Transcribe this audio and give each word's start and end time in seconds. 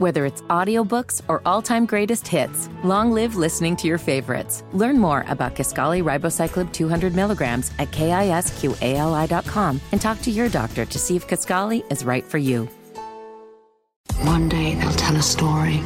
Whether 0.00 0.24
it's 0.24 0.40
audiobooks 0.48 1.20
or 1.28 1.42
all-time 1.44 1.84
greatest 1.84 2.26
hits, 2.26 2.70
long 2.82 3.12
live 3.12 3.36
listening 3.36 3.76
to 3.76 3.86
your 3.86 3.98
favorites. 3.98 4.64
Learn 4.72 4.98
more 4.98 5.26
about 5.28 5.54
Kisqali 5.54 6.02
Ribociclib 6.02 6.72
200 6.72 7.14
milligrams 7.14 7.70
at 7.78 7.90
kisqali.com 7.90 9.80
and 9.92 10.00
talk 10.00 10.22
to 10.22 10.30
your 10.30 10.48
doctor 10.48 10.86
to 10.86 10.98
see 10.98 11.16
if 11.16 11.28
Kisqali 11.28 11.84
is 11.92 12.02
right 12.02 12.24
for 12.24 12.38
you. 12.38 12.66
One 14.22 14.48
day 14.48 14.74
they'll 14.76 14.90
tell 14.92 15.16
a 15.16 15.22
story, 15.22 15.82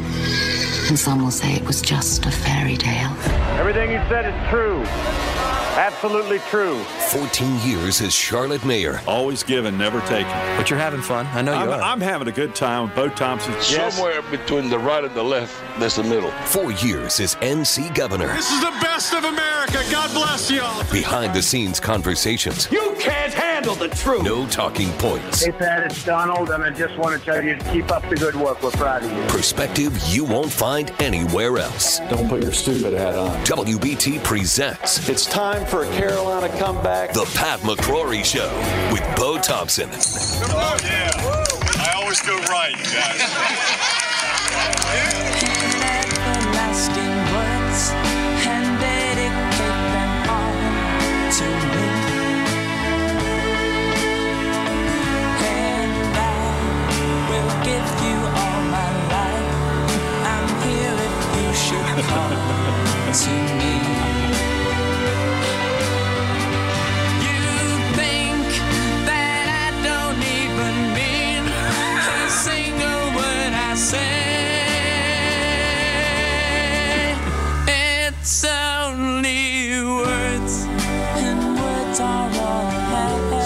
and 0.87 0.97
some 0.97 1.21
will 1.21 1.33
say 1.33 1.53
it 1.55 1.65
was 1.65 1.83
just 1.83 2.25
a 2.25 2.31
fairy 2.31 2.77
tale. 2.77 3.11
Everything 3.59 3.91
you 3.91 3.99
said 4.09 4.33
is 4.33 4.49
true. 4.49 4.85
Absolutely 5.77 6.39
true. 6.51 6.79
14 7.11 7.61
years 7.69 8.01
as 8.01 8.15
Charlotte 8.15 8.65
Mayor. 8.65 9.01
Always 9.09 9.43
given, 9.43 9.77
never 9.77 10.01
taken. 10.03 10.31
But 10.57 10.71
you're 10.71 10.79
having 10.79 11.03
fun. 11.03 11.27
I 11.33 11.43
know 11.43 11.53
you 11.53 11.59
I'm, 11.59 11.69
are. 11.69 11.81
I'm 11.83 12.01
having 12.01 12.29
a 12.29 12.33
good 12.33 12.55
time 12.55 12.85
with 12.85 12.95
Bo 12.95 13.09
Thompson. 13.09 13.61
Somewhere 13.61 14.23
between 14.23 14.71
the 14.71 14.79
right 14.79 15.03
and 15.03 15.15
the 15.15 15.23
left, 15.23 15.53
there's 15.81 15.97
the 15.97 16.05
middle. 16.05 16.31
Four 16.47 16.71
years 16.73 17.19
as 17.19 17.35
NC 17.37 17.95
governor. 17.95 18.29
This 18.29 18.53
is 18.53 18.61
the 18.61 18.77
best 18.81 19.15
of 19.15 19.25
America. 19.25 19.83
God 19.91 20.13
bless 20.13 20.51
y'all. 20.51 20.85
Behind 20.93 21.35
the 21.35 21.43
scenes 21.43 21.81
conversations. 21.81 22.71
You 22.71 22.95
can't 23.01 23.33
handle 23.33 23.54
the 23.73 23.89
truth. 23.89 24.23
No 24.23 24.47
talking 24.49 24.91
points. 24.99 25.43
Hey, 25.43 25.53
Pat, 25.53 25.85
it's 25.85 26.05
Donald, 26.05 26.51
and 26.51 26.63
I 26.63 26.69
just 26.71 26.99
want 26.99 27.19
to 27.19 27.25
tell 27.25 27.43
you 27.43 27.57
to 27.57 27.65
keep 27.73 27.91
up 27.91 28.07
the 28.11 28.17
good 28.17 28.35
work. 28.35 28.63
We're 28.63 28.73
proud 28.73 29.03
of 29.05 29.11
you. 29.11 29.25
Perspective 29.29 29.99
you 30.09 30.25
won't 30.25 30.53
find 30.53 30.93
anywhere 31.01 31.57
else. 31.57 32.01
Don't 32.11 32.29
put 32.29 32.43
your 32.43 32.53
stupid 32.53 32.93
hat 32.93 33.15
on. 33.15 33.31
WBT 33.47 34.23
presents. 34.23 35.09
It's 35.09 35.25
time 35.25 35.65
for 35.65 35.85
a 35.85 35.87
Carolina 35.93 36.51
comeback. 36.59 37.15
The 37.15 37.25
Pat 37.35 37.61
McCrory 37.61 38.23
Show 38.23 38.53
with 38.93 39.03
Bo 39.17 39.39
Thompson. 39.39 39.89
Oh, 39.93 40.77
yeah. 40.85 41.11
I 41.79 41.93
always 41.97 42.21
go 42.21 42.37
right, 42.41 42.75
to 42.75 42.81
me. 45.49 45.54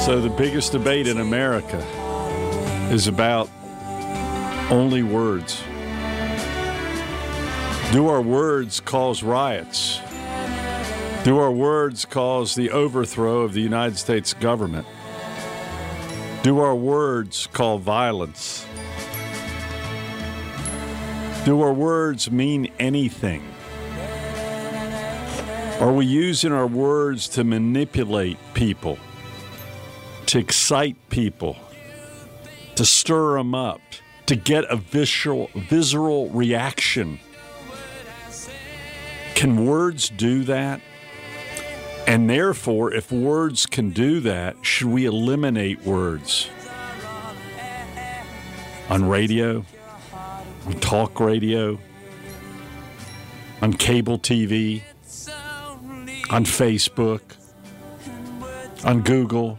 So 0.09 0.23
the 0.23 0.31
biggest 0.31 0.73
debate 0.73 1.07
in 1.07 1.21
America 1.21 1.77
is 2.91 3.09
about 3.09 3.51
only 4.71 5.03
words. 5.03 5.63
Do 7.91 8.08
our 8.08 8.20
words 8.20 8.81
cause 8.81 9.22
riots? 9.22 9.98
Do 11.25 11.39
our 11.39 11.50
words 11.50 12.05
cause 12.05 12.55
the 12.55 12.70
overthrow 12.70 13.41
of 13.41 13.55
the 13.55 13.62
United 13.62 13.97
States 13.97 14.34
government? 14.34 14.86
Do 16.42 16.58
our 16.58 16.75
words 16.75 17.47
call 17.47 17.78
violence? 17.78 18.67
Do 21.47 21.62
our 21.62 21.72
words 21.72 22.30
mean 22.30 22.70
anything? 22.78 23.42
Are 25.80 25.91
we 25.91 26.05
using 26.05 26.52
our 26.52 26.67
words 26.67 27.27
to 27.30 27.42
manipulate 27.42 28.36
people, 28.52 28.98
to 30.27 30.39
excite 30.39 30.96
people, 31.08 31.57
to 32.74 32.84
stir 32.84 33.39
them 33.39 33.55
up, 33.55 33.80
to 34.27 34.36
get 34.36 34.64
a 34.70 34.77
visceral, 34.77 35.48
visceral 35.55 36.29
reaction? 36.29 37.18
Can 39.39 39.67
words 39.67 40.09
do 40.09 40.43
that? 40.45 40.81
And 42.09 42.29
therefore, 42.29 42.93
if 42.93 43.13
words 43.13 43.67
can 43.67 43.91
do 43.91 44.19
that, 44.19 44.57
should 44.63 44.89
we 44.89 45.05
eliminate 45.05 45.81
words? 45.85 46.51
On 48.89 49.09
radio, 49.09 49.65
on 50.67 50.73
talk 50.81 51.21
radio, 51.21 51.79
on 53.63 53.75
cable 53.75 54.19
TV, 54.19 54.83
on 56.31 56.45
Facebook, 56.45 57.20
on 58.85 59.03
Google, 59.03 59.57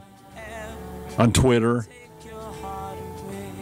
on 1.17 1.31
Twitter? 1.31 1.87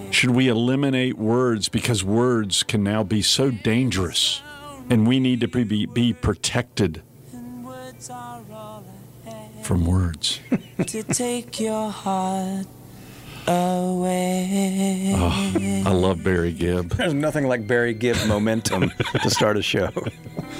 Should 0.10 0.32
we 0.32 0.48
eliminate 0.48 1.20
words 1.20 1.70
because 1.70 2.04
words 2.04 2.64
can 2.64 2.82
now 2.82 3.04
be 3.04 3.22
so 3.22 3.52
dangerous 3.52 4.42
and 4.90 5.08
we 5.08 5.20
need 5.20 5.42
to 5.42 5.48
be, 5.48 5.86
be 5.86 6.14
protected 6.14 7.02
from 9.64 9.86
words? 9.86 10.40
to 10.86 11.03
take 11.03 11.59
your 11.59 11.90
heart 11.90 12.66
away. 13.48 15.14
Oh, 15.16 15.53
I 15.86 15.92
love 15.92 16.24
Barry 16.24 16.53
Gibb. 16.53 16.90
There's 16.92 17.14
nothing 17.14 17.48
like 17.48 17.68
Barry 17.68 17.94
Gibb 17.94 18.18
momentum 18.28 18.92
to 19.22 19.30
start 19.30 19.58
a 19.58 19.62
show. 19.62 19.90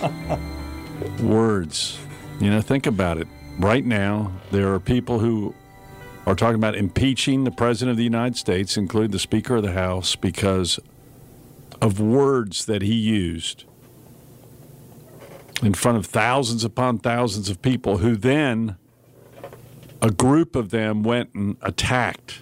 Words. 1.22 2.00
You 2.40 2.50
know, 2.50 2.62
think 2.62 2.86
about 2.86 3.18
it. 3.18 3.28
Right 3.60 3.86
now, 3.86 4.32
there 4.52 4.74
are 4.74 4.80
people 4.80 5.20
who 5.20 5.54
are 6.26 6.36
talking 6.36 6.56
about 6.56 6.76
impeaching 6.76 7.44
the 7.44 7.52
President 7.52 7.92
of 7.92 7.98
the 7.98 8.04
United 8.04 8.36
States, 8.36 8.78
including 8.78 9.12
the 9.12 9.20
Speaker 9.20 9.58
of 9.58 9.64
the 9.64 9.72
House, 9.72 10.16
because 10.16 10.80
of 11.82 12.00
words 12.00 12.66
that 12.66 12.82
he 12.82 12.94
used 12.94 13.64
in 15.62 15.74
front 15.74 15.98
of 15.98 16.06
thousands 16.06 16.64
upon 16.64 17.00
thousands 17.00 17.50
of 17.50 17.62
people 17.62 17.98
who 17.98 18.16
then 18.16 18.76
a 20.02 20.12
group 20.12 20.56
of 20.56 20.70
them 20.70 21.04
went 21.04 21.34
and 21.34 21.58
attacked 21.62 22.42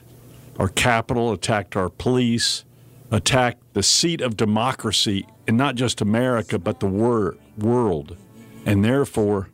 our 0.59 0.67
Capitol, 0.69 1.31
attacked 1.31 1.75
our 1.75 1.89
police, 1.89 2.63
attacked 3.11 3.61
the 3.73 3.83
seat 3.83 4.21
of 4.21 4.37
democracy 4.37 5.27
in 5.47 5.57
not 5.57 5.75
just 5.75 6.01
America, 6.01 6.57
but 6.57 6.79
the 6.79 6.85
wor- 6.85 7.35
world. 7.57 8.17
And 8.65 8.83
therefore, 8.83 9.49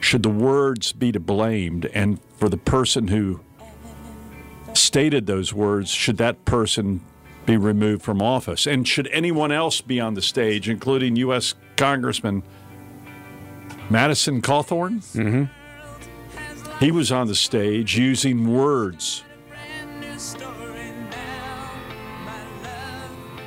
should 0.00 0.22
the 0.22 0.30
words 0.30 0.92
be 0.92 1.12
to 1.12 1.20
blamed? 1.20 1.86
And 1.86 2.20
for 2.36 2.48
the 2.48 2.56
person 2.56 3.08
who 3.08 3.40
stated 4.74 5.26
those 5.26 5.52
words, 5.52 5.90
should 5.90 6.18
that 6.18 6.44
person 6.44 7.00
be 7.46 7.56
removed 7.56 8.02
from 8.02 8.20
office? 8.20 8.66
And 8.66 8.86
should 8.86 9.08
anyone 9.08 9.52
else 9.52 9.80
be 9.80 10.00
on 10.00 10.14
the 10.14 10.22
stage, 10.22 10.68
including 10.68 11.16
U.S. 11.16 11.54
Congressman 11.76 12.42
Madison 13.90 14.42
Cawthorn? 14.42 15.00
Mm-hmm. 15.14 15.44
He 16.84 16.90
was 16.90 17.10
on 17.10 17.26
the 17.26 17.34
stage 17.34 17.96
using 17.96 18.52
words. 18.52 19.24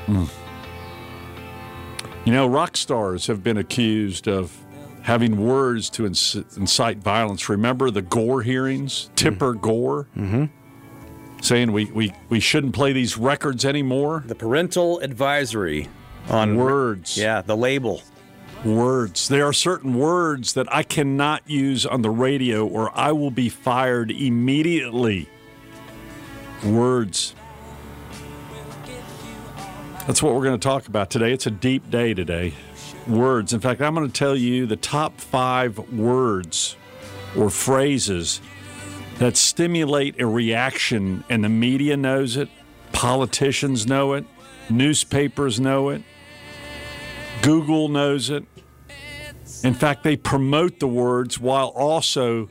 Mm. 0.08 0.30
You 2.26 2.34
know, 2.34 2.48
rock 2.48 2.76
stars 2.76 3.28
have 3.28 3.44
been 3.44 3.58
accused 3.58 4.28
of 4.28 4.56
having 5.04 5.38
words 5.38 5.90
to 5.92 6.04
inc- 6.04 6.58
incite 6.58 6.98
violence. 6.98 7.50
Remember 7.50 7.92
the 7.92 8.02
Gore 8.02 8.42
hearings? 8.42 9.10
Tipper 9.16 9.54
Gore? 9.54 10.08
Mm-hmm. 10.16 10.46
Saying 11.42 11.72
we, 11.72 11.86
we, 11.86 12.12
we 12.30 12.40
shouldn't 12.40 12.74
play 12.74 12.92
these 12.94 13.18
records 13.18 13.64
anymore? 13.66 14.24
The 14.28 14.36
parental 14.36 15.00
advisory 15.00 15.88
on 16.30 16.58
words. 16.58 17.18
Yeah, 17.18 17.42
the 17.42 17.56
label. 17.56 18.02
Words. 18.66 19.30
There 19.30 19.46
are 19.46 19.54
certain 19.54 19.94
words 19.94 20.54
that 20.54 20.72
I 20.74 20.84
cannot 20.84 21.50
use 21.50 21.86
on 21.86 22.02
the 22.02 22.10
radio 22.10 22.68
or 22.68 22.92
I 22.94 23.14
will 23.14 23.32
be 23.32 23.48
fired 23.48 24.12
immediately. 24.12 25.30
Words. 26.66 27.36
That's 30.06 30.22
what 30.22 30.34
we're 30.34 30.44
going 30.44 30.60
to 30.60 30.68
talk 30.68 30.88
about 30.88 31.10
today. 31.10 31.32
It's 31.32 31.48
a 31.48 31.52
deep 31.52 31.90
day 31.90 32.14
today. 32.14 32.54
Words. 33.08 33.54
In 33.54 33.62
fact, 33.62 33.80
I'm 33.80 33.96
going 33.96 34.08
to 34.08 34.14
tell 34.14 34.36
you 34.36 34.66
the 34.66 34.76
top 34.76 35.22
five 35.22 35.78
words 35.94 36.76
or 37.38 37.50
phrases 37.50 38.42
that 39.20 39.38
stimulate 39.38 40.20
a 40.20 40.26
reaction, 40.26 41.24
and 41.30 41.44
the 41.44 41.50
media 41.50 41.96
knows 41.96 42.36
it, 42.36 42.50
politicians 42.92 43.86
know 43.86 44.14
it, 44.14 44.26
newspapers 44.70 45.60
know 45.60 45.90
it, 45.90 46.02
Google 47.42 47.90
knows 47.90 48.30
it. 48.30 48.46
In 49.64 49.74
fact, 49.74 50.04
they 50.04 50.16
promote 50.16 50.80
the 50.80 50.88
words 50.88 51.40
while 51.40 51.68
also 51.68 52.50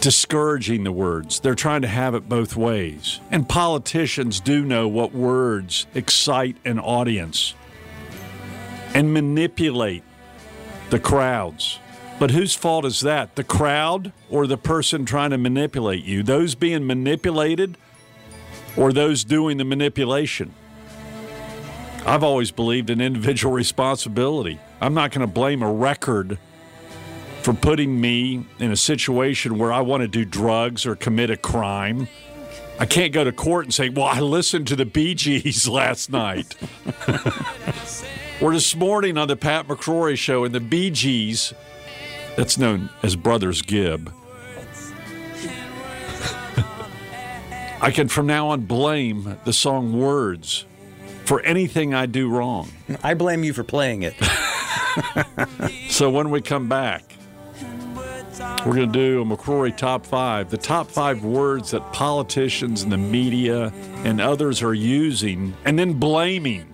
discouraging 0.00 0.84
the 0.84 0.92
words. 0.92 1.40
They're 1.40 1.56
trying 1.56 1.82
to 1.82 1.88
have 1.88 2.14
it 2.14 2.28
both 2.28 2.56
ways. 2.56 3.20
And 3.30 3.48
politicians 3.48 4.38
do 4.38 4.64
know 4.64 4.86
what 4.86 5.12
words 5.12 5.86
excite 5.94 6.56
an 6.64 6.78
audience 6.78 7.54
and 8.94 9.12
manipulate 9.12 10.04
the 10.90 11.00
crowds. 11.00 11.80
But 12.18 12.30
whose 12.30 12.54
fault 12.54 12.84
is 12.84 13.00
that? 13.00 13.36
The 13.36 13.44
crowd 13.44 14.12
or 14.30 14.46
the 14.46 14.56
person 14.56 15.04
trying 15.04 15.30
to 15.30 15.38
manipulate 15.38 16.04
you? 16.04 16.22
Those 16.22 16.54
being 16.54 16.86
manipulated 16.86 17.76
or 18.76 18.92
those 18.92 19.24
doing 19.24 19.56
the 19.56 19.64
manipulation? 19.64 20.54
I've 22.06 22.22
always 22.22 22.52
believed 22.52 22.88
in 22.88 23.00
individual 23.00 23.52
responsibility. 23.54 24.60
I'm 24.80 24.94
not 24.94 25.10
going 25.10 25.26
to 25.26 25.32
blame 25.32 25.62
a 25.62 25.72
record 25.72 26.38
for 27.42 27.52
putting 27.52 28.00
me 28.00 28.46
in 28.60 28.70
a 28.70 28.76
situation 28.76 29.58
where 29.58 29.72
I 29.72 29.80
want 29.80 30.02
to 30.02 30.08
do 30.08 30.24
drugs 30.24 30.86
or 30.86 30.94
commit 30.94 31.30
a 31.30 31.36
crime. 31.36 32.06
I 32.78 32.86
can't 32.86 33.12
go 33.12 33.24
to 33.24 33.32
court 33.32 33.64
and 33.64 33.74
say, 33.74 33.88
well, 33.88 34.06
I 34.06 34.20
listened 34.20 34.68
to 34.68 34.76
the 34.76 34.86
Bee 34.86 35.14
Gees 35.14 35.66
last 35.68 36.10
night. 36.10 36.54
or 38.40 38.52
this 38.52 38.76
morning 38.76 39.18
on 39.18 39.26
the 39.26 39.36
Pat 39.36 39.66
McCrory 39.66 40.16
show, 40.16 40.44
and 40.44 40.54
the 40.54 40.60
Bee 40.60 40.90
Gees, 40.90 41.54
that's 42.36 42.56
known 42.56 42.88
as 43.02 43.16
Brothers 43.16 43.62
Gibb. 43.62 44.12
I 47.80 47.90
can 47.90 48.08
from 48.08 48.26
now 48.26 48.48
on 48.48 48.62
blame 48.62 49.38
the 49.44 49.52
song 49.52 49.98
Words 49.98 50.66
for 51.26 51.40
anything 51.42 51.92
I 51.92 52.06
do 52.06 52.30
wrong. 52.30 52.70
I 53.02 53.14
blame 53.14 53.44
you 53.44 53.52
for 53.52 53.64
playing 53.64 54.02
it. 54.02 54.14
so 55.88 56.08
when 56.08 56.30
we 56.30 56.40
come 56.40 56.68
back, 56.68 57.02
we're 58.64 58.74
going 58.74 58.92
to 58.92 58.98
do 58.98 59.22
a 59.22 59.24
McCrory 59.24 59.76
top 59.76 60.06
five, 60.06 60.50
the 60.50 60.56
top 60.56 60.90
five 60.90 61.24
words 61.24 61.72
that 61.72 61.92
politicians 61.92 62.82
and 62.82 62.92
the 62.92 62.96
media 62.96 63.72
and 64.04 64.20
others 64.20 64.62
are 64.62 64.74
using 64.74 65.54
and 65.64 65.78
then 65.78 65.94
blaming 65.94 66.72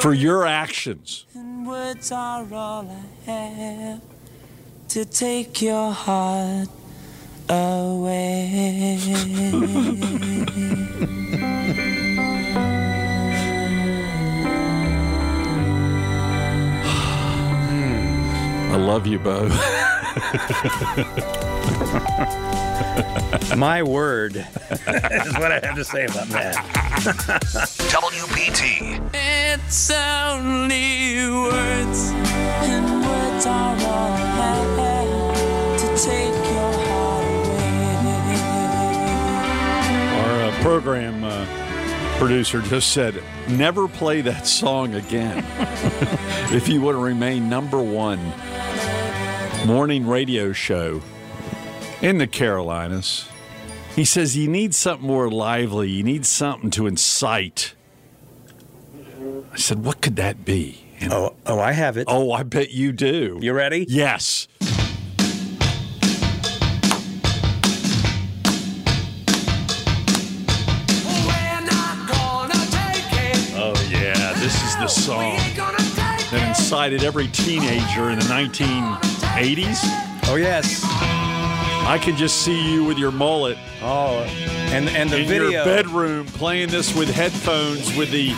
for 0.00 0.12
your 0.12 0.46
actions. 0.46 1.26
And 1.34 1.66
words 1.66 2.12
are 2.12 2.46
all 2.52 2.88
I 3.26 3.30
have 3.30 4.00
to 4.88 5.04
take 5.04 5.62
your 5.62 5.92
heart 5.92 6.68
away. 7.48 8.98
I 18.72 18.76
love 18.76 19.06
you, 19.06 19.18
Bo. 19.18 19.48
My 23.56 23.82
word 23.82 24.36
is 24.36 25.32
what 25.34 25.52
I 25.52 25.60
have 25.62 25.74
to 25.74 25.84
say 25.84 26.06
about 26.06 26.28
that. 26.28 26.54
WBT. 27.92 29.10
It's 29.12 29.90
only 29.90 31.28
words, 31.28 32.12
and 32.64 33.04
words 33.04 33.44
are 33.44 33.76
all 33.76 34.12
I 34.14 34.16
have 34.78 35.80
to 35.80 35.86
take 36.02 36.32
your 36.32 36.72
heart 36.88 37.26
away. 40.16 40.24
Our 40.24 40.48
uh, 40.48 40.52
program 40.62 41.24
uh, 41.24 41.44
producer 42.18 42.62
just 42.62 42.92
said, 42.92 43.22
never 43.48 43.86
play 43.86 44.22
that 44.22 44.46
song 44.46 44.94
again 44.94 45.44
if 46.54 46.68
you 46.68 46.80
want 46.80 46.94
to 46.94 47.00
remain 47.00 47.50
number 47.50 47.82
one 47.82 48.32
morning 49.66 50.06
radio 50.06 50.52
show 50.52 51.00
in 52.00 52.18
the 52.18 52.26
Carolinas. 52.26 53.28
He 53.94 54.04
says, 54.04 54.36
You 54.36 54.48
need 54.48 54.74
something 54.74 55.06
more 55.06 55.30
lively. 55.30 55.90
You 55.90 56.02
need 56.02 56.26
something 56.26 56.70
to 56.72 56.86
incite. 56.86 57.74
I 59.52 59.56
said, 59.56 59.84
What 59.84 60.00
could 60.00 60.16
that 60.16 60.44
be? 60.44 60.84
And, 61.00 61.12
Oh, 61.12 61.34
oh, 61.46 61.58
I 61.60 61.72
have 61.72 61.96
it. 61.96 62.06
oh, 62.08 62.32
I 62.32 62.42
bet 62.42 62.70
you 62.70 62.92
do. 62.92 63.38
You 63.40 63.52
ready? 63.52 63.86
Yes. 63.88 64.48
Oh, 73.54 73.88
yeah. 73.90 74.32
This 74.34 74.54
is 74.64 74.76
the 74.76 74.86
song 74.88 75.36
that 75.56 76.44
incited 76.48 77.04
every 77.04 77.28
teenager 77.28 78.10
in 78.10 78.18
the 78.18 78.24
1980s. 79.34 79.78
Oh, 80.28 80.36
yes. 80.36 80.82
I 80.84 81.98
can 82.00 82.16
just 82.16 82.42
see 82.42 82.72
you 82.72 82.84
with 82.84 82.96
your 82.98 83.10
mullet 83.10 83.58
Oh, 83.82 84.20
and 84.70 84.88
and 84.90 85.10
the 85.10 85.18
in 85.22 85.26
video. 85.26 85.50
your 85.50 85.64
bedroom 85.64 86.26
playing 86.26 86.68
this 86.68 86.94
with 86.94 87.10
headphones 87.10 87.96
with 87.96 88.10
the 88.12 88.30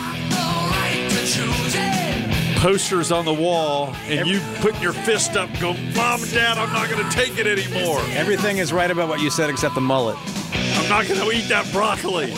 posters 2.59 3.11
on 3.11 3.25
the 3.25 3.33
wall, 3.33 3.93
and 4.07 4.27
you 4.27 4.39
putting 4.61 4.81
your 4.81 4.93
fist 4.93 5.37
up, 5.37 5.47
go, 5.59 5.73
Mom 5.95 6.23
and 6.23 6.31
Dad, 6.31 6.57
I'm 6.57 6.73
not 6.73 6.89
going 6.89 7.07
to 7.07 7.15
take 7.15 7.37
it 7.37 7.45
anymore. 7.45 7.99
Everything 8.13 8.57
is 8.57 8.73
right 8.73 8.89
about 8.89 9.07
what 9.07 9.19
you 9.21 9.29
said 9.29 9.51
except 9.51 9.75
the 9.75 9.81
mullet. 9.81 10.17
I'm 10.53 10.89
not 10.89 11.07
going 11.07 11.19
to 11.19 11.31
eat 11.37 11.47
that 11.49 11.71
broccoli. 11.71 12.31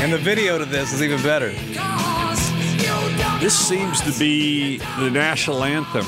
And 0.00 0.12
the 0.12 0.18
video 0.18 0.58
to 0.58 0.64
this 0.64 0.92
is 0.92 1.02
even 1.02 1.20
better. 1.22 1.52
This 3.42 3.58
seems 3.58 4.00
to 4.02 4.16
be 4.20 4.78
the 5.00 5.10
national 5.10 5.64
anthem 5.64 6.06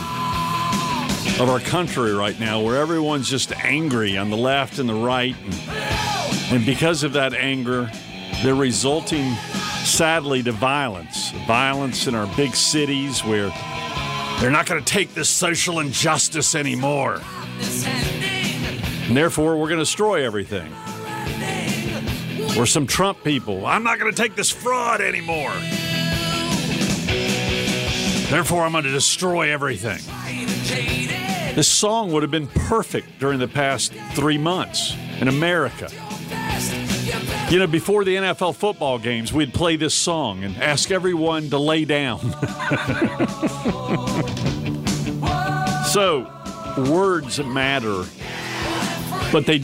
of 1.43 1.49
our 1.51 1.59
country 1.59 2.13
right 2.13 2.39
now, 2.39 2.61
where 2.61 2.77
everyone's 2.77 3.29
just 3.29 3.51
angry 3.57 4.17
on 4.17 4.31
the 4.31 4.37
left 4.37 4.79
and 4.79 4.89
the 4.89 4.95
right. 4.95 5.35
And, 5.43 6.55
and 6.55 6.65
because 6.65 7.03
of 7.03 7.15
that 7.15 7.35
anger, 7.35 7.91
they're 8.45 8.55
resulting, 8.55 9.35
sadly, 9.83 10.45
to 10.45 10.53
violence. 10.53 11.33
Violence 11.49 12.07
in 12.07 12.15
our 12.15 12.33
big 12.37 12.55
cities 12.55 13.25
where 13.25 13.49
they're 14.39 14.53
not 14.53 14.67
going 14.67 14.81
to 14.81 14.93
take 14.93 15.13
this 15.13 15.29
social 15.29 15.81
injustice 15.81 16.55
anymore. 16.55 17.21
And 19.09 19.17
therefore, 19.17 19.57
we're 19.57 19.67
going 19.67 19.81
to 19.81 19.85
destroy 19.85 20.25
everything. 20.25 20.73
Or 22.57 22.65
some 22.65 22.87
Trump 22.87 23.25
people, 23.25 23.67
I'm 23.67 23.83
not 23.83 23.99
going 23.99 24.13
to 24.13 24.17
take 24.17 24.37
this 24.37 24.51
fraud 24.53 25.01
anymore. 25.01 25.53
Therefore, 28.31 28.62
I'm 28.62 28.73
going 28.73 28.85
to 28.85 28.91
destroy 28.91 29.53
everything. 29.53 29.99
This 31.55 31.69
song 31.69 32.11
would 32.12 32.23
have 32.23 32.32
been 32.32 32.49
perfect 32.49 33.21
during 33.21 33.38
the 33.38 33.47
past 33.47 33.93
three 34.15 34.38
months 34.38 34.97
in 35.21 35.29
America. 35.29 35.88
You 37.50 37.61
know, 37.61 37.66
before 37.66 38.04
the 38.04 38.16
NFL 38.16 38.57
football 38.57 38.99
games, 38.99 39.33
we'd 39.33 39.54
play 39.54 39.76
this 39.76 39.95
song 39.95 40.43
and 40.43 40.57
ask 40.57 40.90
everyone 40.90 41.50
to 41.50 41.59
lay 41.59 41.85
down. 41.85 42.19
so, 45.93 46.28
words 46.90 47.38
matter, 47.45 48.04
but 49.31 49.47
they 49.47 49.62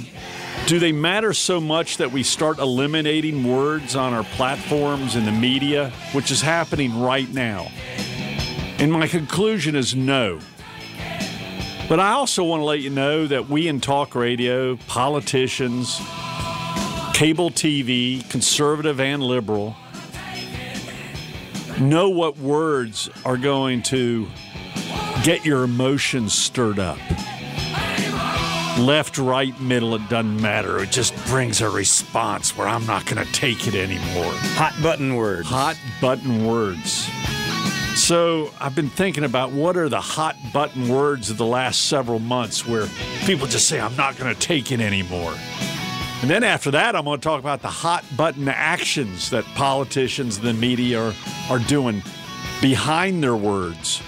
do 0.67 0.79
they 0.79 0.93
matter 0.93 1.33
so 1.33 1.61
much 1.61 1.97
that 1.97 2.13
we 2.13 2.23
start 2.23 2.59
eliminating 2.59 3.43
words 3.43 3.97
on 3.97 4.13
our 4.13 4.23
platforms 4.23 5.17
in 5.17 5.25
the 5.25 5.33
media, 5.33 5.91
which 6.13 6.31
is 6.31 6.41
happening 6.41 7.01
right 7.01 7.29
now? 7.31 7.73
And 8.81 8.91
my 8.91 9.07
conclusion 9.07 9.77
is 9.77 9.95
no. 9.95 10.41
But 11.87 12.01
I 12.01 12.13
also 12.13 12.43
want 12.45 12.61
to 12.61 12.65
let 12.65 12.81
you 12.81 12.89
know 12.89 13.27
that 13.27 13.51
we 13.51 13.69
in 13.69 13.79
talk 13.79 14.15
radio, 14.15 14.77
politicians, 14.87 15.99
cable 17.13 17.51
TV, 17.51 18.27
conservative 18.31 18.99
and 18.99 19.23
liberal, 19.23 19.77
know 21.79 22.09
what 22.09 22.39
words 22.39 23.11
are 23.27 23.37
going 23.37 23.83
to 23.83 24.27
get 25.25 25.45
your 25.45 25.65
emotions 25.65 26.33
stirred 26.33 26.79
up. 26.79 26.99
Left, 28.79 29.19
right, 29.19 29.61
middle, 29.61 29.95
it 29.95 30.09
doesn't 30.09 30.41
matter. 30.41 30.83
It 30.83 30.91
just 30.91 31.15
brings 31.27 31.61
a 31.61 31.69
response 31.69 32.57
where 32.57 32.67
I'm 32.67 32.87
not 32.87 33.05
going 33.05 33.23
to 33.23 33.31
take 33.33 33.69
it 33.69 33.75
anymore. 33.75 34.33
Hot 34.57 34.75
button 34.83 35.17
words. 35.17 35.49
Hot 35.49 35.77
button 36.01 36.47
words. 36.47 37.11
So 37.97 38.51
I've 38.61 38.75
been 38.75 38.89
thinking 38.89 39.25
about 39.25 39.53
what 39.53 39.77
are 39.77 39.89
the 39.89 40.01
hot 40.01 40.37
button 40.53 40.89
words 40.89 41.31
of 41.31 41.37
the 41.37 41.47
last 41.47 41.87
several 41.87 42.19
months 42.19 42.67
where 42.67 42.89
people 43.25 43.47
just 43.47 43.69
say, 43.69 43.81
I'm 43.81 43.95
not 43.97 44.17
going 44.17 44.35
to 44.35 44.41
take 44.41 44.73
it 44.73 44.81
anymore. 44.81 45.35
And 46.23 46.29
then 46.29 46.45
after 46.45 46.71
that, 46.73 46.95
I'm 46.95 47.05
going 47.05 47.19
to 47.19 47.25
talk 47.25 47.41
about 47.41 47.63
the 47.63 47.69
hot 47.69 48.05
button 48.17 48.49
actions 48.49 49.31
that 49.31 49.45
politicians 49.55 50.37
and 50.37 50.47
the 50.47 50.53
media 50.53 51.01
are, 51.03 51.15
are 51.49 51.59
doing 51.59 52.03
behind 52.61 53.23
their 53.23 53.37
words. 53.37 54.03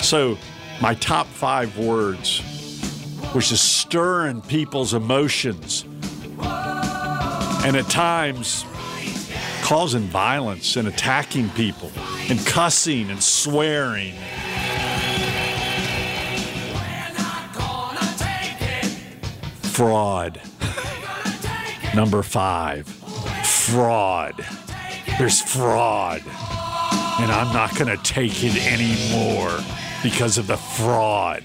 So, 0.00 0.36
my 0.80 0.94
top 0.94 1.26
five 1.26 1.76
words, 1.76 2.40
which 3.32 3.52
is 3.52 3.60
stirring 3.60 4.42
people's 4.42 4.94
emotions 4.94 5.84
and 6.40 7.76
at 7.76 7.88
times 7.90 8.64
causing 9.68 10.04
violence 10.04 10.76
and 10.76 10.88
attacking 10.88 11.50
people 11.50 11.90
and 12.30 12.38
cussing 12.46 13.10
and 13.10 13.22
swearing. 13.22 14.14
Fraud. 19.60 20.40
Number 21.94 22.22
five, 22.22 22.88
fraud. 23.44 24.42
There's 25.18 25.42
fraud. 25.42 26.22
And 27.20 27.30
I'm 27.30 27.52
not 27.52 27.76
going 27.76 27.94
to 27.94 28.02
take 28.02 28.42
it 28.42 28.56
anymore 28.66 29.60
because 30.02 30.38
of 30.38 30.46
the 30.46 30.56
fraud. 30.56 31.44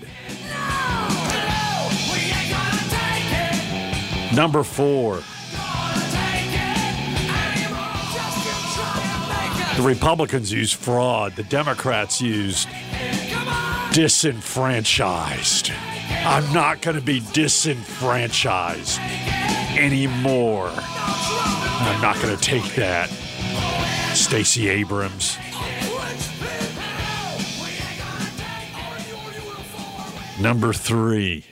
Number 4.34 4.64
four, 4.64 5.22
the 9.76 9.84
Republicans 9.84 10.52
use 10.52 10.72
fraud, 10.72 11.36
the 11.36 11.44
Democrats 11.44 12.22
used 12.22 12.68
disenfranchised. 13.92 15.72
I'm 16.26 16.52
not 16.54 16.82
going 16.82 16.96
to 16.96 17.02
be 17.02 17.22
disenfranchised 17.34 19.00
anymore. 19.78 20.72
I'm 20.76 22.02
not 22.02 22.16
going 22.22 22.36
to 22.36 22.42
take 22.42 22.76
that. 22.76 23.10
Stacey 24.14 24.70
Abrams. 24.70 25.38
Number 30.40 30.74
three. 30.74 31.46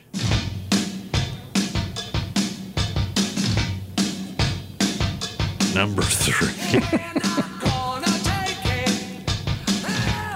Number 5.75 6.01
three. 6.01 7.41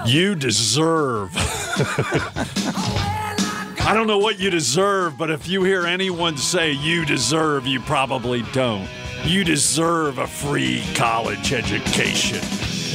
you 0.06 0.34
deserve. 0.34 1.32
I 3.78 3.92
don't 3.94 4.06
know 4.06 4.18
what 4.18 4.38
you 4.38 4.50
deserve, 4.50 5.18
but 5.18 5.30
if 5.30 5.48
you 5.48 5.62
hear 5.62 5.86
anyone 5.86 6.36
say 6.36 6.72
you 6.72 7.04
deserve, 7.04 7.66
you 7.66 7.80
probably 7.80 8.42
don't. 8.52 8.88
You 9.24 9.44
deserve 9.44 10.18
a 10.18 10.26
free 10.26 10.84
college 10.94 11.52
education. 11.52 12.40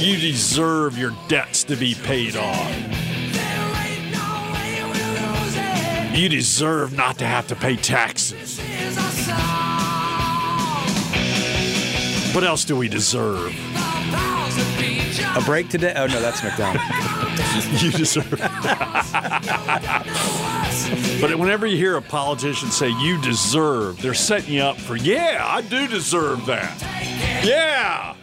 You 0.04 0.16
deserve 0.18 0.96
your 0.98 1.12
debts 1.28 1.64
to 1.64 1.76
be 1.76 1.94
paid 1.94 2.36
off. 2.36 2.70
You 6.14 6.28
deserve 6.28 6.94
not 6.96 7.18
to 7.18 7.26
have 7.26 7.46
to 7.48 7.56
pay 7.56 7.76
taxes. 7.76 8.60
What 12.34 12.44
else 12.44 12.64
do 12.64 12.76
we 12.76 12.88
deserve? 12.88 13.54
A 15.36 15.40
break 15.44 15.68
today? 15.68 15.94
Oh 15.96 16.06
no, 16.06 16.20
that's 16.20 16.42
McDonald. 16.42 16.84
you 17.82 17.90
deserve. 17.90 18.30
That. 18.30 20.02
But 21.20 21.38
whenever 21.38 21.66
you 21.66 21.76
hear 21.76 21.96
a 21.96 22.02
politician 22.02 22.70
say 22.70 22.90
"you 23.00 23.20
deserve," 23.22 24.00
they're 24.02 24.14
setting 24.14 24.54
you 24.54 24.62
up 24.62 24.76
for 24.76 24.96
"yeah, 24.96 25.44
I 25.46 25.62
do 25.62 25.86
deserve 25.86 26.46
that." 26.46 26.80
Yeah, 27.44 28.14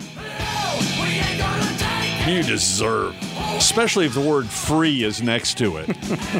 you 2.27 2.43
deserve. 2.43 3.15
Especially 3.55 4.05
if 4.05 4.13
the 4.13 4.21
word 4.21 4.45
"free" 4.47 5.03
is 5.03 5.21
next 5.21 5.57
to 5.59 5.77
it, 5.77 5.89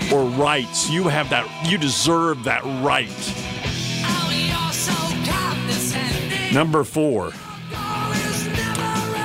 or 0.14 0.26
rights. 0.26 0.90
You 0.90 1.04
have 1.08 1.30
that. 1.30 1.48
You 1.70 1.78
deserve 1.78 2.44
that 2.44 2.64
right. 2.84 3.10
Number 6.54 6.84
four. 6.84 7.32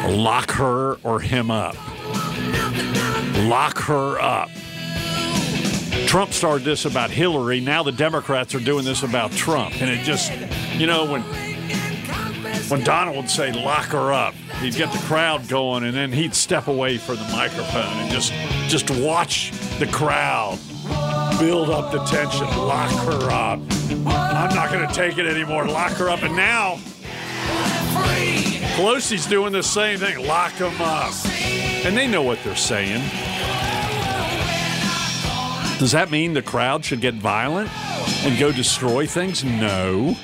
Lock 0.09 0.51
her 0.53 0.97
or 1.03 1.21
him 1.21 1.51
up. 1.51 1.77
Lock 3.49 3.79
her 3.79 4.21
up. 4.21 4.51
Trump 6.07 6.33
started 6.33 6.65
this 6.65 6.85
about 6.85 7.11
Hillary. 7.11 7.61
Now 7.61 7.83
the 7.83 7.93
Democrats 7.93 8.55
are 8.55 8.61
doing 8.61 8.85
this 8.85 9.03
about 9.03 9.33
Trump. 9.33 9.81
And 9.81 9.91
it 9.91 10.05
just, 10.05 10.33
you 10.75 10.87
know, 10.87 11.11
when 11.11 11.23
when 12.69 12.83
Donald 12.83 13.17
would 13.17 13.31
say 13.31 13.53
lock 13.53 13.87
her 13.87 14.13
up, 14.13 14.35
he'd 14.61 14.75
get 14.75 14.93
the 14.93 14.99
crowd 15.01 15.49
going 15.49 15.85
and 15.85 15.95
then 15.95 16.13
he'd 16.13 16.35
step 16.35 16.69
away 16.69 16.99
from 16.99 17.17
the 17.17 17.29
microphone 17.33 17.97
and 17.99 18.11
just 18.11 18.33
just 18.69 18.91
watch 19.03 19.51
the 19.79 19.87
crowd 19.87 20.59
build 21.39 21.71
up 21.71 21.93
the 21.93 22.03
tension. 22.05 22.47
Lock 22.57 22.91
her 23.07 23.31
up. 23.31 23.61
I'm 24.07 24.55
not 24.55 24.71
going 24.71 24.87
to 24.87 24.95
take 24.95 25.19
it 25.19 25.27
anymore. 25.27 25.67
Lock 25.67 25.93
her 25.93 26.09
up. 26.09 26.23
And 26.23 26.37
now 26.37 26.79
Pelosi's 28.75 29.27
doing 29.27 29.53
the 29.53 29.63
same 29.63 29.99
thing. 30.01 30.27
Lock 30.27 30.53
them 30.55 30.75
up. 30.81 31.15
And 31.85 31.97
they 31.97 32.09
know 32.09 32.23
what 32.23 32.43
they're 32.43 32.57
saying. 32.57 33.03
Does 35.79 35.93
that 35.93 36.09
mean 36.11 36.33
the 36.35 36.43
crowd 36.43 36.85
should 36.85 37.01
get 37.01 37.15
violent 37.15 37.71
and 38.25 38.37
go 38.37 38.51
destroy 38.51 39.07
things? 39.07 39.45
No. 39.45 40.17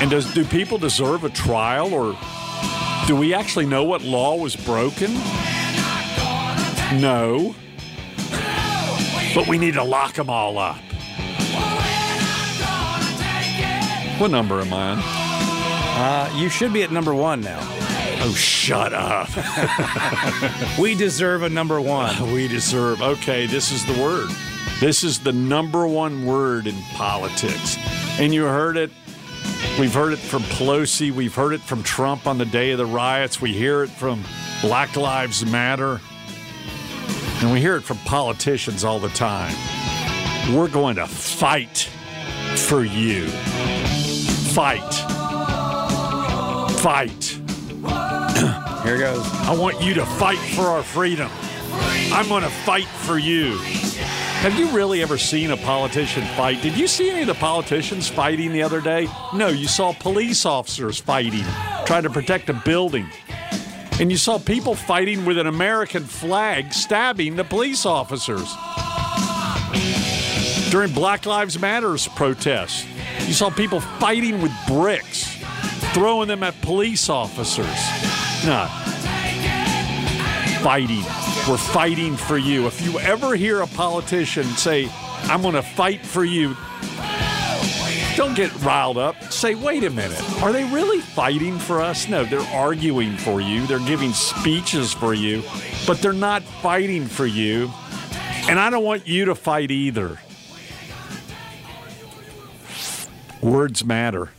And 0.00 0.10
does 0.10 0.34
do 0.34 0.44
people 0.44 0.78
deserve 0.78 1.22
a 1.22 1.28
trial 1.28 1.94
or 1.94 2.18
do 3.06 3.14
we 3.14 3.34
actually 3.34 3.66
know 3.66 3.84
what 3.84 4.02
law 4.02 4.34
was 4.36 4.56
broken? 4.56 5.12
No. 7.00 7.54
But 9.32 9.46
we 9.46 9.58
need 9.58 9.74
to 9.74 9.84
lock 9.84 10.14
them 10.14 10.28
all 10.28 10.58
up. 10.58 10.80
What 14.18 14.32
number 14.32 14.60
am 14.60 14.72
I 14.72 14.90
on? 14.90 15.19
Uh, 16.02 16.32
you 16.34 16.48
should 16.48 16.72
be 16.72 16.82
at 16.82 16.90
number 16.90 17.14
one 17.14 17.42
now. 17.42 17.58
Oh, 18.22 18.32
shut 18.34 18.94
up. 18.94 19.28
we 20.78 20.94
deserve 20.94 21.42
a 21.42 21.50
number 21.50 21.78
one. 21.78 22.32
We 22.32 22.48
deserve. 22.48 23.02
Okay, 23.02 23.44
this 23.44 23.70
is 23.70 23.84
the 23.84 24.02
word. 24.02 24.30
This 24.80 25.04
is 25.04 25.18
the 25.20 25.32
number 25.32 25.86
one 25.86 26.24
word 26.24 26.66
in 26.66 26.74
politics. 26.94 27.76
And 28.18 28.32
you 28.32 28.44
heard 28.44 28.78
it. 28.78 28.90
We've 29.78 29.92
heard 29.92 30.14
it 30.14 30.20
from 30.20 30.42
Pelosi. 30.44 31.10
We've 31.12 31.34
heard 31.34 31.52
it 31.52 31.60
from 31.60 31.82
Trump 31.82 32.26
on 32.26 32.38
the 32.38 32.46
day 32.46 32.70
of 32.70 32.78
the 32.78 32.86
riots. 32.86 33.42
We 33.42 33.52
hear 33.52 33.82
it 33.82 33.90
from 33.90 34.24
Black 34.62 34.96
Lives 34.96 35.44
Matter. 35.44 36.00
And 37.42 37.52
we 37.52 37.60
hear 37.60 37.76
it 37.76 37.82
from 37.82 37.98
politicians 38.06 38.84
all 38.84 39.00
the 39.00 39.10
time. 39.10 39.54
We're 40.56 40.68
going 40.68 40.96
to 40.96 41.06
fight 41.06 41.90
for 42.56 42.84
you. 42.84 43.26
Fight. 44.54 45.19
Fight. 46.82 47.38
Here 48.84 48.98
goes. 48.98 49.26
I 49.44 49.54
want 49.58 49.82
you 49.82 49.94
to 49.94 50.06
fight 50.06 50.38
for 50.38 50.62
our 50.62 50.82
freedom. 50.82 51.30
I'm 52.12 52.26
going 52.28 52.42
to 52.42 52.50
fight 52.50 52.86
for 52.86 53.18
you. 53.18 53.58
Have 54.40 54.58
you 54.58 54.70
really 54.70 55.02
ever 55.02 55.18
seen 55.18 55.50
a 55.50 55.56
politician 55.58 56.24
fight? 56.34 56.62
Did 56.62 56.78
you 56.78 56.86
see 56.86 57.10
any 57.10 57.20
of 57.20 57.26
the 57.26 57.34
politicians 57.34 58.08
fighting 58.08 58.52
the 58.52 58.62
other 58.62 58.80
day? 58.80 59.06
No, 59.34 59.48
you 59.48 59.68
saw 59.68 59.92
police 59.92 60.46
officers 60.46 60.98
fighting, 60.98 61.44
trying 61.84 62.04
to 62.04 62.10
protect 62.10 62.48
a 62.48 62.54
building. 62.54 63.06
And 64.00 64.10
you 64.10 64.16
saw 64.16 64.38
people 64.38 64.74
fighting 64.74 65.26
with 65.26 65.36
an 65.36 65.46
American 65.46 66.04
flag, 66.04 66.72
stabbing 66.72 67.36
the 67.36 67.44
police 67.44 67.84
officers. 67.84 68.50
During 70.70 70.94
Black 70.94 71.26
Lives 71.26 71.60
Matters 71.60 72.08
protests, 72.08 72.86
you 73.26 73.34
saw 73.34 73.50
people 73.50 73.80
fighting 73.80 74.40
with 74.40 74.52
bricks, 74.66 75.29
throwing 75.92 76.28
them 76.28 76.42
at 76.42 76.60
police 76.62 77.08
officers. 77.08 77.66
No. 78.44 78.66
Fighting. 80.62 81.04
We're 81.48 81.56
fighting 81.56 82.16
for 82.16 82.38
you. 82.38 82.66
If 82.66 82.82
you 82.82 82.98
ever 83.00 83.34
hear 83.34 83.62
a 83.62 83.66
politician 83.66 84.44
say, 84.44 84.88
I'm 85.24 85.42
going 85.42 85.54
to 85.54 85.62
fight 85.62 86.04
for 86.04 86.24
you, 86.24 86.56
don't 88.16 88.34
get 88.34 88.54
riled 88.62 88.98
up. 88.98 89.32
Say, 89.32 89.54
wait 89.54 89.84
a 89.84 89.90
minute. 89.90 90.22
Are 90.42 90.52
they 90.52 90.64
really 90.64 91.00
fighting 91.00 91.58
for 91.58 91.80
us? 91.80 92.08
No, 92.08 92.24
they're 92.24 92.40
arguing 92.54 93.16
for 93.16 93.40
you. 93.40 93.66
They're 93.66 93.78
giving 93.78 94.12
speeches 94.12 94.92
for 94.92 95.14
you, 95.14 95.42
but 95.86 95.98
they're 95.98 96.12
not 96.12 96.42
fighting 96.42 97.06
for 97.06 97.26
you. 97.26 97.70
And 98.48 98.60
I 98.60 98.68
don't 98.68 98.84
want 98.84 99.06
you 99.08 99.26
to 99.26 99.34
fight 99.34 99.70
either. 99.70 100.18
Words 103.40 103.84
matter. 103.84 104.30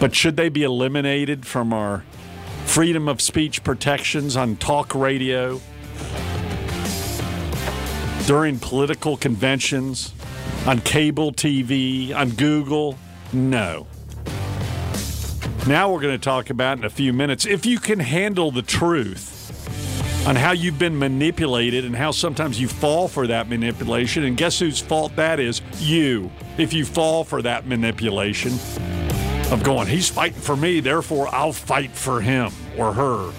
But 0.00 0.14
should 0.14 0.36
they 0.36 0.48
be 0.48 0.62
eliminated 0.62 1.44
from 1.44 1.72
our 1.72 2.04
freedom 2.66 3.08
of 3.08 3.20
speech 3.20 3.64
protections 3.64 4.36
on 4.36 4.56
talk 4.56 4.94
radio, 4.94 5.60
during 8.26 8.58
political 8.58 9.16
conventions, 9.16 10.12
on 10.66 10.80
cable 10.80 11.32
TV, 11.32 12.14
on 12.14 12.30
Google? 12.30 12.96
No. 13.32 13.86
Now 15.66 15.92
we're 15.92 16.00
going 16.00 16.14
to 16.14 16.24
talk 16.24 16.50
about 16.50 16.78
in 16.78 16.84
a 16.84 16.90
few 16.90 17.12
minutes 17.12 17.44
if 17.44 17.66
you 17.66 17.78
can 17.78 17.98
handle 17.98 18.50
the 18.50 18.62
truth 18.62 19.34
on 20.26 20.36
how 20.36 20.52
you've 20.52 20.78
been 20.78 20.98
manipulated 20.98 21.84
and 21.84 21.96
how 21.96 22.10
sometimes 22.10 22.60
you 22.60 22.68
fall 22.68 23.08
for 23.08 23.26
that 23.26 23.48
manipulation. 23.48 24.24
And 24.24 24.36
guess 24.36 24.58
whose 24.58 24.78
fault 24.78 25.16
that 25.16 25.40
is? 25.40 25.60
You. 25.78 26.30
If 26.56 26.72
you 26.72 26.84
fall 26.84 27.24
for 27.24 27.42
that 27.42 27.66
manipulation 27.66 28.52
of 29.50 29.62
going, 29.62 29.86
he's 29.88 30.08
fighting 30.08 30.40
for 30.40 30.56
me, 30.56 30.80
therefore 30.80 31.28
I'll 31.34 31.52
fight 31.52 31.90
for 31.90 32.20
him 32.20 32.52
or 32.76 32.92
her. 32.92 33.32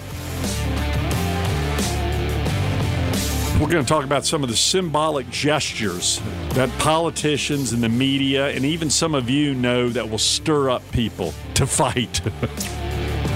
We're 3.60 3.68
going 3.68 3.84
to 3.84 3.88
talk 3.88 4.04
about 4.04 4.24
some 4.24 4.42
of 4.42 4.48
the 4.48 4.56
symbolic 4.56 5.28
gestures 5.28 6.20
that 6.54 6.70
politicians 6.78 7.74
and 7.74 7.82
the 7.82 7.90
media 7.90 8.48
and 8.48 8.64
even 8.64 8.88
some 8.88 9.14
of 9.14 9.28
you 9.28 9.54
know 9.54 9.90
that 9.90 10.08
will 10.08 10.16
stir 10.16 10.70
up 10.70 10.82
people 10.92 11.34
to 11.54 11.66
fight. 11.66 12.22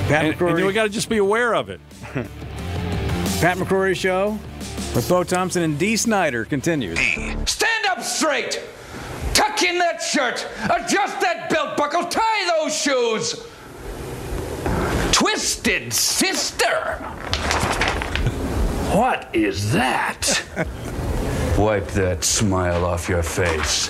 Pat 0.08 0.24
and, 0.24 0.34
McCrory. 0.34 0.56
and 0.56 0.66
we 0.66 0.72
got 0.72 0.84
to 0.84 0.88
just 0.88 1.10
be 1.10 1.18
aware 1.18 1.54
of 1.54 1.68
it. 1.68 1.78
Pat 2.04 3.58
McCrory 3.58 3.94
Show 3.94 4.38
with 4.94 5.06
Bo 5.10 5.24
Thompson 5.24 5.62
and 5.62 5.78
Dee 5.78 5.96
Snider 5.96 6.46
continues. 6.46 6.98
Stand 6.98 7.86
up 7.90 8.02
straight. 8.02 8.62
Tuck 9.54 9.62
in 9.62 9.78
that 9.78 10.02
shirt. 10.02 10.46
Adjust 10.64 11.20
that 11.20 11.48
belt 11.48 11.76
buckle. 11.76 12.04
Tie 12.04 12.46
those 12.58 12.76
shoes. 12.76 13.46
Twisted 15.12 15.92
sister. 15.92 16.96
What 18.96 19.28
is 19.32 19.72
that? 19.72 20.42
Wipe 21.58 21.86
that 21.88 22.24
smile 22.24 22.84
off 22.84 23.08
your 23.08 23.22
face. 23.22 23.88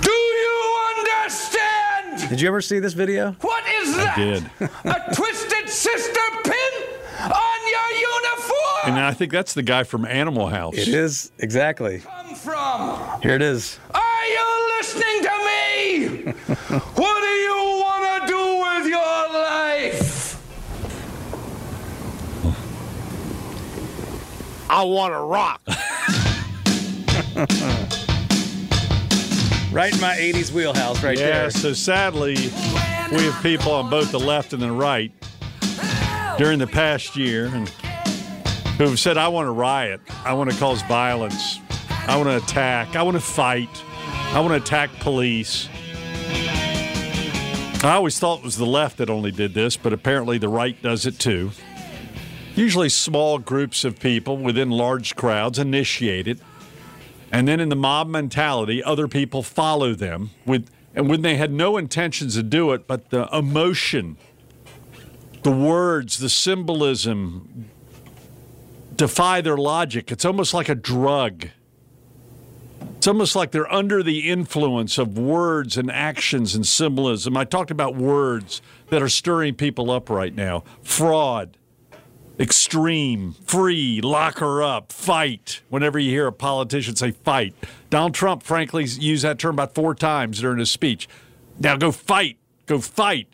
Do 0.00 0.10
you 0.10 0.94
understand? 0.98 2.30
Did 2.30 2.40
you 2.40 2.48
ever 2.48 2.62
see 2.62 2.78
this 2.78 2.94
video? 2.94 3.32
What 3.42 3.64
is 3.82 3.96
that? 3.96 4.16
I 4.16 4.24
did. 4.24 4.50
A 4.84 5.14
twisted 5.14 5.68
sister 5.68 6.20
pin 6.44 6.72
on 7.20 7.60
your 7.70 8.00
uniform? 8.00 8.84
And 8.86 8.98
I 8.98 9.12
think 9.12 9.30
that's 9.32 9.52
the 9.52 9.62
guy 9.62 9.84
from 9.84 10.06
Animal 10.06 10.48
House. 10.48 10.78
It 10.78 10.88
is, 10.88 11.32
exactly. 11.38 12.00
Come 12.00 12.34
from? 12.34 13.20
Here 13.20 13.34
it 13.34 13.42
is. 13.42 13.78
Are 13.94 14.00
you 14.00 14.11
listening 14.82 15.22
to 15.22 15.30
me? 15.46 16.22
what 16.96 17.20
do 17.20 17.28
you 17.28 17.54
want 17.54 18.20
to 18.20 18.26
do 18.26 18.58
with 18.62 18.86
your 18.88 19.28
life? 19.32 20.36
I 24.68 24.82
want 24.82 25.12
to 25.12 25.20
rock. 25.20 25.60
right 29.72 29.94
in 29.94 30.00
my 30.00 30.16
80s 30.16 30.50
wheelhouse, 30.50 31.00
right 31.04 31.16
there. 31.16 31.28
yeah, 31.28 31.42
there. 31.42 31.50
so 31.50 31.72
sadly, 31.72 32.34
we 33.12 33.22
have 33.22 33.40
people 33.40 33.70
on 33.70 33.88
both 33.88 34.10
the 34.10 34.18
left 34.18 34.52
and 34.52 34.60
the 34.60 34.72
right 34.72 35.12
during 36.38 36.58
the 36.58 36.66
past 36.66 37.14
year 37.14 37.46
who 37.46 38.84
have 38.84 38.98
said, 38.98 39.16
I 39.16 39.28
want 39.28 39.46
to 39.46 39.52
riot. 39.52 40.00
I 40.24 40.32
want 40.32 40.50
to 40.50 40.58
cause 40.58 40.82
violence. 40.82 41.60
I 41.88 42.16
want 42.16 42.30
to 42.30 42.38
attack. 42.38 42.96
I 42.96 43.02
want 43.02 43.16
to 43.16 43.20
fight. 43.20 43.68
I 44.32 44.40
want 44.40 44.52
to 44.52 44.56
attack 44.56 44.90
police. 45.00 45.68
I 47.84 47.92
always 47.92 48.18
thought 48.18 48.38
it 48.38 48.44
was 48.44 48.56
the 48.56 48.64
left 48.64 48.96
that 48.96 49.10
only 49.10 49.30
did 49.30 49.52
this, 49.52 49.76
but 49.76 49.92
apparently 49.92 50.38
the 50.38 50.48
right 50.48 50.80
does 50.80 51.04
it 51.04 51.18
too. 51.18 51.50
Usually 52.56 52.88
small 52.88 53.38
groups 53.38 53.84
of 53.84 54.00
people 54.00 54.38
within 54.38 54.70
large 54.70 55.16
crowds 55.16 55.58
initiate 55.58 56.26
it. 56.26 56.38
And 57.30 57.46
then 57.46 57.60
in 57.60 57.68
the 57.68 57.76
mob 57.76 58.08
mentality, 58.08 58.82
other 58.82 59.06
people 59.06 59.42
follow 59.42 59.94
them 59.94 60.30
with 60.46 60.70
and 60.94 61.10
when 61.10 61.20
they 61.20 61.36
had 61.36 61.52
no 61.52 61.76
intentions 61.76 62.34
to 62.34 62.42
do 62.42 62.72
it, 62.72 62.86
but 62.86 63.10
the 63.10 63.28
emotion, 63.36 64.16
the 65.42 65.50
words, 65.50 66.18
the 66.18 66.30
symbolism 66.30 67.68
defy 68.96 69.42
their 69.42 69.58
logic. 69.58 70.10
It's 70.10 70.24
almost 70.24 70.54
like 70.54 70.70
a 70.70 70.74
drug. 70.74 71.48
It's 72.96 73.08
almost 73.08 73.34
like 73.34 73.50
they're 73.50 73.72
under 73.72 74.02
the 74.02 74.30
influence 74.30 74.96
of 74.96 75.18
words 75.18 75.76
and 75.76 75.90
actions 75.90 76.54
and 76.54 76.66
symbolism. 76.66 77.36
I 77.36 77.44
talked 77.44 77.70
about 77.72 77.96
words 77.96 78.62
that 78.90 79.02
are 79.02 79.08
stirring 79.08 79.54
people 79.54 79.90
up 79.90 80.08
right 80.08 80.34
now 80.34 80.62
fraud, 80.82 81.56
extreme, 82.38 83.32
free, 83.44 84.00
lock 84.00 84.38
her 84.38 84.62
up, 84.62 84.92
fight. 84.92 85.62
Whenever 85.68 85.98
you 85.98 86.10
hear 86.10 86.28
a 86.28 86.32
politician 86.32 86.94
say 86.94 87.10
fight, 87.10 87.54
Donald 87.90 88.14
Trump, 88.14 88.42
frankly, 88.42 88.84
used 88.84 89.24
that 89.24 89.38
term 89.38 89.56
about 89.56 89.74
four 89.74 89.94
times 89.94 90.40
during 90.40 90.58
his 90.58 90.70
speech. 90.70 91.08
Now 91.58 91.76
go 91.76 91.90
fight, 91.90 92.38
go 92.66 92.78
fight. 92.78 93.28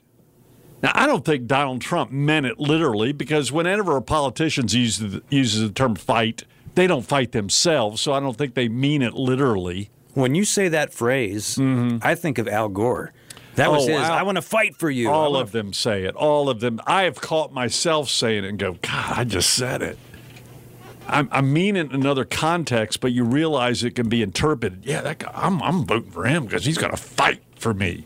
Now, 0.82 0.92
I 0.94 1.06
don't 1.06 1.24
think 1.24 1.46
Donald 1.46 1.80
Trump 1.80 2.10
meant 2.10 2.46
it 2.46 2.58
literally 2.60 3.12
because 3.12 3.50
whenever 3.50 3.96
a 3.96 4.02
politician 4.02 4.68
uses 4.68 5.12
the, 5.12 5.22
uses 5.28 5.60
the 5.60 5.74
term 5.74 5.96
fight, 5.96 6.44
they 6.78 6.86
don't 6.86 7.02
fight 7.02 7.32
themselves, 7.32 8.00
so 8.00 8.12
I 8.12 8.20
don't 8.20 8.38
think 8.38 8.54
they 8.54 8.68
mean 8.68 9.02
it 9.02 9.12
literally. 9.14 9.90
When 10.14 10.36
you 10.36 10.44
say 10.44 10.68
that 10.68 10.94
phrase, 10.94 11.56
mm-hmm. 11.56 11.98
I 12.02 12.14
think 12.14 12.38
of 12.38 12.46
Al 12.46 12.68
Gore. 12.68 13.12
That 13.56 13.72
was 13.72 13.88
Oh, 13.88 13.88
his. 13.88 14.00
Al- 14.00 14.12
I 14.12 14.22
want 14.22 14.36
to 14.36 14.42
fight 14.42 14.76
for 14.76 14.88
you. 14.88 15.10
All 15.10 15.36
of 15.36 15.50
them 15.50 15.72
say 15.72 16.04
it. 16.04 16.14
All 16.14 16.48
of 16.48 16.60
them. 16.60 16.80
I 16.86 17.02
have 17.02 17.20
caught 17.20 17.52
myself 17.52 18.08
saying 18.08 18.44
it 18.44 18.48
and 18.48 18.60
go, 18.60 18.74
God, 18.74 19.18
I 19.18 19.24
just 19.24 19.50
said 19.54 19.82
it. 19.82 19.98
I, 21.08 21.26
I 21.32 21.40
mean 21.40 21.74
it 21.74 21.90
in 21.90 21.96
another 21.96 22.24
context, 22.24 23.00
but 23.00 23.10
you 23.10 23.24
realize 23.24 23.82
it 23.82 23.96
can 23.96 24.08
be 24.08 24.22
interpreted. 24.22 24.84
Yeah, 24.84 25.00
that 25.00 25.18
guy, 25.18 25.32
I'm, 25.34 25.60
I'm 25.60 25.84
voting 25.84 26.12
for 26.12 26.26
him 26.26 26.44
because 26.44 26.64
he's 26.64 26.78
going 26.78 26.92
to 26.92 26.96
fight 26.96 27.42
for 27.56 27.74
me. 27.74 28.04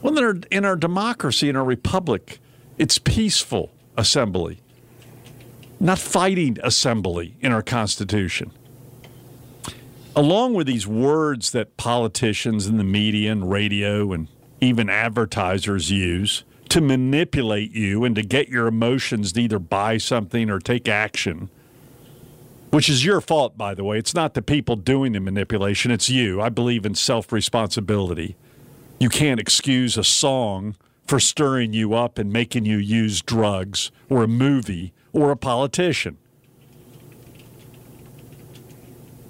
Well, 0.00 0.16
in 0.16 0.24
our, 0.24 0.36
in 0.50 0.64
our 0.64 0.76
democracy, 0.76 1.50
in 1.50 1.56
our 1.56 1.64
republic, 1.64 2.38
it's 2.78 2.96
peaceful 2.96 3.72
assembly, 3.94 4.62
not 5.78 5.98
fighting 5.98 6.58
assembly 6.62 7.36
in 7.40 7.52
our 7.52 7.62
Constitution. 7.62 8.50
Along 10.14 10.54
with 10.54 10.66
these 10.66 10.86
words 10.86 11.50
that 11.50 11.76
politicians 11.76 12.66
and 12.66 12.78
the 12.78 12.84
media 12.84 13.30
and 13.30 13.50
radio 13.50 14.12
and 14.12 14.28
even 14.60 14.88
advertisers 14.88 15.90
use 15.90 16.44
to 16.70 16.80
manipulate 16.80 17.72
you 17.72 18.04
and 18.04 18.14
to 18.16 18.22
get 18.22 18.48
your 18.48 18.66
emotions 18.66 19.32
to 19.32 19.42
either 19.42 19.58
buy 19.58 19.98
something 19.98 20.48
or 20.48 20.58
take 20.58 20.88
action, 20.88 21.50
which 22.70 22.88
is 22.88 23.04
your 23.04 23.20
fault, 23.20 23.58
by 23.58 23.74
the 23.74 23.84
way. 23.84 23.98
It's 23.98 24.14
not 24.14 24.34
the 24.34 24.42
people 24.42 24.76
doing 24.76 25.12
the 25.12 25.20
manipulation, 25.20 25.90
it's 25.90 26.08
you. 26.08 26.40
I 26.40 26.48
believe 26.48 26.86
in 26.86 26.94
self 26.94 27.30
responsibility. 27.30 28.36
You 28.98 29.10
can't 29.10 29.38
excuse 29.38 29.98
a 29.98 30.04
song 30.04 30.76
for 31.06 31.20
stirring 31.20 31.72
you 31.72 31.94
up 31.94 32.18
and 32.18 32.32
making 32.32 32.64
you 32.64 32.78
use 32.78 33.20
drugs 33.20 33.90
or 34.08 34.24
a 34.24 34.28
movie 34.28 34.92
or 35.16 35.30
a 35.30 35.36
politician. 35.36 36.18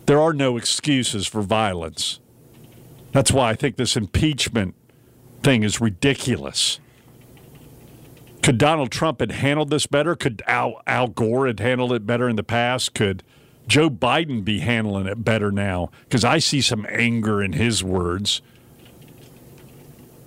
There 0.07 0.21
are 0.21 0.33
no 0.33 0.57
excuses 0.57 1.29
for 1.29 1.43
violence. 1.43 2.19
That's 3.13 3.31
why 3.31 3.51
I 3.51 3.55
think 3.55 3.77
this 3.77 3.97
impeachment 3.97 4.75
thing 5.43 5.63
is 5.63 5.81
ridiculous. 5.81 6.81
Could 8.43 8.59
Donald 8.59 8.91
Trump 8.91 9.21
have 9.21 9.31
handled 9.31 9.71
this 9.71 9.87
better? 9.87 10.17
Could 10.17 10.43
Al, 10.49 10.83
Al 10.89 11.07
Gore 11.07 11.47
have 11.47 11.61
handled 11.61 11.93
it 11.93 12.05
better 12.05 12.29
in 12.29 12.35
the 12.35 12.43
past? 12.43 12.93
Could 12.93 13.23
Joe 13.69 13.89
Biden 13.89 14.45
be 14.45 14.59
handling 14.59 15.07
it 15.07 15.25
better 15.25 15.53
now? 15.53 15.91
Because 16.03 16.25
I 16.25 16.39
see 16.39 16.61
some 16.61 16.85
anger 16.91 17.41
in 17.41 17.53
his 17.53 17.85
words. 17.85 18.43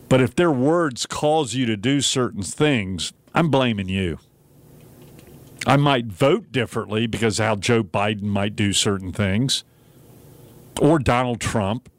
But 0.08 0.22
if 0.22 0.36
their 0.36 0.52
words 0.52 1.06
cause 1.06 1.54
you 1.54 1.66
to 1.66 1.76
do 1.76 2.00
certain 2.00 2.44
things, 2.44 3.12
I'm 3.36 3.50
blaming 3.50 3.90
you. 3.90 4.20
I 5.66 5.78
might 5.78 6.06
vote 6.06 6.52
differently 6.52 7.08
because 7.08 7.38
how 7.38 7.56
Joe 7.56 7.84
Biden 7.84 8.24
might 8.24 8.56
do 8.56 8.74
certain 8.74 9.12
things, 9.12 9.64
or 10.80 11.00
Donald 11.00 11.42
Trump, 11.42 11.90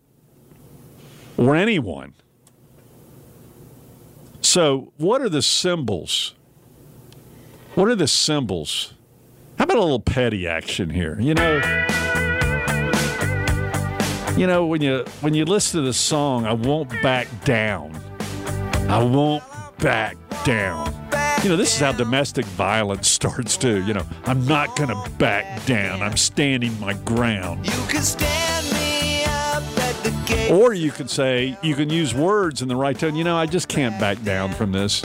or 1.37 1.55
anyone. 1.55 2.15
So, 4.41 4.93
what 4.97 5.21
are 5.21 5.29
the 5.29 5.43
symbols? 5.43 6.35
What 7.75 7.89
are 7.89 7.95
the 7.95 8.09
symbols? 8.09 8.95
How 9.59 9.65
about 9.65 9.77
a 9.77 9.81
little 9.81 10.01
Petty 10.01 10.49
action 10.49 10.91
here? 10.91 11.21
You 11.21 11.35
know, 11.35 11.57
you 14.37 14.47
know 14.47 14.67
when 14.67 14.81
you 14.81 15.05
when 15.21 15.35
you 15.35 15.45
listen 15.45 15.81
to 15.81 15.87
the 15.87 15.93
song, 15.93 16.47
I 16.47 16.55
won't 16.55 16.91
back 17.03 17.29
down. 17.45 17.95
I 18.89 19.03
won't 19.03 19.45
back 19.79 20.17
down. 20.45 21.00
You 21.43 21.49
know, 21.49 21.57
this 21.57 21.75
is 21.75 21.81
how 21.81 21.93
domestic 21.93 22.45
violence 22.45 23.09
starts 23.09 23.57
too. 23.57 23.83
You 23.85 23.95
know, 23.95 24.07
I'm 24.27 24.45
not 24.47 24.77
going 24.77 24.91
to 24.91 25.11
back 25.13 25.65
down. 25.65 26.03
I'm 26.03 26.19
standing 26.19 26.79
my 26.79 26.93
ground. 26.93 27.65
You 27.65 27.87
can 27.89 28.03
stand 28.03 28.67
me 28.73 29.25
up 29.25 29.63
at 29.79 29.95
the 30.05 30.11
gate. 30.27 30.51
Or 30.51 30.75
you 30.75 30.91
could 30.91 31.09
say, 31.09 31.57
you 31.63 31.75
can 31.75 31.89
use 31.89 32.15
words 32.15 32.61
in 32.61 32.69
the 32.69 32.77
right 32.77 32.99
tone. 32.99 33.17
You 33.17 33.25
know, 33.25 33.39
I 33.39 33.47
just 33.47 33.69
can't 33.69 33.99
back 33.99 34.23
down 34.23 34.53
from 34.53 34.73
this 34.73 35.01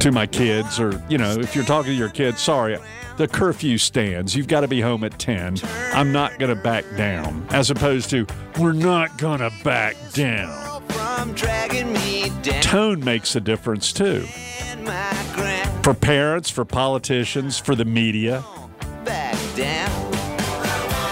to 0.00 0.10
my 0.10 0.26
kids. 0.26 0.80
Or, 0.80 1.04
you 1.10 1.18
know, 1.18 1.32
if 1.32 1.54
you're 1.54 1.66
talking 1.66 1.92
to 1.92 1.98
your 1.98 2.08
kids, 2.08 2.40
sorry, 2.40 2.78
the 3.18 3.28
curfew 3.28 3.76
stands. 3.76 4.34
You've 4.34 4.48
got 4.48 4.62
to 4.62 4.68
be 4.68 4.80
home 4.80 5.04
at 5.04 5.18
10. 5.18 5.58
I'm 5.92 6.12
not 6.12 6.38
going 6.38 6.56
to 6.56 6.62
back 6.62 6.84
down. 6.96 7.46
As 7.50 7.70
opposed 7.70 8.08
to, 8.08 8.26
we're 8.58 8.72
not 8.72 9.18
going 9.18 9.40
to 9.40 9.52
back 9.64 9.96
down. 10.12 10.82
From 10.88 11.34
dragging 11.34 11.92
me 11.92 12.30
down 12.40 12.62
Tone 12.62 13.04
makes 13.04 13.36
a 13.36 13.40
difference 13.40 13.92
too. 13.92 14.24
For 15.88 15.94
parents, 15.94 16.50
for 16.50 16.66
politicians, 16.66 17.56
for 17.56 17.74
the 17.74 17.86
media. 17.86 18.44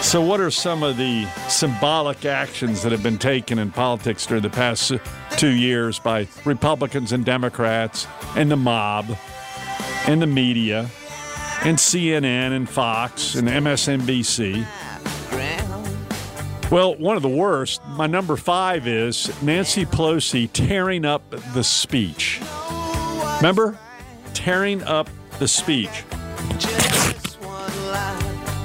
So, 0.03 0.21
what 0.21 0.39
are 0.39 0.51
some 0.51 0.83
of 0.83 0.99
the 0.99 1.25
symbolic 1.49 2.27
actions 2.27 2.83
that 2.83 2.93
have 2.93 3.03
been 3.03 3.17
taken 3.17 3.59
in 3.59 3.71
politics 3.71 4.27
during 4.27 4.43
the 4.43 4.51
past 4.51 4.93
two 5.39 5.53
years 5.53 5.99
by 5.99 6.29
Republicans 6.45 7.13
and 7.13 7.25
Democrats 7.25 8.07
and 8.37 8.51
the 8.51 8.59
mob 8.59 9.07
and 10.07 10.21
the 10.21 10.27
media 10.27 10.91
and 11.65 11.79
CNN 11.79 12.53
and 12.53 12.69
Fox 12.69 13.35
and 13.35 13.49
MSNBC? 13.49 14.67
Well, 16.71 16.97
one 16.97 17.17
of 17.17 17.23
the 17.23 17.31
worst, 17.31 17.81
my 17.93 18.07
number 18.07 18.37
five 18.37 18.87
is 18.87 19.33
Nancy 19.41 19.87
Pelosi 19.87 20.51
tearing 20.53 21.07
up 21.07 21.23
the 21.55 21.65
speech. 21.65 22.43
Remember? 23.39 23.79
Tearing 24.47 24.85
up 24.85 25.11
the 25.41 25.49
speech. 25.49 26.05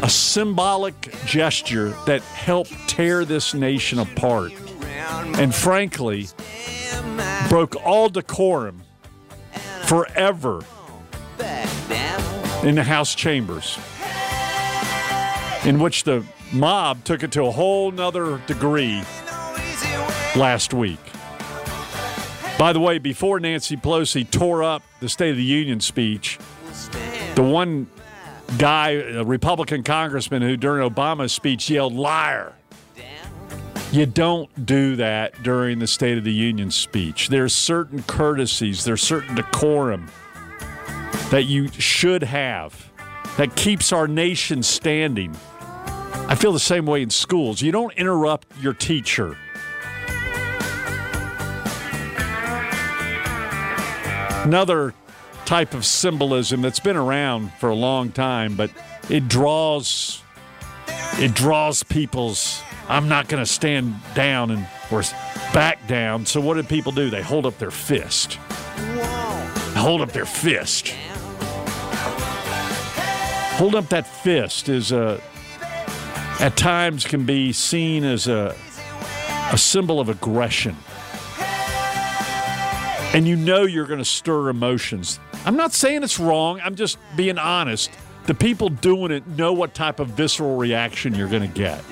A 0.03 0.07
symbolic 0.07 0.93
gesture 1.25 1.95
that 2.05 2.21
helped 2.21 2.71
tear 2.87 3.25
this 3.25 3.55
nation 3.55 3.97
apart. 3.97 4.51
And 5.39 5.55
frankly, 5.55 6.27
broke 7.49 7.75
all 7.83 8.09
decorum 8.09 8.83
forever 9.85 10.63
in 12.61 12.75
the 12.75 12.83
House 12.83 13.15
chambers, 13.15 13.79
in 15.65 15.79
which 15.79 16.03
the 16.03 16.23
mob 16.53 17.03
took 17.05 17.23
it 17.23 17.31
to 17.31 17.45
a 17.45 17.51
whole 17.51 17.89
nother 17.89 18.39
degree 18.45 19.01
last 20.35 20.75
week. 20.75 20.99
By 22.61 22.73
the 22.73 22.79
way, 22.79 22.99
before 22.99 23.39
Nancy 23.39 23.75
Pelosi 23.75 24.29
tore 24.29 24.61
up 24.61 24.83
the 24.99 25.09
State 25.09 25.31
of 25.31 25.35
the 25.35 25.43
Union 25.43 25.79
speech, 25.79 26.37
the 27.33 27.41
one 27.41 27.87
guy, 28.59 28.91
a 28.91 29.23
Republican 29.23 29.81
congressman 29.81 30.43
who 30.43 30.55
during 30.57 30.87
Obama's 30.87 31.33
speech 31.33 31.71
yelled, 31.71 31.95
liar. 31.95 32.53
You 33.91 34.05
don't 34.05 34.63
do 34.63 34.95
that 34.97 35.41
during 35.41 35.79
the 35.79 35.87
State 35.87 36.19
of 36.19 36.23
the 36.23 36.31
Union 36.31 36.69
speech. 36.69 37.29
There's 37.29 37.55
certain 37.55 38.03
courtesies, 38.03 38.83
there's 38.83 39.01
certain 39.01 39.33
decorum 39.33 40.11
that 41.31 41.45
you 41.45 41.67
should 41.69 42.21
have 42.21 42.91
that 43.37 43.55
keeps 43.55 43.91
our 43.91 44.07
nation 44.07 44.61
standing. 44.61 45.35
I 46.13 46.35
feel 46.35 46.53
the 46.53 46.59
same 46.59 46.85
way 46.85 47.01
in 47.01 47.09
schools. 47.09 47.63
You 47.63 47.71
don't 47.71 47.93
interrupt 47.93 48.45
your 48.61 48.75
teacher. 48.75 49.35
Another 54.43 54.93
type 55.45 55.73
of 55.73 55.85
symbolism 55.85 56.61
that's 56.61 56.79
been 56.79 56.95
around 56.95 57.53
for 57.53 57.69
a 57.69 57.75
long 57.75 58.11
time, 58.11 58.55
but 58.55 58.71
it 59.09 59.27
draws 59.27 60.23
it 61.19 61.33
draws 61.33 61.83
people's 61.83 62.61
I'm 62.89 63.07
not 63.07 63.27
going 63.27 63.43
to 63.43 63.49
stand 63.49 63.95
down 64.15 64.51
and 64.51 64.67
or 64.91 65.03
back 65.53 65.87
down. 65.87 66.25
So 66.25 66.41
what 66.41 66.55
do 66.55 66.63
people 66.63 66.91
do? 66.91 67.09
They 67.09 67.21
hold 67.21 67.45
up 67.45 67.57
their 67.57 67.71
fist. 67.71 68.33
Hold 69.75 70.01
up 70.01 70.11
their 70.11 70.25
fist. 70.25 70.89
Hold 73.57 73.75
up 73.75 73.89
that 73.89 74.07
fist 74.07 74.69
is 74.69 74.91
a 74.91 75.21
at 76.39 76.57
times 76.57 77.05
can 77.05 77.25
be 77.25 77.53
seen 77.53 78.03
as 78.03 78.27
a 78.27 78.55
a 79.51 79.57
symbol 79.57 79.99
of 79.99 80.09
aggression. 80.09 80.75
And 83.13 83.27
you 83.27 83.35
know 83.35 83.63
you're 83.63 83.87
going 83.87 83.99
to 83.99 84.05
stir 84.05 84.49
emotions. 84.49 85.19
I'm 85.45 85.57
not 85.57 85.73
saying 85.73 86.03
it's 86.03 86.19
wrong. 86.19 86.61
I'm 86.63 86.75
just 86.75 86.97
being 87.17 87.37
honest. 87.37 87.91
The 88.25 88.33
people 88.33 88.69
doing 88.69 89.11
it 89.11 89.27
know 89.27 89.51
what 89.51 89.73
type 89.73 89.99
of 89.99 90.09
visceral 90.09 90.55
reaction 90.55 91.13
you're 91.15 91.27
going 91.27 91.41
to 91.41 91.47
get. 91.47 91.83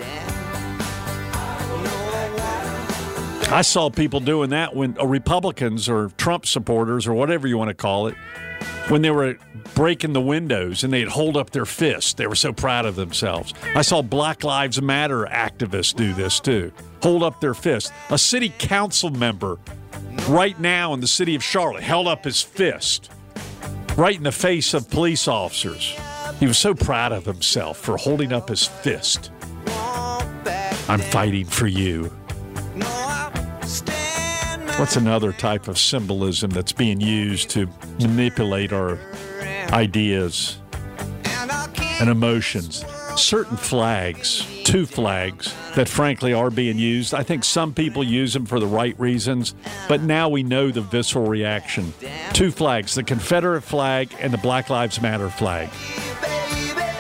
I 3.52 3.64
saw 3.64 3.90
people 3.90 4.20
doing 4.20 4.52
that 4.52 4.76
when 4.76 4.96
uh, 5.00 5.06
Republicans 5.06 5.90
or 5.90 6.10
Trump 6.18 6.46
supporters 6.46 7.08
or 7.08 7.14
whatever 7.16 7.48
you 7.48 7.58
want 7.58 7.70
to 7.70 7.74
call 7.74 8.08
it, 8.08 8.16
when 8.90 9.02
they 9.02 9.12
were 9.12 9.38
breaking 9.76 10.14
the 10.14 10.22
windows 10.22 10.84
and 10.84 10.94
they'd 10.94 11.08
hold 11.08 11.36
up 11.36 11.50
their 11.50 11.66
fist. 11.66 12.18
They 12.18 12.28
were 12.28 12.36
so 12.36 12.54
proud 12.54 12.86
of 12.86 12.96
themselves. 12.96 13.54
I 13.76 13.82
saw 13.82 14.02
Black 14.02 14.44
Lives 14.44 14.82
Matter 14.82 15.26
activists 15.26 15.96
do 15.96 16.14
this 16.14 16.40
too. 16.40 16.72
Hold 17.02 17.24
up 17.24 17.42
their 17.42 17.54
fist. 17.54 17.92
A 18.10 18.18
city 18.18 18.54
council 18.58 19.10
member 19.10 19.58
right 20.28 20.60
now 20.60 20.94
in 20.94 21.00
the 21.00 21.08
city 21.08 21.36
of 21.36 21.44
Charlotte 21.44 21.84
held 21.84 22.08
up 22.08 22.26
his 22.26 22.42
fist 22.42 23.12
right 23.98 24.16
in 24.16 24.24
the 24.24 24.32
face 24.32 24.74
of 24.74 24.90
police 24.90 25.28
officers. 25.28 25.98
He 26.40 26.48
was 26.48 26.58
so 26.58 26.74
proud 26.74 27.12
of 27.12 27.26
himself 27.26 27.78
for 27.78 27.98
holding 27.98 28.32
up 28.32 28.48
his 28.50 28.66
fist. 28.66 29.32
I'm 30.88 31.00
fighting 31.00 31.46
for 31.46 31.68
you. 31.68 32.06
What's 34.78 34.96
another 34.96 35.34
type 35.34 35.68
of 35.68 35.78
symbolism 35.78 36.52
that's 36.52 36.72
being 36.72 37.02
used 37.02 37.50
to 37.50 37.68
manipulate 38.00 38.72
our 38.72 38.98
ideas 39.74 40.60
and 42.00 42.10
emotions? 42.10 42.86
Certain 43.20 43.58
flags, 43.58 44.48
two 44.64 44.86
flags, 44.86 45.54
that 45.76 45.90
frankly 45.90 46.34
are 46.34 46.50
being 46.50 46.80
used. 46.80 47.14
I 47.14 47.22
think 47.22 47.44
some 47.44 47.74
people 47.74 48.04
use 48.04 48.34
them 48.34 48.46
for 48.46 48.60
the 48.60 48.66
right 48.66 48.98
reasons, 48.98 49.54
but 49.88 50.02
now 50.02 50.30
we 50.30 50.42
know 50.42 50.72
the 50.72 50.82
visceral 50.82 51.28
reaction. 51.28 51.94
Two 52.34 52.50
flags, 52.50 52.96
the 52.96 53.04
Confederate 53.04 53.62
flag 53.62 54.16
and 54.20 54.34
the 54.34 54.38
Black 54.40 54.70
Lives 54.70 55.02
Matter 55.02 55.30
flag. 55.30 55.70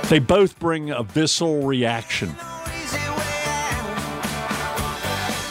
They 0.09 0.19
both 0.19 0.59
bring 0.59 0.91
a 0.91 1.03
visceral 1.03 1.65
reaction. 1.65 2.35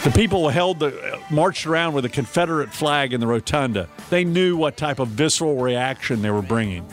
The 0.04 0.12
people 0.14 0.50
held 0.50 0.80
the 0.80 1.18
marched 1.30 1.66
around 1.66 1.94
with 1.94 2.04
a 2.04 2.10
Confederate 2.10 2.72
flag 2.72 3.12
in 3.14 3.20
the 3.20 3.26
rotunda. 3.26 3.88
They 4.10 4.22
knew 4.22 4.56
what 4.56 4.76
type 4.76 5.00
of 5.00 5.08
visceral 5.08 5.56
reaction 5.56 6.22
they 6.22 6.30
were 6.30 6.42
bringing. 6.42 6.86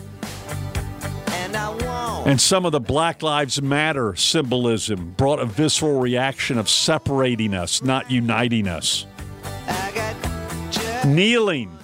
And 2.26 2.42
some 2.42 2.66
of 2.66 2.72
the 2.72 2.80
Black 2.80 3.22
Lives 3.22 3.62
Matter 3.62 4.16
symbolism 4.16 5.14
brought 5.16 5.40
a 5.40 5.46
visceral 5.46 6.00
reaction 6.00 6.58
of 6.58 6.68
separating 6.68 7.54
us, 7.54 7.84
not 7.84 8.10
uniting 8.10 8.68
us. 8.68 9.06
Kneeling, 11.06 11.78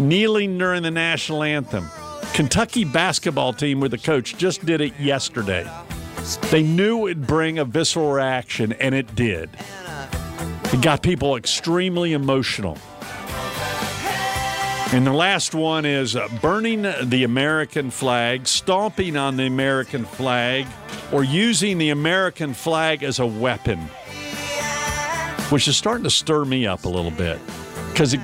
kneeling 0.00 0.56
during 0.56 0.82
the 0.82 0.90
national 0.90 1.42
anthem. 1.42 1.86
Kentucky 2.32 2.84
basketball 2.84 3.52
team 3.52 3.78
with 3.78 3.90
the 3.90 3.98
coach 3.98 4.38
just 4.38 4.64
did 4.64 4.80
it 4.80 4.98
yesterday. 4.98 5.70
They 6.50 6.62
knew 6.62 7.06
it'd 7.06 7.26
bring 7.26 7.58
a 7.58 7.66
visceral 7.66 8.10
reaction, 8.10 8.72
and 8.72 8.94
it 8.94 9.14
did. 9.14 9.50
It 10.72 10.80
got 10.80 11.02
people 11.02 11.36
extremely 11.36 12.14
emotional. 12.14 12.78
And 14.92 15.06
the 15.06 15.12
last 15.12 15.54
one 15.54 15.86
is 15.86 16.16
uh, 16.16 16.28
burning 16.42 16.82
the 16.82 17.24
American 17.24 17.90
flag, 17.90 18.46
stomping 18.46 19.16
on 19.16 19.38
the 19.38 19.46
American 19.46 20.04
flag, 20.04 20.66
or 21.10 21.24
using 21.24 21.78
the 21.78 21.88
American 21.88 22.52
flag 22.52 23.02
as 23.02 23.18
a 23.18 23.26
weapon, 23.26 23.78
which 25.48 25.66
is 25.66 25.78
starting 25.78 26.04
to 26.04 26.10
stir 26.10 26.44
me 26.44 26.66
up 26.66 26.84
a 26.84 26.90
little 26.90 27.10
bit 27.10 27.40
because 27.90 28.12
it 28.12 28.20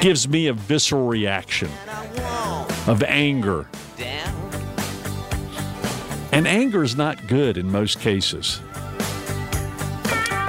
gives 0.00 0.28
me 0.28 0.46
a 0.46 0.52
visceral 0.52 1.08
reaction 1.08 1.70
of 2.86 3.02
anger. 3.02 3.66
And 6.30 6.46
anger 6.46 6.84
is 6.84 6.94
not 6.94 7.26
good 7.26 7.58
in 7.58 7.68
most 7.68 7.98
cases. 7.98 8.60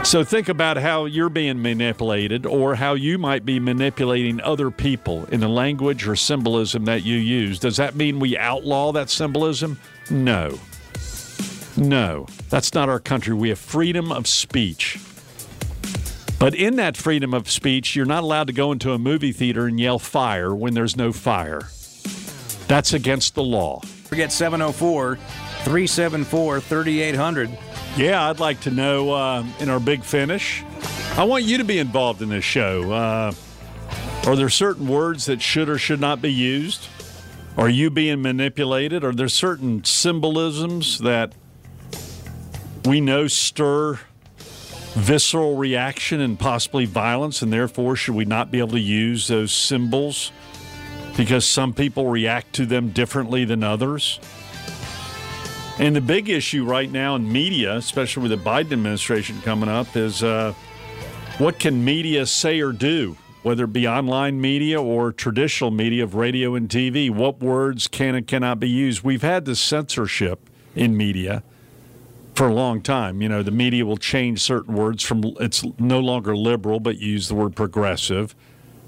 So 0.04 0.24
think 0.24 0.50
about 0.50 0.78
how 0.78 1.06
you're 1.06 1.30
being 1.30 1.62
manipulated 1.62 2.46
or 2.46 2.76
how 2.76 2.96
you 2.96 3.18
might 3.18 3.46
be 3.46 3.60
manipulating 3.60 4.42
other 4.42 4.70
people 4.72 5.26
in 5.26 5.40
the 5.40 5.48
language 5.48 6.08
or 6.08 6.16
symbolism 6.16 6.86
that 6.86 7.04
you 7.04 7.18
use. 7.18 7.60
Does 7.60 7.78
that 7.78 7.96
mean 7.96 8.20
we 8.20 8.38
outlaw 8.38 8.92
that 8.92 9.10
symbolism? 9.10 9.80
No. 10.10 10.60
No. 11.78 12.26
That's 12.50 12.74
not 12.74 12.90
our 12.90 13.00
country. 13.00 13.34
We 13.36 13.50
have 13.50 13.60
freedom 13.60 14.12
of 14.12 14.28
speech. 14.28 15.00
But 16.40 16.56
in 16.56 16.76
that 16.78 16.98
freedom 16.98 17.34
of 17.34 17.50
speech, 17.50 17.96
you're 17.96 18.06
not 18.06 18.24
allowed 18.24 18.48
to 18.48 18.54
go 18.54 18.72
into 18.72 18.92
a 18.92 18.98
movie 18.98 19.32
theater 19.32 19.68
and 19.68 19.80
yell 19.80 20.00
fire 20.00 20.54
when 20.54 20.74
there's 20.74 20.98
no 20.98 21.14
fire. 21.14 21.70
That's 22.68 22.92
against 22.94 23.36
the 23.36 23.44
law. 23.44 23.82
Forget 24.06 24.32
704 24.32 25.16
374 25.16 26.60
3800. 26.60 27.58
Yeah, 27.98 28.30
I'd 28.30 28.40
like 28.40 28.62
to 28.62 28.72
know 28.72 29.12
uh, 29.12 29.44
in 29.60 29.70
our 29.70 29.80
big 29.80 30.04
finish. 30.04 30.64
I 31.18 31.26
want 31.26 31.44
you 31.44 31.58
to 31.58 31.66
be 31.66 31.78
involved 31.78 32.22
in 32.22 32.30
this 32.30 32.46
show. 32.46 32.90
Uh, 32.92 33.34
are 34.26 34.36
there 34.38 34.50
certain 34.50 34.88
words 34.88 35.26
that 35.26 35.42
should 35.42 35.68
or 35.68 35.78
should 35.78 36.00
not 36.00 36.22
be 36.22 36.32
used? 36.32 36.88
Are 37.58 37.68
you 37.68 37.90
being 37.90 38.22
manipulated? 38.22 39.04
Are 39.04 39.12
there 39.12 39.28
certain 39.28 39.84
symbolisms 39.84 41.00
that 41.00 41.34
we 42.86 43.02
know 43.02 43.28
stir 43.28 44.00
visceral 44.94 45.58
reaction 45.58 46.22
and 46.22 46.40
possibly 46.40 46.86
violence, 46.86 47.42
and 47.42 47.52
therefore 47.52 47.98
should 47.98 48.16
we 48.16 48.24
not 48.26 48.52
be 48.52 48.60
able 48.60 48.70
to 48.70 48.80
use 48.80 49.28
those 49.28 49.52
symbols 49.52 50.32
because 51.18 51.46
some 51.46 51.74
people 51.74 52.08
react 52.08 52.54
to 52.54 52.66
them 52.66 52.90
differently 52.90 53.44
than 53.44 53.64
others? 53.64 54.20
And 55.82 55.96
the 55.96 56.02
big 56.02 56.30
issue 56.30 56.64
right 56.64 56.92
now 56.92 57.16
in 57.16 57.32
media, 57.32 57.76
especially 57.76 58.22
with 58.22 58.32
the 58.32 58.50
Biden 58.50 58.74
administration 58.74 59.42
coming 59.42 59.68
up, 59.68 59.96
is 59.96 60.22
uh, 60.22 60.54
what 61.40 61.58
can 61.58 61.84
media 61.84 62.28
say 62.28 62.62
or 62.62 62.72
do, 62.72 63.18
whether 63.42 63.64
it 63.64 63.74
be 63.74 63.88
online 63.88 64.40
media 64.40 64.80
or 64.80 65.12
traditional 65.12 65.72
media 65.72 66.04
of 66.04 66.14
radio 66.14 66.54
and 66.54 66.70
TV? 66.70 67.10
What 67.10 67.40
words 67.40 67.88
can 67.88 68.14
and 68.14 68.28
cannot 68.28 68.60
be 68.60 68.70
used? 68.70 69.02
We've 69.02 69.24
had 69.24 69.46
this 69.46 69.60
censorship 69.60 70.52
in 70.76 70.96
media 70.96 71.42
for 72.36 72.48
a 72.48 72.54
long 72.54 72.84
time. 72.84 73.20
You 73.20 73.30
know, 73.30 73.42
the 73.42 73.50
media 73.50 73.84
will 73.84 73.98
change 73.98 74.40
certain 74.40 74.76
words 74.76 75.02
from 75.04 75.24
it's 75.40 75.64
no 75.80 76.00
longer 76.00 76.38
liberal, 76.38 76.80
but 76.80 77.00
use 77.00 77.28
the 77.28 77.34
word 77.34 77.56
progressive. 77.56 78.36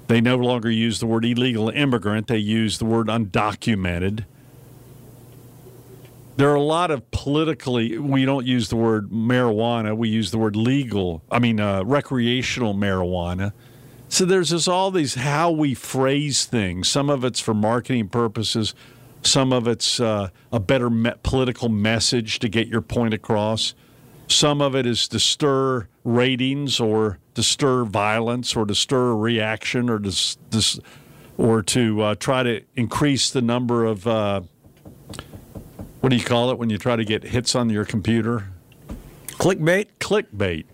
They 0.06 0.20
no 0.20 0.36
longer 0.36 0.70
use 0.70 1.00
the 1.00 1.06
word 1.06 1.24
illegal 1.24 1.70
immigrant, 1.70 2.28
they 2.28 2.38
use 2.38 2.78
the 2.78 2.84
word 2.84 3.08
undocumented. 3.08 4.26
There 6.36 6.50
are 6.50 6.56
a 6.56 6.62
lot 6.62 6.90
of 6.90 7.08
politically, 7.12 7.96
we 7.96 8.24
don't 8.24 8.44
use 8.44 8.68
the 8.68 8.76
word 8.76 9.10
marijuana, 9.10 9.96
we 9.96 10.08
use 10.08 10.32
the 10.32 10.38
word 10.38 10.56
legal, 10.56 11.22
I 11.30 11.38
mean, 11.38 11.60
uh, 11.60 11.84
recreational 11.84 12.74
marijuana. 12.74 13.52
So 14.08 14.24
there's 14.24 14.50
just 14.50 14.68
all 14.68 14.90
these 14.90 15.14
how 15.14 15.52
we 15.52 15.74
phrase 15.74 16.44
things. 16.44 16.88
Some 16.88 17.08
of 17.08 17.24
it's 17.24 17.38
for 17.38 17.54
marketing 17.54 18.08
purposes, 18.08 18.74
some 19.22 19.52
of 19.52 19.68
it's 19.68 20.00
uh, 20.00 20.30
a 20.52 20.58
better 20.58 20.90
me- 20.90 21.12
political 21.22 21.68
message 21.68 22.40
to 22.40 22.48
get 22.48 22.66
your 22.66 22.82
point 22.82 23.14
across. 23.14 23.74
Some 24.26 24.60
of 24.60 24.74
it 24.74 24.86
is 24.86 25.06
to 25.08 25.20
stir 25.20 25.86
ratings 26.02 26.80
or 26.80 27.18
to 27.34 27.42
stir 27.42 27.84
violence 27.84 28.56
or 28.56 28.66
to 28.66 28.74
stir 28.74 29.14
reaction 29.14 29.88
or 29.88 30.00
to, 30.00 30.36
to 30.50 30.82
or 31.36 31.62
to 31.62 32.00
uh, 32.00 32.14
try 32.16 32.42
to 32.42 32.62
increase 32.76 33.30
the 33.30 33.42
number 33.42 33.84
of 33.84 34.06
uh, 34.06 34.42
what 36.04 36.10
do 36.10 36.16
you 36.16 36.24
call 36.24 36.50
it 36.50 36.58
when 36.58 36.68
you 36.68 36.76
try 36.76 36.96
to 36.96 37.04
get 37.04 37.22
hits 37.22 37.54
on 37.54 37.70
your 37.70 37.86
computer? 37.86 38.48
Clickbait. 39.28 39.86
Clickbait. 40.00 40.66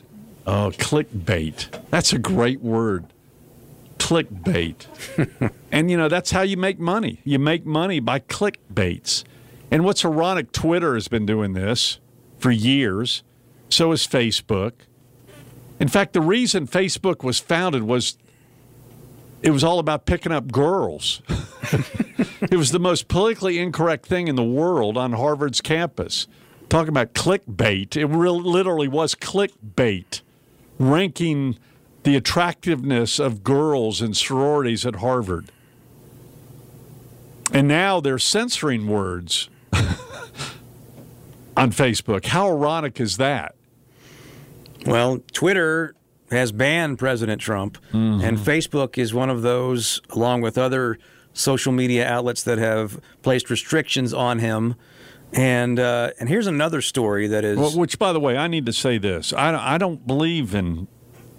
Oh, 0.44 0.72
clickbait. 0.74 1.68
That's 1.88 2.12
a 2.12 2.18
great 2.18 2.60
word. 2.60 3.04
Clickbait. 3.98 5.52
and 5.70 5.88
you 5.88 5.96
know, 5.96 6.08
that's 6.08 6.32
how 6.32 6.42
you 6.42 6.56
make 6.56 6.80
money. 6.80 7.20
You 7.22 7.38
make 7.38 7.64
money 7.64 8.00
by 8.00 8.18
clickbaits. 8.18 9.22
And 9.70 9.84
what's 9.84 10.04
ironic, 10.04 10.50
Twitter 10.50 10.94
has 10.94 11.06
been 11.06 11.26
doing 11.26 11.52
this 11.52 12.00
for 12.40 12.50
years. 12.50 13.22
So 13.68 13.92
has 13.92 14.04
Facebook. 14.04 14.72
In 15.78 15.86
fact, 15.86 16.12
the 16.12 16.20
reason 16.20 16.66
Facebook 16.66 17.22
was 17.22 17.38
founded 17.38 17.84
was 17.84 18.18
it 19.42 19.52
was 19.52 19.62
all 19.62 19.78
about 19.78 20.06
picking 20.06 20.32
up 20.32 20.50
girls. 20.50 21.22
it 22.40 22.57
was 22.57 22.72
the 22.72 22.79
most 22.79 23.09
politically 23.09 23.59
incorrect 23.59 24.07
thing 24.07 24.29
in 24.29 24.37
the 24.37 24.42
world 24.42 24.96
on 24.96 25.12
Harvard's 25.12 25.61
campus. 25.61 26.26
Talking 26.68 26.88
about 26.90 27.14
clickbait, 27.14 27.96
it 27.96 28.07
literally 28.07 28.88
was 28.88 29.14
clickbait, 29.14 30.20
ranking 30.79 31.59
the 32.05 32.16
attractiveness 32.16 33.18
of 33.18 33.42
girls 33.42 34.00
in 34.00 34.14
sororities 34.14 34.87
at 34.87 34.96
Harvard. 34.96 35.50
And 37.53 37.66
now 37.66 38.00
they're 38.00 38.18
censoring 38.18 38.87
words 38.87 39.50
on 41.57 41.72
Facebook. 41.72 42.26
How 42.26 42.48
ironic 42.48 43.00
is 43.00 43.16
that? 43.16 43.57
Well, 44.87 45.20
Twitter 45.33 45.94
has 46.31 46.53
banned 46.53 46.98
President 46.98 47.40
Trump, 47.40 47.76
and 47.92 48.22
mm-hmm. 48.22 48.48
Facebook 48.48 48.96
is 48.96 49.12
one 49.12 49.29
of 49.29 49.42
those, 49.42 50.00
along 50.11 50.42
with 50.42 50.57
other 50.57 50.98
social 51.32 51.72
media 51.72 52.06
outlets 52.06 52.42
that 52.44 52.58
have 52.58 53.00
placed 53.22 53.50
restrictions 53.50 54.12
on 54.12 54.38
him. 54.38 54.74
And 55.32 55.78
uh, 55.78 56.10
and 56.18 56.28
here's 56.28 56.48
another 56.48 56.82
story 56.82 57.28
that 57.28 57.44
is 57.44 57.56
Well, 57.56 57.78
which, 57.78 57.98
by 57.98 58.12
the 58.12 58.18
way, 58.20 58.36
I 58.36 58.48
need 58.48 58.66
to 58.66 58.72
say 58.72 58.98
this: 58.98 59.32
I, 59.32 59.74
I 59.74 59.78
don't 59.78 60.04
believe 60.06 60.54
in 60.54 60.88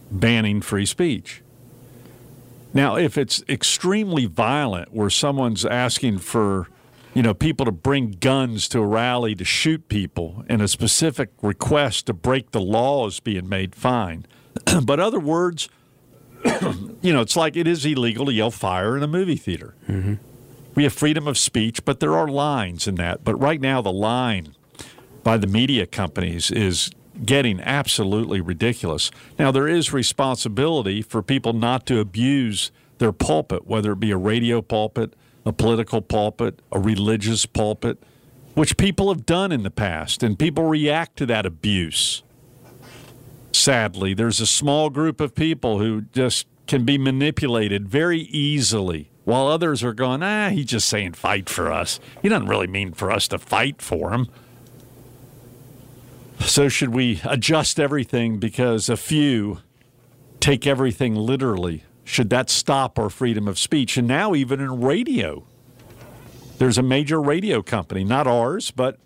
banning 0.10 0.62
free 0.62 0.86
speech. 0.86 1.42
Now, 2.74 2.96
if 2.96 3.18
it's 3.18 3.44
extremely 3.50 4.26
violent, 4.26 4.94
where 4.94 5.10
someone's 5.10 5.66
asking 5.66 6.20
for, 6.20 6.68
you 7.14 7.22
know, 7.22 7.34
people 7.34 7.66
to 7.66 7.72
bring 7.72 8.12
guns 8.12 8.70
to 8.70 8.80
a 8.80 8.86
rally 8.86 9.36
to 9.36 9.44
shoot 9.44 9.90
people, 9.90 10.46
and 10.48 10.62
a 10.62 10.70
specific 10.70 11.32
request 11.42 12.06
to 12.06 12.14
break 12.14 12.52
the 12.52 12.62
law 12.62 13.08
is 13.08 13.20
being 13.20 13.50
made, 13.50 13.76
fine. 13.76 14.26
but 14.84 15.02
other 15.02 15.20
words, 15.20 15.68
you 17.02 17.14
know, 17.14 17.22
it's 17.22 17.36
like 17.36 17.56
it 17.56 17.68
is 17.68 17.86
illegal 17.86 18.26
to 18.26 18.34
yell 18.34 18.52
fire 18.52 18.98
in 18.98 19.04
a 19.04 19.08
movie 19.08 19.36
theater. 19.36 19.76
Mm-hmm. 19.88 20.16
We 20.76 20.84
have 20.84 20.94
freedom 20.94 21.28
of 21.28 21.38
speech, 21.38 21.84
but 21.84 22.00
there 22.00 22.16
are 22.16 22.28
lines 22.28 22.88
in 22.88 22.96
that. 22.96 23.24
But 23.24 23.36
right 23.36 23.60
now, 23.60 23.82
the 23.82 23.92
line 23.92 24.56
by 25.24 25.38
the 25.38 25.48
media 25.48 25.86
companies 25.86 26.50
is 26.50 26.92
getting 27.26 27.60
absolutely 27.62 28.42
ridiculous. 28.42 29.12
Now, 29.38 29.52
there 29.52 29.68
is 29.68 29.94
responsibility 29.94 31.02
for 31.02 31.22
people 31.22 31.54
not 31.54 31.86
to 31.88 32.00
abuse 32.00 32.72
their 32.98 33.12
pulpit, 33.12 33.68
whether 33.68 33.92
it 33.92 34.00
be 34.00 34.12
a 34.12 34.18
radio 34.18 34.62
pulpit, 34.62 35.14
a 35.46 35.52
political 35.52 36.02
pulpit, 36.02 36.60
a 36.72 36.80
religious 36.80 37.46
pulpit, 37.46 38.02
which 38.54 38.78
people 38.78 39.10
have 39.14 39.26
done 39.26 39.52
in 39.52 39.64
the 39.64 39.72
past, 39.72 40.24
and 40.24 40.38
people 40.38 40.66
react 40.66 41.18
to 41.18 41.26
that 41.26 41.46
abuse. 41.46 42.24
Sadly, 43.52 44.14
there's 44.14 44.40
a 44.40 44.46
small 44.48 44.90
group 44.90 45.20
of 45.20 45.36
people 45.36 45.80
who 45.80 46.02
just 46.14 46.48
can 46.68 46.86
be 46.86 46.98
manipulated 46.98 47.88
very 47.88 48.22
easily, 48.22 49.10
while 49.26 49.48
others 49.48 49.84
are 49.84 49.94
going, 49.94 50.24
ah, 50.24 50.50
he's 50.50 50.68
just 50.68 50.88
saying 50.88 51.14
fight 51.14 51.50
for 51.50 51.72
us. 51.72 52.00
He 52.22 52.30
doesn't 52.30 52.48
really 52.48 52.68
mean 52.68 52.94
for 52.94 53.12
us 53.12 53.28
to 53.30 53.38
fight 53.38 53.82
for 53.82 54.14
him. 54.14 54.28
So, 56.40 56.70
should 56.70 56.90
we 56.90 57.22
adjust 57.24 57.80
everything 57.80 58.40
because 58.40 58.90
a 58.90 58.98
few 58.98 59.60
take 60.40 60.66
everything 60.66 61.16
literally? 61.16 61.84
Should 62.04 62.30
that 62.32 62.50
stop 62.50 62.98
our 62.98 63.10
freedom 63.10 63.48
of 63.48 63.60
speech? 63.60 63.96
And 63.96 64.08
now, 64.08 64.34
even 64.34 64.60
in 64.60 64.82
radio, 64.82 65.46
there's 66.58 66.78
a 66.78 66.84
major 66.84 67.22
radio 67.22 67.62
company, 67.62 68.04
not 68.04 68.28
ours, 68.28 68.72
but 68.72 68.98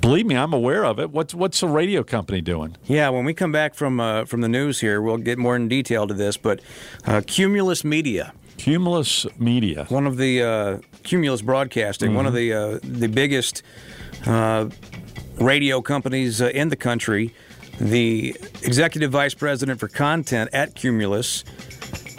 believe 0.00 0.26
me, 0.26 0.36
I'm 0.36 0.52
aware 0.52 0.84
of 0.84 0.98
it. 0.98 1.10
What's 1.10 1.34
what's 1.34 1.60
the 1.60 1.68
radio 1.68 2.02
company 2.02 2.40
doing? 2.40 2.76
Yeah, 2.84 3.08
when 3.10 3.24
we 3.24 3.34
come 3.34 3.52
back 3.52 3.74
from 3.74 4.00
uh, 4.00 4.24
from 4.24 4.40
the 4.40 4.48
news 4.48 4.80
here, 4.80 5.00
we'll 5.00 5.18
get 5.18 5.38
more 5.38 5.56
in 5.56 5.68
detail 5.68 6.06
to 6.06 6.14
this. 6.14 6.36
But 6.36 6.60
uh, 7.06 7.22
Cumulus 7.26 7.84
Media, 7.84 8.32
Cumulus 8.56 9.26
Media, 9.38 9.86
one 9.88 10.06
of 10.06 10.16
the 10.16 10.42
uh, 10.42 10.78
Cumulus 11.02 11.42
Broadcasting, 11.42 12.14
one 12.14 12.26
of 12.26 12.34
the 12.34 12.52
uh, 12.52 12.78
the 12.82 13.08
biggest 13.08 13.62
uh, 14.26 14.68
radio 15.38 15.80
companies 15.80 16.40
uh, 16.40 16.46
in 16.46 16.68
the 16.68 16.76
country. 16.76 17.34
The 17.80 18.36
executive 18.64 19.12
vice 19.12 19.34
president 19.34 19.78
for 19.78 19.86
content 19.86 20.50
at 20.52 20.74
Cumulus 20.74 21.44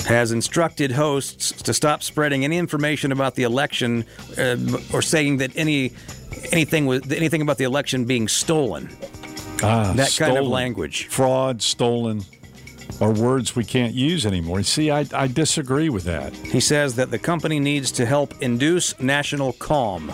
has 0.07 0.31
instructed 0.31 0.93
hosts 0.93 1.51
to 1.51 1.73
stop 1.73 2.01
spreading 2.01 2.45
any 2.45 2.57
information 2.57 3.11
about 3.11 3.35
the 3.35 3.43
election 3.43 4.05
uh, 4.37 4.55
or 4.93 5.01
saying 5.01 5.37
that 5.37 5.51
any 5.57 5.91
anything 6.51 6.85
was 6.85 7.11
anything 7.11 7.41
about 7.41 7.57
the 7.57 7.63
election 7.65 8.05
being 8.05 8.27
stolen. 8.27 8.89
Ah, 9.61 9.93
That 9.95 10.15
kind 10.17 10.37
of 10.37 10.47
language. 10.47 11.07
fraud, 11.07 11.61
stolen, 11.61 12.23
are 13.01 13.11
words 13.11 13.55
we 13.55 13.63
can't 13.63 13.93
use 13.93 14.25
anymore. 14.25 14.63
See, 14.63 14.89
I, 14.91 15.05
I 15.13 15.27
disagree 15.27 15.89
with 15.89 16.03
that. 16.05 16.33
He 16.33 16.59
says 16.59 16.95
that 16.95 17.11
the 17.11 17.19
company 17.19 17.59
needs 17.59 17.91
to 17.93 18.05
help 18.05 18.33
induce 18.41 18.97
national 18.99 19.53
calm. 19.53 20.11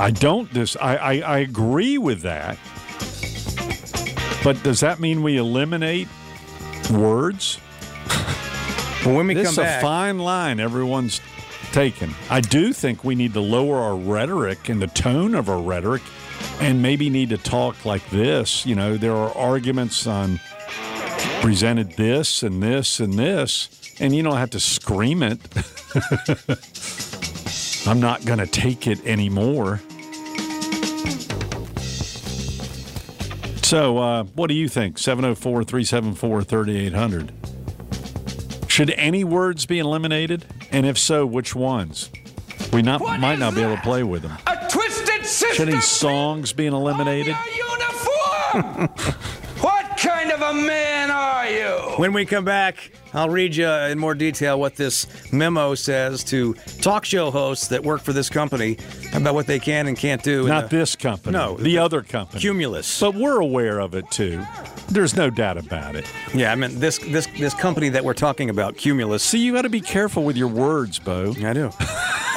I 0.00 0.10
don't 0.10 0.52
dis. 0.52 0.76
I, 0.80 0.96
I, 0.96 1.12
I 1.20 1.38
agree 1.38 1.96
with 1.98 2.22
that. 2.22 2.58
But 4.44 4.62
does 4.64 4.80
that 4.80 4.98
mean 4.98 5.22
we 5.22 5.36
eliminate 5.36 6.08
words? 6.90 7.60
Well, 9.04 9.14
when 9.16 9.26
we 9.26 9.34
this 9.34 9.54
come 9.54 9.64
is 9.64 9.70
a 9.70 9.80
fine 9.80 10.18
line 10.18 10.58
everyone's 10.60 11.20
taken. 11.72 12.14
I 12.30 12.40
do 12.40 12.72
think 12.72 13.02
we 13.02 13.14
need 13.14 13.32
to 13.34 13.40
lower 13.40 13.78
our 13.78 13.96
rhetoric 13.96 14.68
and 14.68 14.80
the 14.80 14.86
tone 14.86 15.34
of 15.34 15.48
our 15.48 15.60
rhetoric, 15.60 16.02
and 16.60 16.82
maybe 16.82 17.10
need 17.10 17.30
to 17.30 17.38
talk 17.38 17.84
like 17.84 18.08
this. 18.10 18.64
You 18.66 18.74
know, 18.74 18.96
there 18.96 19.14
are 19.14 19.36
arguments 19.36 20.06
on 20.06 20.40
presented 21.40 21.92
this 21.96 22.42
and 22.42 22.62
this 22.62 23.00
and 23.00 23.14
this, 23.14 23.68
and 24.00 24.14
you 24.14 24.22
don't 24.22 24.36
have 24.36 24.50
to 24.50 24.60
scream 24.60 25.22
it. 25.22 25.40
I'm 27.86 28.00
not 28.00 28.24
going 28.24 28.38
to 28.38 28.46
take 28.46 28.86
it 28.86 29.04
anymore. 29.04 29.80
So, 33.64 33.98
uh, 33.98 34.24
what 34.24 34.48
do 34.48 34.54
you 34.54 34.68
think? 34.68 34.98
704 34.98 35.64
374 35.64 36.44
3800. 36.44 37.32
Should 38.68 38.90
any 38.90 39.24
words 39.24 39.66
be 39.66 39.78
eliminated? 39.78 40.44
And 40.72 40.86
if 40.86 40.98
so, 40.98 41.26
which 41.26 41.54
ones? 41.54 42.10
We 42.72 42.80
not, 42.80 43.00
might 43.20 43.38
not 43.38 43.54
be 43.54 43.62
able 43.62 43.76
to 43.76 43.82
play 43.82 44.02
with 44.02 44.22
them. 44.22 44.32
A 44.46 44.68
twisted 44.70 45.26
system. 45.26 45.56
Should 45.56 45.68
any 45.68 45.80
songs 45.82 46.52
being 46.52 46.72
eliminated? 46.72 47.36
uniform. 47.56 48.88
what 49.60 49.98
kind 49.98 50.30
of 50.32 50.40
a 50.40 50.54
man 50.54 51.10
are 51.10 51.48
you? 51.48 51.98
when 51.98 52.12
we 52.12 52.24
come 52.24 52.44
back, 52.44 52.90
I'll 53.14 53.28
read 53.28 53.54
you 53.56 53.68
in 53.68 53.98
more 53.98 54.14
detail 54.14 54.58
what 54.58 54.76
this 54.76 55.06
memo 55.32 55.74
says 55.74 56.24
to 56.24 56.54
talk 56.80 57.04
show 57.04 57.30
hosts 57.30 57.68
that 57.68 57.82
work 57.82 58.00
for 58.02 58.12
this 58.12 58.28
company 58.30 58.78
about 59.14 59.34
what 59.34 59.46
they 59.46 59.58
can 59.58 59.86
and 59.86 59.96
can't 59.96 60.22
do. 60.22 60.46
Not 60.48 60.70
the- 60.70 60.76
this 60.78 60.96
company. 60.96 61.36
No, 61.36 61.56
the 61.56 61.78
other 61.78 62.02
company. 62.02 62.40
Cumulus. 62.40 63.00
But 63.00 63.14
we're 63.14 63.40
aware 63.40 63.80
of 63.80 63.94
it 63.94 64.10
too. 64.10 64.42
There's 64.88 65.16
no 65.16 65.30
doubt 65.30 65.56
about 65.58 65.94
it. 65.96 66.04
Yeah, 66.34 66.52
I 66.52 66.54
mean 66.54 66.78
this 66.78 66.98
this 66.98 67.26
this 67.38 67.54
company 67.54 67.88
that 67.90 68.04
we're 68.04 68.12
talking 68.14 68.50
about, 68.50 68.76
Cumulus. 68.76 69.22
See, 69.22 69.38
you 69.38 69.52
got 69.52 69.62
to 69.62 69.70
be 69.70 69.80
careful 69.80 70.22
with 70.24 70.36
your 70.36 70.48
words, 70.48 70.98
Bo. 70.98 71.34
I 71.42 71.52
do. 71.52 71.70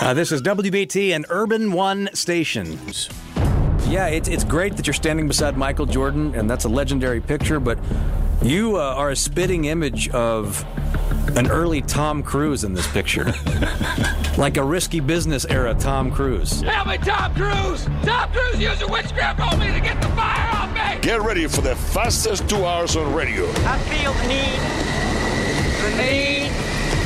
uh, 0.01 0.13
this 0.13 0.31
is 0.31 0.41
WBT 0.41 1.13
and 1.15 1.25
Urban 1.29 1.71
One 1.73 2.09
stations. 2.13 3.09
Yeah, 3.87 4.07
it's, 4.07 4.27
it's 4.27 4.43
great 4.43 4.77
that 4.77 4.87
you're 4.87 4.93
standing 4.95 5.27
beside 5.27 5.57
Michael 5.57 5.85
Jordan, 5.85 6.33
and 6.33 6.49
that's 6.49 6.65
a 6.65 6.69
legendary 6.69 7.21
picture, 7.21 7.59
but 7.59 7.77
you 8.41 8.77
uh, 8.77 8.93
are 8.95 9.11
a 9.11 9.15
spitting 9.15 9.65
image 9.65 10.09
of 10.09 10.65
an 11.37 11.49
early 11.49 11.81
Tom 11.81 12.23
Cruise 12.23 12.63
in 12.63 12.73
this 12.73 12.87
picture. 12.91 13.25
like 14.37 14.57
a 14.57 14.63
risky 14.63 14.99
business 14.99 15.45
era 15.45 15.73
Tom 15.73 16.11
Cruise. 16.11 16.61
Help 16.61 16.87
me, 16.87 16.97
Tom 16.97 17.33
Cruise! 17.33 17.85
Tom 18.03 18.29
Cruise 18.31 18.59
using 18.59 18.89
witchcraft 18.89 19.39
on 19.39 19.59
me 19.59 19.71
to 19.71 19.79
get 19.79 20.01
the 20.01 20.09
fire 20.09 20.49
off 20.55 20.73
me! 20.73 21.01
Get 21.01 21.21
ready 21.21 21.47
for 21.47 21.61
the 21.61 21.75
fastest 21.75 22.49
two 22.49 22.65
hours 22.65 22.95
on 22.95 23.13
radio. 23.13 23.49
I 23.65 23.77
feel 23.79 24.13
the 24.13 24.27
need, 24.27 24.59
the 25.81 25.91
need 26.01 26.51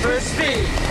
for 0.02 0.20
speed. 0.20 0.90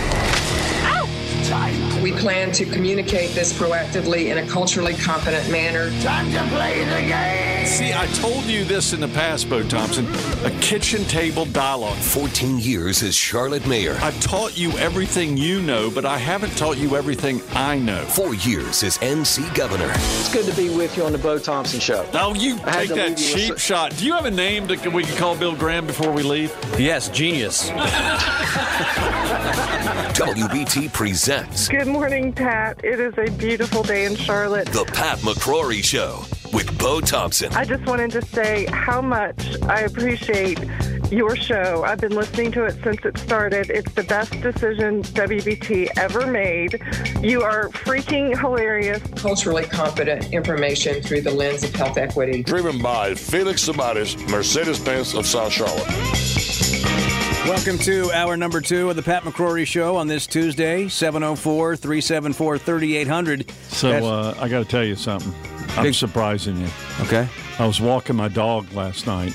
We 2.01 2.13
plan 2.13 2.53
to 2.53 2.65
communicate 2.65 3.31
this 3.31 3.51
proactively 3.51 4.27
in 4.27 4.37
a 4.37 4.47
culturally 4.47 4.93
competent 4.93 5.51
manner. 5.51 5.89
Time 6.01 6.31
to 6.31 6.55
play 6.55 6.85
the 6.85 7.01
game! 7.07 7.65
See, 7.65 7.93
I 7.93 8.05
told 8.13 8.45
you 8.45 8.63
this 8.63 8.93
in 8.93 9.01
the 9.01 9.09
past, 9.09 9.49
Bo 9.49 9.63
Thompson. 9.63 10.07
A 10.45 10.51
kitchen 10.61 11.03
table 11.05 11.43
dialogue. 11.45 11.97
14 11.97 12.57
years 12.59 13.03
as 13.03 13.15
Charlotte 13.15 13.67
Mayor. 13.67 13.97
I've 14.01 14.19
taught 14.21 14.57
you 14.57 14.71
everything 14.77 15.35
you 15.35 15.61
know, 15.61 15.91
but 15.91 16.05
I 16.05 16.17
haven't 16.17 16.55
taught 16.57 16.77
you 16.77 16.95
everything 16.95 17.41
I 17.51 17.77
know. 17.77 18.05
Four 18.05 18.33
years 18.33 18.81
as 18.83 18.97
NC 18.99 19.53
Governor. 19.53 19.91
It's 19.91 20.33
good 20.33 20.45
to 20.45 20.55
be 20.55 20.69
with 20.69 20.95
you 20.95 21.03
on 21.03 21.11
the 21.11 21.17
Bo 21.17 21.37
Thompson 21.37 21.81
Show. 21.81 22.07
Oh, 22.13 22.33
you 22.33 22.57
take 22.71 22.89
that 22.91 23.17
cheap 23.17 23.57
shot. 23.57 23.95
Do 23.97 24.05
you 24.05 24.13
have 24.13 24.25
a 24.25 24.31
name 24.31 24.67
that 24.67 24.93
we 24.93 25.03
can 25.03 25.17
call 25.17 25.35
Bill 25.35 25.55
Graham 25.55 25.85
before 25.85 26.11
we 26.11 26.23
leave? 26.23 26.55
Yes, 26.77 27.09
genius. 27.09 27.69
WBT 30.19 30.91
presents 30.91 31.67
Good 31.69 31.87
morning, 31.89 32.31
Pat. 32.31 32.79
It 32.83 32.99
is 32.99 33.13
a 33.17 33.31
beautiful 33.31 33.83
day 33.83 34.05
in 34.05 34.15
Charlotte. 34.15 34.67
The 34.67 34.85
Pat 34.85 35.17
McCrory 35.19 35.83
Show 35.83 36.23
with 36.53 36.77
Bo 36.77 37.01
Thompson. 37.01 37.51
I 37.53 37.65
just 37.65 37.85
wanted 37.85 38.11
to 38.11 38.21
say 38.21 38.65
how 38.67 39.01
much 39.01 39.59
I 39.63 39.81
appreciate 39.81 40.59
your 41.11 41.35
show. 41.35 41.83
I've 41.83 41.99
been 41.99 42.15
listening 42.15 42.51
to 42.53 42.65
it 42.65 42.77
since 42.83 43.03
it 43.03 43.17
started. 43.17 43.69
It's 43.71 43.91
the 43.93 44.03
best 44.03 44.31
decision 44.41 45.01
WBT 45.03 45.89
ever 45.97 46.27
made. 46.27 46.79
You 47.21 47.41
are 47.41 47.69
freaking 47.69 48.37
hilarious. 48.39 49.01
Culturally 49.15 49.65
competent 49.65 50.31
information 50.31 51.01
through 51.01 51.21
the 51.21 51.31
lens 51.31 51.63
of 51.63 51.73
health 51.73 51.97
equity. 51.97 52.43
Driven 52.43 52.81
by 52.81 53.15
Felix 53.15 53.63
Samaris, 53.63 54.15
Mercedes 54.29 54.79
Benz 54.79 55.15
of 55.15 55.25
South 55.25 55.51
Charlotte. 55.51 56.88
Welcome 57.45 57.79
to 57.79 58.11
hour 58.11 58.37
number 58.37 58.61
two 58.61 58.89
of 58.89 58.95
the 58.95 59.01
Pat 59.01 59.23
McCrory 59.23 59.65
Show 59.65 59.95
on 59.95 60.07
this 60.07 60.27
Tuesday, 60.27 60.87
704 60.87 61.75
374 61.77 62.57
3800. 62.59 63.51
So 63.69 63.89
uh, 63.89 64.35
I 64.39 64.47
got 64.49 64.59
to 64.59 64.65
tell 64.65 64.83
you 64.83 64.95
something. 64.95 65.33
I'm 65.75 65.83
Big- 65.85 65.93
surprising 65.95 66.59
you. 66.59 66.67
Okay. 67.01 67.27
I 67.57 67.65
was 67.65 67.81
walking 67.81 68.15
my 68.15 68.27
dog 68.27 68.71
last 68.73 69.07
night, 69.07 69.33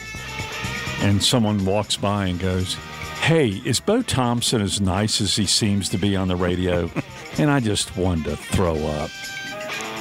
and 1.00 1.22
someone 1.22 1.64
walks 1.64 1.96
by 1.96 2.26
and 2.26 2.38
goes, 2.38 2.74
Hey, 3.20 3.48
is 3.64 3.80
Bo 3.80 4.02
Thompson 4.02 4.60
as 4.60 4.80
nice 4.80 5.20
as 5.20 5.34
he 5.34 5.46
seems 5.46 5.88
to 5.88 5.98
be 5.98 6.14
on 6.14 6.28
the 6.28 6.36
radio? 6.36 6.90
and 7.38 7.50
I 7.50 7.58
just 7.60 7.96
wanted 7.96 8.24
to 8.26 8.36
throw 8.36 8.76
up. 8.76 9.10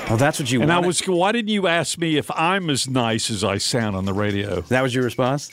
Oh, 0.09 0.15
that's 0.17 0.39
what 0.39 0.51
you 0.51 0.61
And 0.61 0.71
I 0.71 0.79
was, 0.79 0.99
why 1.01 1.31
didn't 1.31 1.49
you 1.49 1.67
ask 1.67 1.97
me 1.97 2.17
if 2.17 2.29
I'm 2.31 2.69
as 2.69 2.87
nice 2.87 3.29
as 3.29 3.43
I 3.43 3.57
sound 3.57 3.95
on 3.95 4.05
the 4.05 4.13
radio? 4.13 4.61
That 4.61 4.81
was 4.81 4.93
your 4.93 5.03
response? 5.03 5.51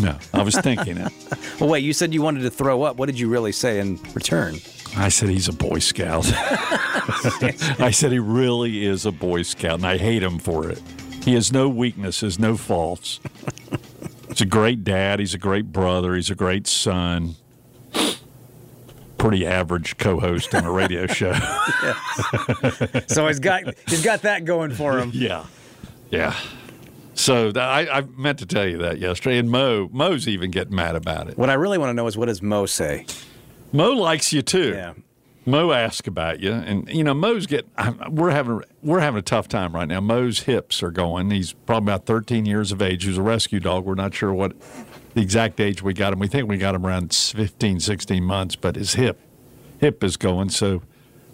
no, 0.00 0.18
I 0.34 0.42
was 0.42 0.56
thinking 0.56 0.98
it. 0.98 1.12
Well, 1.60 1.70
wait, 1.70 1.84
you 1.84 1.92
said 1.92 2.12
you 2.12 2.22
wanted 2.22 2.40
to 2.40 2.50
throw 2.50 2.82
up. 2.82 2.96
What 2.96 3.06
did 3.06 3.20
you 3.20 3.28
really 3.28 3.52
say 3.52 3.78
in 3.78 4.00
return? 4.14 4.56
I 4.96 5.10
said 5.10 5.28
he's 5.28 5.46
a 5.46 5.52
Boy 5.52 5.78
Scout. 5.78 6.24
I 6.34 7.92
said 7.92 8.10
he 8.10 8.18
really 8.18 8.84
is 8.84 9.06
a 9.06 9.12
Boy 9.12 9.42
Scout, 9.42 9.74
and 9.74 9.86
I 9.86 9.96
hate 9.96 10.24
him 10.24 10.40
for 10.40 10.68
it. 10.68 10.82
He 11.22 11.34
has 11.34 11.52
no 11.52 11.68
weaknesses, 11.68 12.36
no 12.40 12.56
faults. 12.56 13.20
He's 14.28 14.40
a 14.40 14.46
great 14.46 14.82
dad. 14.82 15.20
He's 15.20 15.34
a 15.34 15.38
great 15.38 15.72
brother. 15.72 16.16
He's 16.16 16.30
a 16.30 16.34
great 16.34 16.66
son. 16.66 17.36
Pretty 19.22 19.46
average 19.46 19.96
co-host 19.98 20.52
on 20.52 20.64
a 20.64 20.72
radio 20.72 21.06
show. 21.18 21.32
so 23.06 23.28
he's 23.28 23.38
got 23.38 23.62
he's 23.88 24.02
got 24.02 24.22
that 24.22 24.44
going 24.44 24.72
for 24.72 24.98
him. 24.98 25.12
yeah, 25.14 25.46
yeah. 26.10 26.36
So 27.14 27.52
that, 27.52 27.62
I, 27.68 27.98
I 27.98 28.00
meant 28.16 28.40
to 28.40 28.46
tell 28.46 28.66
you 28.66 28.78
that 28.78 28.98
yesterday, 28.98 29.38
and 29.38 29.48
Mo 29.48 29.88
Mo's 29.92 30.26
even 30.26 30.50
getting 30.50 30.74
mad 30.74 30.96
about 30.96 31.28
it. 31.28 31.38
What 31.38 31.50
I 31.50 31.54
really 31.54 31.78
want 31.78 31.90
to 31.90 31.94
know 31.94 32.08
is 32.08 32.16
what 32.18 32.26
does 32.26 32.42
Mo 32.42 32.66
say? 32.66 33.06
Mo 33.70 33.90
likes 33.90 34.32
you 34.32 34.42
too. 34.42 34.72
Yeah. 34.72 34.94
Mo 35.46 35.70
asked 35.72 36.08
about 36.08 36.40
you, 36.40 36.52
and 36.52 36.88
you 36.88 37.04
know 37.04 37.14
Mo's 37.14 37.46
get. 37.46 37.66
We're 38.10 38.30
having 38.30 38.62
we're 38.82 39.00
having 39.00 39.18
a 39.18 39.22
tough 39.22 39.46
time 39.46 39.72
right 39.72 39.86
now. 39.86 40.00
Mo's 40.00 40.40
hips 40.40 40.82
are 40.82 40.90
going. 40.90 41.30
He's 41.30 41.52
probably 41.52 41.92
about 41.92 42.06
13 42.06 42.44
years 42.44 42.72
of 42.72 42.82
age. 42.82 43.04
He's 43.04 43.18
a 43.18 43.22
rescue 43.22 43.60
dog. 43.60 43.84
We're 43.84 43.94
not 43.94 44.14
sure 44.14 44.32
what 44.32 44.52
the 45.14 45.20
exact 45.22 45.60
age 45.60 45.82
we 45.82 45.94
got 45.94 46.12
him. 46.12 46.18
We 46.18 46.28
think 46.28 46.48
we 46.48 46.56
got 46.58 46.74
him 46.74 46.86
around 46.86 47.14
15, 47.14 47.80
16 47.80 48.24
months, 48.24 48.56
but 48.56 48.76
his 48.76 48.94
hip 48.94 49.20
hip 49.78 50.02
is 50.04 50.16
going. 50.16 50.48
So 50.50 50.82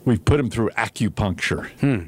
we've 0.05 0.25
put 0.25 0.41
him 0.41 0.51
through 0.51 0.71
acupuncture. 0.71 1.69
Hmm. 1.81 2.05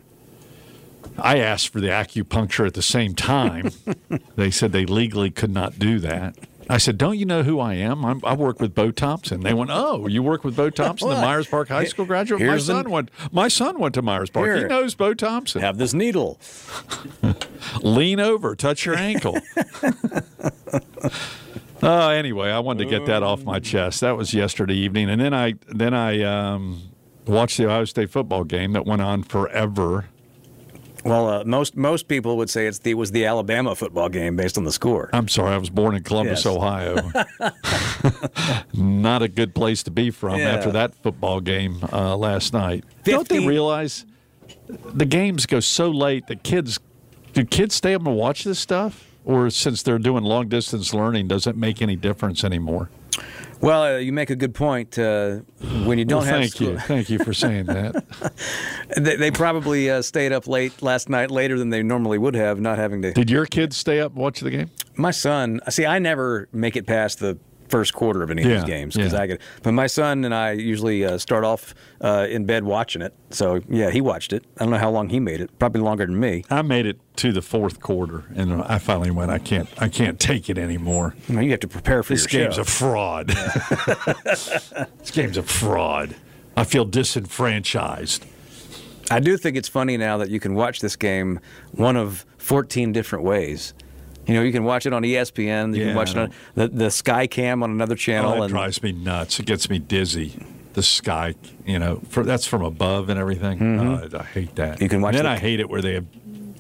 I 1.18 1.38
asked 1.38 1.68
for 1.68 1.80
the 1.80 1.88
acupuncture 1.88 2.66
at 2.66 2.74
the 2.74 2.83
same 2.83 3.14
time. 3.14 3.70
they 4.37 4.50
said 4.50 4.72
they 4.72 4.87
legally 4.87 5.30
could 5.30 5.50
not 5.50 5.78
do 5.78 5.98
that. 6.00 6.37
I 6.68 6.78
said, 6.78 6.98
"Don't 6.98 7.18
you 7.18 7.26
know 7.26 7.42
who 7.42 7.59
I 7.59 7.74
am? 7.74 8.04
I'm, 8.04 8.20
I 8.24 8.35
work 8.35 8.61
with 8.61 8.76
Bo 8.76 8.92
Thompson." 8.92 9.40
They 9.40 9.52
went, 9.52 9.70
"Oh, 9.72 10.06
you 10.06 10.22
work 10.22 10.44
with 10.44 10.54
Bo 10.56 10.70
Thompson, 10.70 11.09
the 11.09 11.16
Myers 11.16 11.48
Park 11.48 11.68
High 11.68 11.85
School 11.85 12.04
graduate." 12.06 12.40
My 12.40 12.46
Here's 12.46 12.66
the- 12.68 12.74
son 12.74 12.90
went. 12.90 13.11
My 13.33 13.48
son 13.48 13.78
went 13.80 13.94
to 13.96 14.02
Myers 14.02 14.30
Park. 14.30 14.56
He 14.56 14.64
knows 14.64 14.94
Bo 14.94 15.12
Thompson. 15.12 15.62
Have 15.62 15.78
this 15.78 15.92
needle. 15.92 16.38
Lean 17.83 18.20
over, 18.20 18.54
touch 18.54 18.87
your 18.87 18.96
ankle. 18.96 19.38
uh, 21.83 22.09
anyway, 22.09 22.50
I 22.50 22.59
wanted 22.61 22.85
to 22.85 22.90
get 22.90 23.06
that 23.06 23.22
off 23.22 23.44
my 23.44 23.59
chest. 23.59 24.00
That 24.00 24.16
was 24.16 24.35
yesterday 24.35 24.74
evening, 24.74 25.11
and 25.11 25.20
then 25.20 25.35
I 25.35 25.54
then 25.68 25.94
I 25.94 26.22
um, 26.22 26.83
watched 27.26 27.59
the 27.59 27.66
Ohio 27.66 27.85
State 27.85 28.11
football 28.11 28.44
game 28.44 28.72
that 28.72 28.87
went 28.87 29.02
on 29.02 29.22
forever. 29.22 30.06
Well, 31.02 31.28
uh, 31.28 31.44
most 31.44 31.76
most 31.76 32.09
people 32.09 32.37
would 32.37 32.50
say 32.50 32.66
it's 32.66 32.78
the, 32.80 32.90
it 32.90 32.94
was 32.94 33.11
the 33.11 33.24
Alabama 33.24 33.74
football 33.74 34.11
game 34.11 34.37
based 34.37 34.59
on 34.59 34.64
the 34.64 34.72
score. 34.72 35.09
I'm 35.14 35.28
sorry, 35.28 35.54
I 35.54 35.59
was 35.59 35.70
born 35.70 35.94
in 35.94 36.02
Columbus, 36.02 36.44
Yes. 36.44 36.54
Ohio. 36.54 37.11
Not 38.74 39.22
a 39.22 39.28
good 39.28 39.54
place 39.54 39.83
to 39.85 39.90
be 39.90 40.11
from 40.11 40.38
Yeah. 40.38 40.50
after 40.50 40.70
that 40.72 40.94
football 40.94 41.40
game 41.40 41.78
uh, 41.90 42.16
last 42.16 42.52
night. 42.52 42.85
Don't 43.04 43.26
they 43.28 43.46
realize 43.46 44.04
the 44.68 45.06
games 45.06 45.46
go 45.46 45.61
so 45.61 45.90
late 45.90 46.26
that 46.26 46.42
kids 46.42 46.78
do 47.33 47.45
kids 47.45 47.75
stay 47.75 47.95
up 47.95 48.07
and 48.07 48.16
watch 48.16 48.45
this 48.45 48.59
stuff? 48.59 49.07
Or 49.25 49.51
since 49.51 49.83
they're 49.83 49.99
doing 49.99 50.25
long 50.25 50.49
distance 50.49 50.95
learning, 50.95 51.29
does 51.29 51.47
it 51.47 51.57
make 51.57 51.83
any 51.83 51.95
difference 51.95 52.43
anymore? 52.43 52.88
Well, 53.61 53.83
uh, 53.83 53.97
you 53.99 54.12
make 54.12 54.31
a 54.31 54.37
good 54.37 54.55
point. 54.55 54.99
Uh, 54.99 55.40
when 55.85 55.99
you 55.99 56.07
don't 56.07 56.21
Well, 56.23 56.27
have 56.27 56.40
thank 56.40 56.53
school, 56.53 56.71
you, 56.71 56.79
thank 56.79 57.11
you 57.11 57.19
for 57.19 57.35
saying 57.35 57.66
that. 57.66 58.33
they, 58.97 59.16
they 59.16 59.31
probably 59.31 59.90
uh, 59.90 60.01
stayed 60.01 60.33
up 60.33 60.47
late 60.49 60.81
last 60.81 61.11
night, 61.11 61.31
later 61.31 61.59
than 61.59 61.69
they 61.69 61.83
normally 61.83 62.16
would 62.16 62.35
have, 62.35 62.59
not 62.59 62.79
having 62.79 63.03
to. 63.03 63.12
Did 63.12 63.29
your 63.29 63.45
kids 63.45 63.77
stay 63.77 64.01
up 64.01 64.12
and 64.12 64.21
watch 64.23 64.40
the 64.40 64.51
game? 64.51 64.71
My 64.97 65.11
son, 65.11 65.61
see, 65.69 65.85
I 65.85 65.99
never 65.99 66.49
make 66.53 66.75
it 66.75 66.87
past 66.87 67.19
the 67.21 67.37
first 67.70 67.94
quarter 67.94 68.22
of 68.22 68.30
any 68.30 68.42
of 68.42 68.48
Yeah, 68.48 68.56
these 68.56 68.64
games 68.64 68.96
because 68.96 69.12
yeah. 69.12 69.20
I 69.22 69.26
get. 69.26 69.40
But 69.62 69.72
my 69.72 69.87
son 69.87 70.24
and 70.24 70.35
I 70.35 70.52
usually 70.52 71.04
uh, 71.04 71.18
start 71.18 71.44
off 71.44 71.74
uh, 72.00 72.26
in 72.28 72.44
bed 72.44 72.64
watching 72.64 73.00
it. 73.00 73.14
So 73.30 73.61
yeah, 73.68 73.90
he 73.90 74.00
watched 74.00 74.33
it. 74.33 74.44
I 74.59 74.64
don't 74.64 74.70
know 74.72 74.78
how 74.78 74.90
long 74.90 75.09
he 75.09 75.20
made 75.20 75.40
it. 75.40 75.56
Probably 75.59 75.80
longer 75.80 76.04
than 76.06 76.18
me. 76.18 76.44
I 76.50 76.62
made 76.62 76.87
it 76.87 76.98
to 77.16 77.33
the 77.33 77.42
fourth 77.42 77.80
quarter, 77.80 78.24
and 78.35 78.62
I 78.62 78.78
finally 78.78 79.11
went. 79.11 79.30
I 79.30 79.38
can't. 79.38 79.68
I 79.78 79.88
can't 79.88 80.18
take 80.18 80.50
it 80.50 80.59
anymore. 80.59 81.14
You, 81.28 81.37
know, 81.37 81.40
you 81.40 81.50
have 81.52 81.61
to 81.61 81.68
prepare 81.68 82.02
for 82.02 82.14
This 82.14 82.26
game's 82.26 82.59
a 82.59 82.64
fraud. 82.64 83.28
this 84.24 85.11
game's 85.12 85.37
a 85.37 85.42
fraud. 85.42 86.16
I 86.56 86.64
feel 86.64 86.85
disenfranchised. 86.85 88.26
I 89.11 89.18
do 89.18 89.37
think 89.37 89.56
it's 89.56 89.68
funny 89.68 89.96
now 89.96 90.18
that 90.18 90.30
you 90.30 90.38
can 90.38 90.54
watch 90.54 90.80
this 90.80 90.94
game 90.94 91.40
one 91.72 91.96
of 91.96 92.24
14 92.38 92.92
different 92.92 93.24
ways. 93.24 93.74
You 94.31 94.37
know, 94.37 94.43
you 94.43 94.53
can 94.53 94.62
watch 94.62 94.87
it 94.87 94.93
on 94.93 95.03
ESPN. 95.03 95.74
You 95.74 95.81
Yeah, 95.83 95.87
can 95.89 95.97
watch 95.97 96.11
it 96.12 96.18
on 96.18 96.33
the, 96.55 96.68
the 96.68 96.91
Sky 96.91 97.26
Cam 97.26 97.64
on 97.64 97.70
another 97.72 97.97
channel. 97.97 98.31
Oh, 98.31 98.35
that 98.37 98.43
and 98.43 98.51
drives 98.51 98.81
me 98.81 98.93
nuts. 98.93 99.41
It 99.41 99.47
gets 99.47 99.68
me 99.68 99.81
dizzy. 99.81 100.39
The 100.74 100.85
sky, 100.85 101.35
you 101.66 101.81
know, 101.81 102.01
for, 102.11 102.22
that's 102.22 102.47
from 102.47 102.62
above 102.62 103.09
and 103.09 103.18
everything. 103.18 103.59
Mhm. 103.59 104.14
Uh, 104.14 104.18
I 104.18 104.22
hate 104.22 104.55
that. 104.55 104.81
You 104.81 104.89
can 104.89 105.01
watch 105.01 105.16
And 105.16 105.18
then 105.18 105.24
the- 105.24 105.31
I 105.33 105.39
hate 105.39 105.59
it 105.59 105.68
where 105.68 105.83
they 105.83 105.95
have 105.95 106.07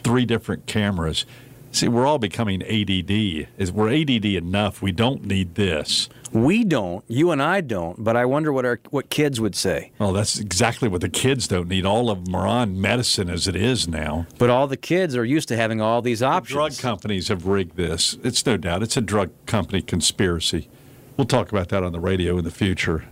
three 0.02 0.24
different 0.26 0.66
cameras. 0.66 1.26
See, 1.72 1.88
we're 1.88 2.06
all 2.06 2.18
becoming 2.18 2.62
ADD. 2.62 3.10
Is 3.58 3.70
we're 3.72 3.90
ADD 3.90 4.24
enough? 4.26 4.82
We 4.82 4.90
don't 4.92 5.24
need 5.24 5.54
this. 5.54 6.08
we 6.32 6.64
don't. 6.64 7.04
You 7.06 7.30
and 7.30 7.40
I 7.42 7.60
don't. 7.60 8.02
But 8.02 8.16
I 8.16 8.24
wonder 8.24 8.52
what 8.52 8.64
our 8.64 8.80
what 8.90 9.08
kids 9.08 9.40
would 9.40 9.54
say. 9.54 9.92
Well, 9.98 10.12
that's 10.12 10.38
exactly 10.38 10.88
what 10.88 11.00
the 11.00 11.08
kids 11.08 11.46
don't 11.46 11.68
need. 11.68 11.86
All 11.86 12.10
of 12.10 12.24
them 12.24 12.34
are 12.34 12.46
on 12.46 12.80
medicine 12.80 13.30
as 13.30 13.46
it 13.46 13.54
is 13.54 13.86
now. 13.86 14.26
But 14.38 14.50
all 14.50 14.66
the 14.66 14.76
kids 14.76 15.14
are 15.16 15.24
used 15.24 15.46
to 15.48 15.56
having 15.56 15.80
all 15.80 16.02
these 16.02 16.22
options. 16.22 16.54
Drug 16.54 16.78
companies 16.78 17.28
have 17.28 17.46
rigged 17.46 17.76
this. 17.76 18.16
It's 18.24 18.44
no 18.44 18.56
doubt. 18.56 18.82
It's 18.82 18.96
a 18.96 19.00
drug 19.00 19.30
company 19.46 19.80
conspiracy. 19.80 20.68
We'll 21.16 21.26
talk 21.26 21.52
about 21.52 21.68
that 21.68 21.84
on 21.84 21.92
the 21.92 22.00
radio 22.00 22.36
in 22.38 22.44
the 22.44 22.50
future, 22.50 23.04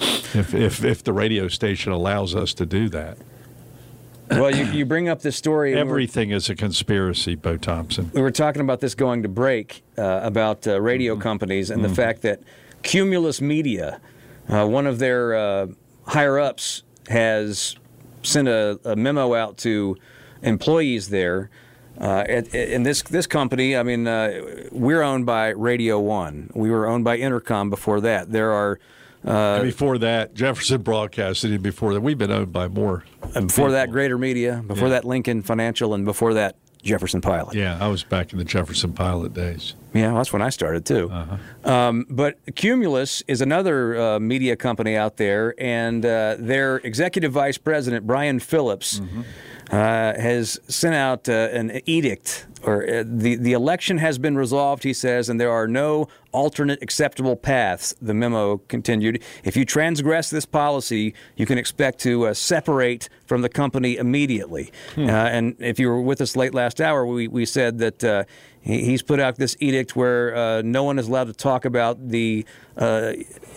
if 0.00 0.54
if 0.54 0.82
if 0.84 1.04
the 1.04 1.12
radio 1.12 1.48
station 1.48 1.92
allows 1.92 2.34
us 2.34 2.54
to 2.54 2.64
do 2.64 2.88
that. 2.90 3.18
Well, 4.30 4.54
you, 4.54 4.64
you 4.66 4.84
bring 4.86 5.08
up 5.08 5.22
this 5.22 5.36
story. 5.36 5.70
we're- 5.70 5.80
Everything 5.80 6.30
is 6.30 6.50
a 6.50 6.54
conspiracy, 6.56 7.34
Bo 7.36 7.56
Thompson. 7.56 8.10
we 8.14 8.20
were 8.20 8.30
talking 8.30 8.60
about 8.62 8.80
this 8.80 8.94
going 8.94 9.22
to 9.22 9.28
break 9.28 9.82
uh, 9.96 10.20
about 10.22 10.66
uh, 10.66 10.80
radio 10.80 11.14
Mm-hmm. 11.14 11.22
companies 11.22 11.70
and 11.70 11.84
the 11.84 11.88
fact 11.88 12.22
that 12.22 12.40
Cumulus 12.82 13.40
Media, 13.40 14.00
uh, 14.48 14.66
one 14.66 14.86
of 14.86 14.98
their 14.98 15.34
uh, 15.34 15.66
higher 16.06 16.38
ups, 16.38 16.82
has 17.08 17.76
sent 18.22 18.48
a, 18.48 18.80
a 18.84 18.96
memo 18.96 19.34
out 19.34 19.56
to 19.58 19.96
employees 20.42 21.08
there. 21.10 21.50
Uh, 21.98 22.24
in 22.52 22.82
this 22.82 23.00
this 23.02 23.26
company, 23.26 23.74
I 23.76 23.82
mean, 23.82 24.06
uh, 24.06 24.42
we're 24.70 25.00
owned 25.02 25.24
by 25.24 25.48
Radio 25.48 25.98
One. 25.98 26.50
We 26.54 26.70
were 26.70 26.86
owned 26.86 27.04
by 27.04 27.18
Entercom 27.18 27.70
before 27.70 28.00
that. 28.02 28.32
There 28.32 28.52
are. 28.52 28.78
Uh, 29.26 29.62
before 29.62 29.98
that, 29.98 30.34
Jefferson 30.34 30.82
Broadcasting, 30.82 31.52
and 31.52 31.62
before 31.62 31.92
that, 31.94 32.00
we've 32.00 32.18
been 32.18 32.30
owned 32.30 32.52
by 32.52 32.68
more. 32.68 33.04
and 33.34 33.48
before 33.48 33.72
that, 33.72 33.90
Greater 33.90 34.16
Media. 34.18 34.62
Before 34.66 34.88
Yeah. 34.88 34.94
that, 34.94 35.04
Lincoln 35.04 35.42
Financial, 35.42 35.94
and 35.94 36.04
before 36.04 36.34
that, 36.34 36.54
Jefferson 36.82 37.20
Pilot. 37.20 37.56
Yeah, 37.56 37.76
I 37.80 37.88
was 37.88 38.04
back 38.04 38.32
in 38.32 38.38
the 38.38 38.44
Jefferson 38.44 38.92
Pilot 38.92 39.34
days. 39.34 39.74
Yeah, 39.92 40.08
well, 40.08 40.18
that's 40.18 40.32
when 40.32 40.42
I 40.42 40.50
started 40.50 40.84
too. 40.86 41.10
Um, 41.64 42.06
but 42.08 42.36
Cumulus 42.54 43.24
is 43.26 43.40
another 43.40 43.98
uh, 44.00 44.20
media 44.20 44.54
company 44.54 44.94
out 44.94 45.16
there, 45.16 45.54
and 45.58 46.06
uh, 46.06 46.36
their 46.38 46.76
executive 46.76 47.32
vice 47.32 47.58
president 47.58 48.06
Brian 48.06 48.38
Phillips 48.38 49.00
uh, 49.00 49.22
has 49.74 50.60
sent 50.68 50.94
out 50.94 51.28
uh, 51.28 51.32
an 51.32 51.80
edict, 51.86 52.46
or 52.62 52.84
uh, 52.84 53.04
the 53.04 53.36
the 53.36 53.52
election 53.52 53.98
has 53.98 54.18
been 54.18 54.36
resolved. 54.36 54.82
He 54.84 54.92
says, 54.92 55.28
and 55.28 55.40
there 55.40 55.50
are 55.50 55.66
no 55.66 56.08
alternate 56.32 56.82
acceptable 56.82 57.36
paths. 57.36 57.94
The 58.00 58.14
memo 58.14 58.58
continued. 58.68 59.22
If 59.44 59.56
you 59.56 59.64
transgress 59.64 60.30
this 60.30 60.46
policy, 60.46 61.14
you 61.36 61.46
can 61.46 61.58
expect 61.58 61.98
to 62.00 62.26
uh, 62.26 62.34
separate 62.34 63.08
from 63.26 63.42
the 63.42 63.48
company 63.48 63.96
immediately. 63.96 64.70
Uh, 64.96 65.02
and 65.10 65.56
if 65.58 65.78
you 65.80 65.88
were 65.88 66.02
with 66.02 66.20
us 66.20 66.36
late 66.36 66.54
last 66.54 66.80
hour, 66.80 67.06
we 67.06 67.28
we 67.28 67.46
said 67.46 67.78
that. 67.78 68.04
Uh, 68.04 68.24
He's 68.62 69.00
put 69.00 69.20
out 69.20 69.36
this 69.36 69.56
edict 69.60 69.94
where 69.94 70.34
uh, 70.34 70.62
no 70.62 70.82
one 70.82 70.98
is 70.98 71.06
allowed 71.06 71.28
to 71.28 71.32
talk 71.32 71.64
about 71.64 72.08
the, 72.08 72.44
uh, 72.76 73.12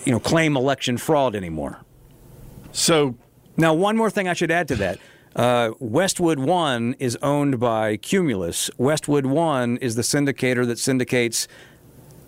you 0.06 0.12
know, 0.12 0.20
claim 0.20 0.56
election 0.56 1.00
fraud 1.00 1.36
anymore. 1.36 1.82
So 2.74 3.16
now, 3.58 3.74
one 3.74 3.98
more 3.98 4.12
thing 4.12 4.28
I 4.28 4.34
should 4.34 4.52
add 4.52 4.68
to 4.68 4.76
that: 4.76 5.00
uh, 5.36 5.72
Westwood 5.80 6.40
One 6.40 6.96
is 7.00 7.18
owned 7.22 7.60
by 7.60 7.98
Cumulus. 7.98 8.70
Westwood 8.78 9.26
One 9.26 9.78
is 9.78 9.96
the 9.96 10.02
syndicator 10.02 10.66
that 10.68 10.80
syndicates 10.80 11.48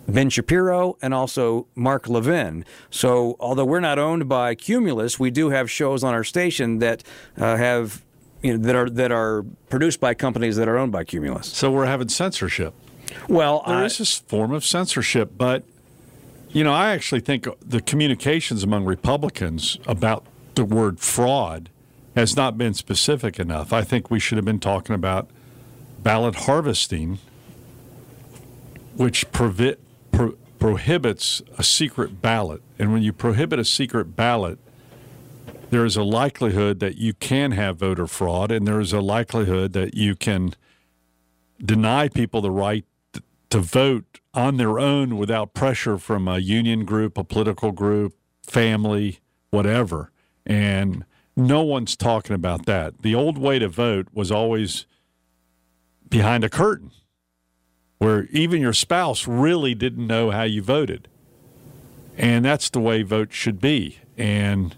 Ben 0.08 0.30
Shapiro 0.30 0.96
and 1.00 1.14
also 1.14 1.66
Mark 1.74 2.08
Levin. 2.08 2.64
So, 2.90 3.36
although 3.38 3.64
we're 3.64 3.80
not 3.80 3.98
owned 3.98 4.28
by 4.28 4.54
Cumulus, 4.54 5.18
we 5.18 5.30
do 5.30 5.50
have 5.50 5.70
shows 5.70 6.02
on 6.02 6.12
our 6.14 6.24
station 6.24 6.78
that 6.78 7.02
uh, 7.36 7.56
have. 7.56 8.02
You 8.44 8.58
know, 8.58 8.64
that 8.64 8.74
are 8.74 8.90
that 8.90 9.12
are 9.12 9.44
produced 9.68 10.00
by 10.00 10.14
companies 10.14 10.56
that 10.56 10.66
are 10.66 10.76
owned 10.76 10.90
by 10.90 11.04
Cumulus. 11.04 11.46
So 11.46 11.70
we're 11.70 11.86
having 11.86 12.08
censorship. 12.08 12.74
Well, 13.28 13.62
there 13.68 13.76
I- 13.76 13.84
is 13.84 13.98
this 13.98 14.18
form 14.18 14.50
of 14.50 14.64
censorship, 14.64 15.34
but 15.36 15.62
you 16.50 16.64
know, 16.64 16.72
I 16.72 16.90
actually 16.90 17.20
think 17.20 17.46
the 17.60 17.80
communications 17.80 18.64
among 18.64 18.84
Republicans 18.84 19.78
about 19.86 20.26
the 20.56 20.64
word 20.64 20.98
fraud 20.98 21.70
has 22.14 22.36
not 22.36 22.58
been 22.58 22.74
specific 22.74 23.38
enough. 23.38 23.72
I 23.72 23.82
think 23.82 24.10
we 24.10 24.20
should 24.20 24.36
have 24.36 24.44
been 24.44 24.60
talking 24.60 24.94
about 24.94 25.30
ballot 25.98 26.34
harvesting, 26.34 27.18
which 28.96 29.30
provi- 29.32 29.76
pro- 30.10 30.36
prohibits 30.58 31.42
a 31.56 31.62
secret 31.62 32.20
ballot. 32.20 32.62
And 32.78 32.92
when 32.92 33.02
you 33.02 33.12
prohibit 33.12 33.58
a 33.58 33.64
secret 33.64 34.16
ballot, 34.16 34.58
there 35.70 35.84
is 35.86 35.96
a 35.96 36.02
likelihood 36.02 36.80
that 36.80 36.98
you 36.98 37.14
can 37.14 37.52
have 37.52 37.78
voter 37.78 38.06
fraud, 38.06 38.50
and 38.50 38.66
there 38.66 38.80
is 38.80 38.92
a 38.92 39.00
likelihood 39.00 39.72
that 39.72 39.94
you 39.94 40.14
can 40.14 40.54
deny 41.64 42.08
people 42.08 42.42
the 42.42 42.50
right 42.50 42.84
to 43.48 43.58
vote 43.58 44.20
on 44.34 44.56
their 44.56 44.78
own 44.78 45.16
without 45.16 45.54
pressure 45.54 45.96
from 45.96 46.28
a 46.28 46.38
union 46.38 46.84
group, 46.84 47.16
a 47.16 47.24
political 47.24 47.72
group, 47.72 48.14
family, 48.42 49.20
whatever. 49.50 50.10
And 50.44 51.04
no 51.36 51.62
one's 51.62 51.96
talking 51.96 52.34
about 52.34 52.66
that. 52.66 53.02
The 53.02 53.14
old 53.14 53.38
way 53.38 53.58
to 53.58 53.68
vote 53.68 54.08
was 54.12 54.30
always 54.30 54.86
behind 56.08 56.44
a 56.44 56.50
curtain, 56.50 56.90
where 57.98 58.26
even 58.26 58.60
your 58.60 58.72
spouse 58.72 59.26
really 59.26 59.74
didn't 59.74 60.06
know 60.06 60.30
how 60.30 60.42
you 60.42 60.62
voted. 60.62 61.08
And 62.18 62.44
that's 62.44 62.68
the 62.68 62.80
way 62.80 63.02
votes 63.02 63.34
should 63.34 63.60
be. 63.60 63.98
And 64.18 64.76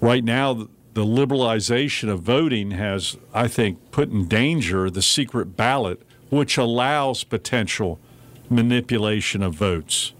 right 0.00 0.24
now, 0.24 0.54
the 0.94 1.04
liberalization 1.04 2.08
of 2.08 2.20
voting 2.20 2.72
has, 2.72 3.16
I 3.34 3.48
think, 3.48 3.90
put 3.90 4.10
in 4.10 4.28
danger 4.28 4.88
the 4.90 5.02
secret 5.02 5.56
ballot, 5.56 6.02
which 6.30 6.56
allows 6.56 7.24
potential 7.24 8.00
manipulation 8.48 9.42
of 9.42 9.54
votes. 9.54 10.14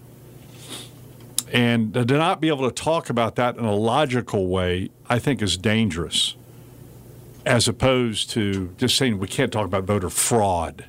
And 1.52 1.92
to 1.92 2.04
not 2.06 2.40
be 2.40 2.48
able 2.48 2.68
to 2.68 2.74
talk 2.74 3.10
about 3.10 3.36
that 3.36 3.56
in 3.56 3.64
a 3.64 3.74
logical 3.74 4.46
way, 4.48 4.88
I 5.08 5.18
think 5.18 5.42
is 5.42 5.58
dangerous, 5.58 6.34
as 7.44 7.68
opposed 7.68 8.30
to 8.30 8.74
just 8.78 8.96
saying 8.96 9.18
we 9.18 9.28
can't 9.28 9.52
talk 9.52 9.66
about 9.66 9.84
voter 9.84 10.08
fraud. 10.08 10.86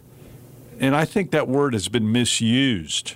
And 0.79 0.95
I 0.95 1.03
think 1.03 1.31
that 1.31 1.49
word 1.49 1.73
has 1.73 1.89
been 1.89 2.09
misused 2.09 3.15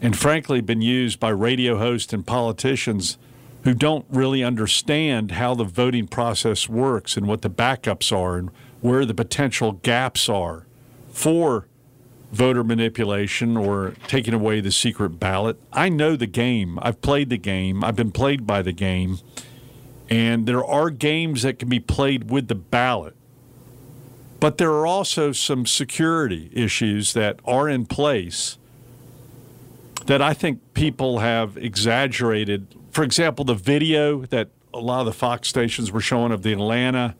and 0.00 0.16
frankly 0.16 0.62
been 0.62 0.80
used 0.80 1.20
by 1.20 1.28
radio 1.28 1.76
hosts 1.76 2.14
and 2.14 2.26
politicians 2.26 3.18
who 3.64 3.74
don't 3.74 4.06
really 4.08 4.42
understand 4.42 5.32
how 5.32 5.54
the 5.54 5.64
voting 5.64 6.06
process 6.06 6.70
works 6.70 7.18
and 7.18 7.26
what 7.26 7.42
the 7.42 7.50
backups 7.50 8.16
are 8.16 8.38
and 8.38 8.50
where 8.80 9.04
the 9.04 9.14
potential 9.14 9.72
gaps 9.72 10.28
are 10.28 10.64
for 11.12 11.66
voter 12.30 12.62
manipulation 12.62 13.56
or 13.56 13.94
taking 14.06 14.34
away 14.34 14.60
the 14.60 14.72
secret 14.72 15.18
ballot. 15.18 15.58
I 15.72 15.88
know 15.88 16.16
the 16.16 16.26
game. 16.26 16.78
I've 16.82 17.00
played 17.00 17.30
the 17.30 17.38
game. 17.38 17.82
I've 17.82 17.96
been 17.96 18.12
played 18.12 18.46
by 18.46 18.62
the 18.62 18.72
game. 18.72 19.18
And 20.10 20.46
there 20.46 20.64
are 20.64 20.90
games 20.90 21.42
that 21.42 21.58
can 21.58 21.68
be 21.68 21.80
played 21.80 22.30
with 22.30 22.48
the 22.48 22.54
ballot. 22.54 23.14
But 24.40 24.58
there 24.58 24.70
are 24.70 24.86
also 24.86 25.32
some 25.32 25.66
security 25.66 26.50
issues 26.52 27.12
that 27.14 27.40
are 27.44 27.68
in 27.68 27.86
place 27.86 28.56
that 30.06 30.22
I 30.22 30.32
think 30.32 30.60
people 30.74 31.18
have 31.18 31.56
exaggerated. 31.56 32.74
For 32.90 33.02
example, 33.02 33.44
the 33.44 33.54
video 33.54 34.24
that 34.26 34.50
a 34.72 34.78
lot 34.78 35.00
of 35.00 35.06
the 35.06 35.12
Fox 35.12 35.48
stations 35.48 35.90
were 35.90 36.00
showing 36.00 36.30
of 36.30 36.42
the 36.42 36.52
Atlanta, 36.52 37.16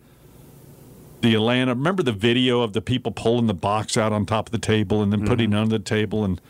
the 1.21 1.35
Atlanta. 1.35 1.75
Remember 1.75 2.03
the 2.03 2.13
video 2.13 2.61
of 2.61 2.73
the 2.73 2.81
people 2.81 3.13
pulling 3.13 3.47
the 3.47 3.55
box 3.55 3.97
out 3.97 4.13
on 4.13 4.27
top 4.27 4.49
of 4.49 4.53
the 4.53 4.59
table 4.59 5.03
and 5.03 5.13
then 5.13 5.27
putting 5.27 5.53
it 5.53 5.57
under 5.57 5.79
the 5.79 5.85
table 5.85 6.25
and 6.25 6.41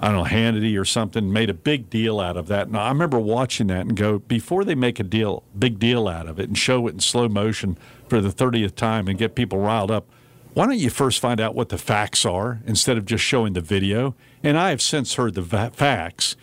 I 0.00 0.12
don't 0.12 0.16
know 0.18 0.30
Hannity 0.30 0.78
or 0.78 0.84
something 0.84 1.32
made 1.32 1.50
a 1.50 1.54
big 1.54 1.90
deal 1.90 2.20
out 2.20 2.36
of 2.36 2.46
that. 2.48 2.68
And 2.68 2.76
I 2.76 2.88
remember 2.88 3.18
watching 3.18 3.66
that 3.66 3.80
and 3.80 3.96
go 3.96 4.20
before 4.20 4.64
they 4.64 4.76
make 4.76 5.00
a 5.00 5.02
deal, 5.02 5.42
big 5.58 5.80
deal 5.80 6.06
out 6.06 6.28
of 6.28 6.38
it 6.38 6.46
and 6.48 6.56
show 6.56 6.86
it 6.86 6.94
in 6.94 7.00
slow 7.00 7.28
motion 7.28 7.76
for 8.08 8.20
the 8.20 8.30
thirtieth 8.30 8.76
time 8.76 9.08
and 9.08 9.18
get 9.18 9.34
people 9.34 9.58
riled 9.58 9.90
up. 9.90 10.06
Why 10.54 10.66
don't 10.66 10.78
you 10.78 10.90
first 10.90 11.20
find 11.20 11.40
out 11.40 11.54
what 11.54 11.68
the 11.68 11.78
facts 11.78 12.24
are 12.24 12.60
instead 12.66 12.96
of 12.96 13.06
just 13.06 13.24
showing 13.24 13.54
the 13.54 13.60
video? 13.60 14.14
And 14.42 14.56
I 14.56 14.70
have 14.70 14.80
since 14.80 15.14
heard 15.14 15.34
the 15.34 15.42
va- 15.42 15.72
facts, 15.74 16.36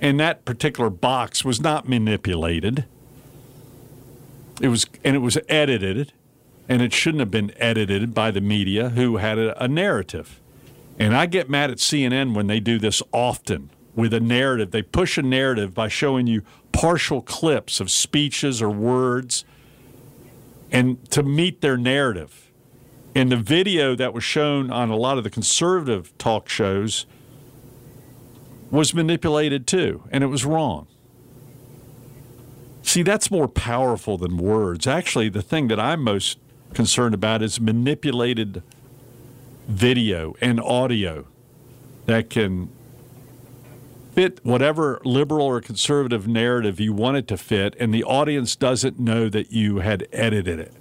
and 0.00 0.18
that 0.18 0.44
particular 0.44 0.90
box 0.90 1.44
was 1.44 1.60
not 1.60 1.88
manipulated. 1.88 2.84
It 4.60 4.68
was, 4.68 4.86
and 5.04 5.14
it 5.14 5.20
was 5.20 5.38
edited, 5.48 6.12
and 6.68 6.82
it 6.82 6.92
shouldn't 6.92 7.20
have 7.20 7.30
been 7.30 7.52
edited 7.56 8.12
by 8.14 8.30
the 8.30 8.40
media 8.40 8.90
who 8.90 9.16
had 9.16 9.38
a, 9.38 9.62
a 9.62 9.66
narrative. 9.66 10.40
And 10.98 11.16
I 11.16 11.26
get 11.26 11.48
mad 11.48 11.70
at 11.70 11.78
CNN 11.78 12.34
when 12.34 12.46
they 12.46 12.60
do 12.60 12.78
this 12.78 13.02
often 13.12 13.70
with 13.94 14.12
a 14.12 14.20
narrative. 14.20 14.70
They 14.70 14.82
push 14.82 15.16
a 15.16 15.22
narrative 15.22 15.74
by 15.74 15.88
showing 15.88 16.26
you 16.26 16.42
partial 16.72 17.22
clips 17.22 17.80
of 17.80 17.90
speeches 17.90 18.60
or 18.60 18.70
words 18.70 19.44
and 20.70 21.10
to 21.10 21.22
meet 21.22 21.60
their 21.60 21.76
narrative. 21.76 22.50
And 23.14 23.32
the 23.32 23.36
video 23.36 23.94
that 23.94 24.12
was 24.12 24.22
shown 24.22 24.70
on 24.70 24.90
a 24.90 24.96
lot 24.96 25.18
of 25.18 25.24
the 25.24 25.30
conservative 25.30 26.16
talk 26.18 26.48
shows 26.48 27.06
was 28.70 28.92
manipulated 28.92 29.66
too, 29.66 30.04
and 30.10 30.22
it 30.22 30.26
was 30.26 30.44
wrong. 30.44 30.86
See, 32.82 33.02
that's 33.02 33.30
more 33.30 33.48
powerful 33.48 34.18
than 34.18 34.36
words. 34.36 34.86
Actually, 34.86 35.30
the 35.30 35.42
thing 35.42 35.68
that 35.68 35.80
I'm 35.80 36.02
most 36.02 36.38
concerned 36.74 37.14
about 37.14 37.42
is 37.42 37.60
manipulated 37.60 38.62
video 39.66 40.34
and 40.40 40.60
audio 40.60 41.26
that 42.06 42.30
can 42.30 42.70
fit 44.12 44.44
whatever 44.44 45.00
liberal 45.04 45.46
or 45.46 45.60
conservative 45.60 46.26
narrative 46.26 46.80
you 46.80 46.92
want 46.92 47.16
it 47.16 47.28
to 47.28 47.36
fit, 47.36 47.76
and 47.78 47.92
the 47.94 48.02
audience 48.02 48.56
doesn't 48.56 48.98
know 48.98 49.28
that 49.28 49.52
you 49.52 49.78
had 49.78 50.08
edited 50.12 50.58
it. 50.58 50.72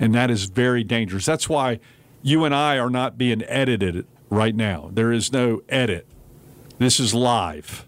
And 0.00 0.14
that 0.14 0.30
is 0.30 0.46
very 0.46 0.82
dangerous. 0.82 1.26
That's 1.26 1.48
why 1.48 1.78
you 2.22 2.44
and 2.44 2.54
I 2.54 2.78
are 2.78 2.90
not 2.90 3.18
being 3.18 3.42
edited 3.44 4.06
right 4.30 4.54
now. 4.54 4.90
There 4.92 5.12
is 5.12 5.32
no 5.32 5.62
edit. 5.68 6.06
This 6.78 6.98
is 6.98 7.14
live. 7.14 7.86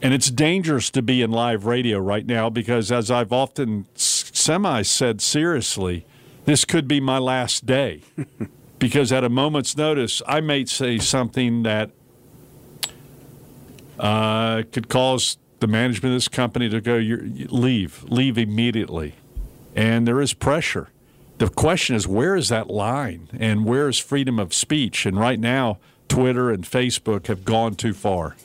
And 0.00 0.14
it's 0.14 0.30
dangerous 0.30 0.90
to 0.90 1.02
be 1.02 1.22
in 1.22 1.32
live 1.32 1.66
radio 1.66 1.98
right 1.98 2.24
now 2.24 2.48
because, 2.48 2.92
as 2.92 3.10
I've 3.10 3.32
often 3.32 3.86
semi 3.94 4.82
said 4.82 5.20
seriously, 5.20 6.06
this 6.46 6.64
could 6.64 6.88
be 6.88 7.00
my 7.00 7.18
last 7.18 7.66
day 7.66 8.02
because 8.78 9.12
at 9.12 9.24
a 9.24 9.28
moment's 9.28 9.76
notice, 9.76 10.22
I 10.26 10.40
may 10.40 10.64
say 10.64 10.98
something 10.98 11.64
that 11.64 11.90
uh, 13.98 14.62
could 14.72 14.88
cause 14.88 15.36
the 15.60 15.66
management 15.66 16.12
of 16.12 16.16
this 16.16 16.28
company 16.28 16.68
to 16.68 16.80
go, 16.80 16.96
leave, 16.96 18.04
leave 18.04 18.38
immediately. 18.38 19.14
And 19.74 20.06
there 20.06 20.20
is 20.20 20.32
pressure. 20.32 20.88
The 21.38 21.48
question 21.48 21.96
is, 21.96 22.06
where 22.06 22.36
is 22.36 22.48
that 22.48 22.70
line 22.70 23.28
and 23.38 23.64
where 23.64 23.88
is 23.88 23.98
freedom 23.98 24.38
of 24.38 24.54
speech? 24.54 25.04
And 25.04 25.18
right 25.18 25.38
now, 25.38 25.78
Twitter 26.08 26.50
and 26.50 26.64
Facebook 26.64 27.26
have 27.26 27.44
gone 27.44 27.74
too 27.74 27.92
far. 27.92 28.36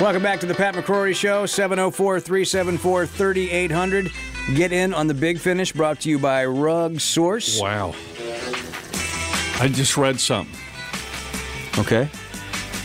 Welcome 0.00 0.22
back 0.22 0.38
to 0.40 0.46
the 0.46 0.54
Pat 0.54 0.74
McCrory 0.74 1.14
Show, 1.14 1.44
704 1.44 2.20
374 2.20 3.06
3800. 3.06 4.12
Get 4.54 4.72
in 4.72 4.94
on 4.94 5.08
the 5.08 5.14
big 5.14 5.40
finish 5.40 5.72
brought 5.72 6.00
to 6.00 6.08
you 6.08 6.20
by 6.20 6.44
Rug 6.46 7.00
Source. 7.00 7.60
Wow. 7.60 7.94
I 9.60 9.68
just 9.68 9.96
read 9.96 10.20
something. 10.20 10.54
Okay. 11.78 12.08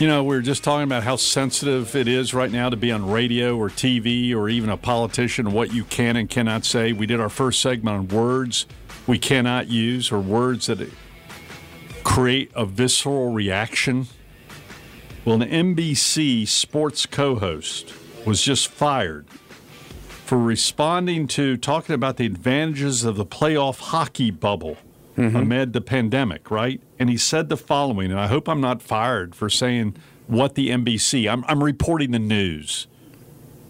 You 0.00 0.08
know, 0.08 0.24
we 0.24 0.34
were 0.34 0.42
just 0.42 0.64
talking 0.64 0.82
about 0.82 1.04
how 1.04 1.14
sensitive 1.14 1.94
it 1.94 2.08
is 2.08 2.34
right 2.34 2.50
now 2.50 2.68
to 2.68 2.76
be 2.76 2.90
on 2.90 3.08
radio 3.08 3.56
or 3.56 3.68
TV 3.68 4.34
or 4.34 4.48
even 4.48 4.68
a 4.68 4.76
politician, 4.76 5.52
what 5.52 5.72
you 5.72 5.84
can 5.84 6.16
and 6.16 6.28
cannot 6.28 6.64
say. 6.64 6.92
We 6.92 7.06
did 7.06 7.20
our 7.20 7.28
first 7.28 7.60
segment 7.60 7.96
on 7.96 8.08
words 8.08 8.66
we 9.06 9.18
cannot 9.18 9.68
use 9.68 10.10
or 10.10 10.18
words 10.18 10.66
that 10.66 10.90
create 12.02 12.50
a 12.54 12.66
visceral 12.66 13.32
reaction. 13.32 14.06
Well, 15.24 15.40
an 15.40 15.76
NBC 15.76 16.46
sports 16.46 17.06
co 17.06 17.36
host 17.36 17.94
was 18.26 18.42
just 18.42 18.68
fired 18.68 19.26
for 20.24 20.38
responding 20.38 21.26
to 21.28 21.56
talking 21.56 21.94
about 21.94 22.16
the 22.18 22.26
advantages 22.26 23.04
of 23.04 23.16
the 23.16 23.24
playoff 23.26 23.78
hockey 23.80 24.30
bubble 24.30 24.76
mm-hmm. 25.16 25.36
amid 25.36 25.72
the 25.72 25.80
pandemic, 25.80 26.50
right? 26.50 26.80
And 26.98 27.08
he 27.08 27.16
said 27.16 27.48
the 27.48 27.56
following, 27.56 28.10
and 28.10 28.20
I 28.20 28.26
hope 28.26 28.48
I'm 28.48 28.60
not 28.60 28.82
fired 28.82 29.34
for 29.34 29.48
saying 29.48 29.96
what 30.26 30.54
the 30.54 30.70
NBC, 30.70 31.30
I'm, 31.30 31.44
I'm 31.48 31.62
reporting 31.62 32.10
the 32.10 32.18
news. 32.18 32.86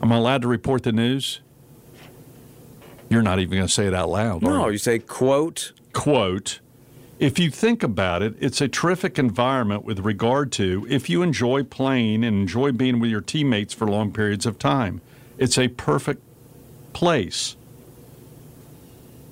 I'm 0.00 0.12
I 0.12 0.16
allowed 0.16 0.42
to 0.42 0.48
report 0.48 0.82
the 0.82 0.92
news? 0.92 1.40
You're 3.08 3.22
not 3.22 3.38
even 3.38 3.58
going 3.58 3.66
to 3.66 3.72
say 3.72 3.86
it 3.86 3.94
out 3.94 4.10
loud. 4.10 4.42
No, 4.42 4.66
you? 4.66 4.72
you 4.72 4.78
say 4.78 4.98
quote. 4.98 5.72
Quote. 5.92 6.60
If 7.18 7.38
you 7.38 7.50
think 7.50 7.82
about 7.82 8.22
it, 8.22 8.34
it's 8.40 8.60
a 8.60 8.68
terrific 8.68 9.18
environment 9.18 9.84
with 9.84 10.00
regard 10.00 10.50
to 10.52 10.86
if 10.90 11.08
you 11.08 11.22
enjoy 11.22 11.62
playing 11.62 12.24
and 12.24 12.36
enjoy 12.36 12.72
being 12.72 12.98
with 12.98 13.10
your 13.10 13.20
teammates 13.20 13.72
for 13.72 13.86
long 13.86 14.12
periods 14.12 14.46
of 14.46 14.58
time. 14.58 15.00
It's 15.38 15.56
a 15.56 15.68
perfect 15.68 16.22
place. 16.92 17.56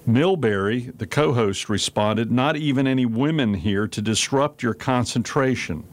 Milbury, 0.07 0.97
the 0.97 1.07
co 1.07 1.33
host, 1.33 1.69
responded, 1.69 2.31
Not 2.31 2.57
even 2.57 2.87
any 2.87 3.07
women 3.07 3.55
here 3.55 3.87
to 3.89 4.03
disrupt 4.03 4.63
your 4.63 4.75
concentration. 4.75 5.85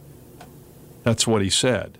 That's 1.04 1.28
what 1.28 1.42
he 1.42 1.50
said. 1.50 1.98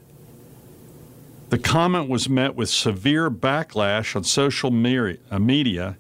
The 1.50 1.58
comment 1.58 2.10
was 2.10 2.30
met 2.30 2.56
with 2.56 2.70
severe 2.70 3.32
backlash 3.32 4.16
on 4.16 4.24
social 4.24 4.70
uh, 4.70 5.40
media. 5.40 5.98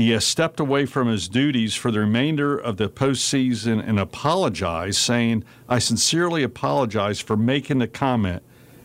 He 0.00 0.12
has 0.12 0.24
stepped 0.24 0.58
away 0.58 0.86
from 0.86 1.08
his 1.08 1.28
duties 1.28 1.74
for 1.74 1.90
the 1.90 2.00
remainder 2.00 2.56
of 2.56 2.78
the 2.78 2.88
postseason 2.88 3.86
and 3.86 4.00
apologized, 4.00 4.98
saying, 4.98 5.44
I 5.68 5.78
sincerely 5.78 6.42
apologize 6.42 7.20
for 7.20 7.36
making 7.36 7.80
the 7.80 7.86
comment. 7.86 8.42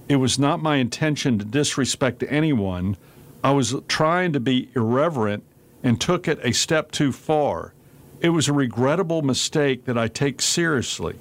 It 0.09 0.17
was 0.17 0.37
not 0.37 0.61
my 0.61 0.75
intention 0.75 1.39
to 1.39 1.45
disrespect 1.45 2.21
anyone. 2.27 2.97
I 3.45 3.51
was 3.51 3.73
trying 3.87 4.33
to 4.33 4.41
be 4.41 4.69
irreverent 4.75 5.45
and 5.81 6.01
took 6.01 6.27
it 6.27 6.37
a 6.43 6.51
step 6.51 6.91
too 6.91 7.13
far. 7.13 7.73
It 8.19 8.29
was 8.29 8.49
a 8.49 8.53
regrettable 8.53 9.21
mistake 9.21 9.85
that 9.85 9.97
I 9.97 10.09
take 10.09 10.41
seriously. 10.41 11.15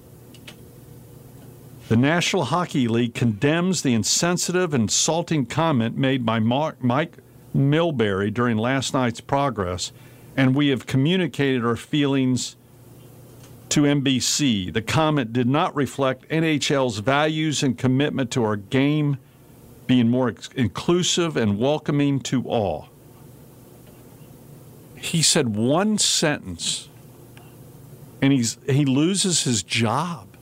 The 1.87 1.97
National 1.97 2.47
Hockey 2.47 2.89
League 2.89 3.15
condemns 3.15 3.83
the 3.83 3.95
insensitive 3.95 4.75
and 4.75 4.85
insulting 4.85 5.47
comment 5.47 5.97
made 5.97 6.27
by 6.27 6.41
Mike 6.41 7.19
Milbury 7.55 8.33
during 8.33 8.57
last 8.57 8.95
night's 8.95 9.21
progress, 9.21 9.93
and 10.37 10.55
we 10.55 10.69
have 10.69 10.87
communicated 10.87 11.65
our 11.65 11.77
feelings 11.77 12.57
to 13.69 13.83
NBC. 13.83 14.73
The 14.73 14.83
comment 14.83 15.33
did 15.33 15.49
not 15.49 15.75
reflect 15.75 16.29
NHL's 16.29 16.99
values 16.99 17.63
and 17.63 17.79
commitment 17.79 18.31
to 18.33 18.45
our 18.45 18.57
game 18.57 19.19
being 19.87 20.09
more 20.09 20.35
inclusive 20.55 21.37
and 21.37 21.59
welcoming 21.59 22.21
to 22.21 22.43
all 22.45 22.89
he 25.05 25.21
said 25.21 25.55
one 25.55 25.99
sentence 25.99 26.89
and 28.23 28.33
he's 28.33 28.57
he 28.67 28.85
loses 28.87 29.45
his 29.45 29.63
job. 29.63 30.34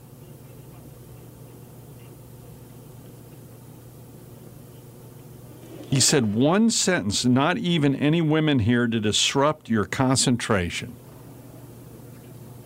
He 5.93 5.99
said 5.99 6.33
one 6.33 6.71
sentence, 6.71 7.23
not 7.23 7.59
even 7.59 7.95
any 7.95 8.19
women 8.19 8.57
here 8.57 8.87
to 8.87 8.99
disrupt 8.99 9.69
your 9.69 9.85
concentration. 9.85 10.95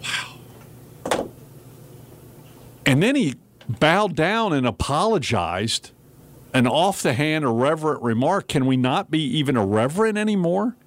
Wow. 0.02 1.30
And 2.86 3.04
then 3.04 3.18
he 3.18 3.36
bowed 3.68 4.16
down 4.16 4.54
and 4.54 4.66
apologized. 4.66 5.92
An 6.54 6.68
off 6.68 7.04
the 7.04 7.12
hand, 7.12 7.44
irreverent 7.44 8.02
remark. 8.02 8.48
Can 8.48 8.66
we 8.66 8.78
not 8.78 9.12
be 9.12 9.22
even 9.24 9.58
irreverent 9.58 10.18
anymore? 10.18 10.78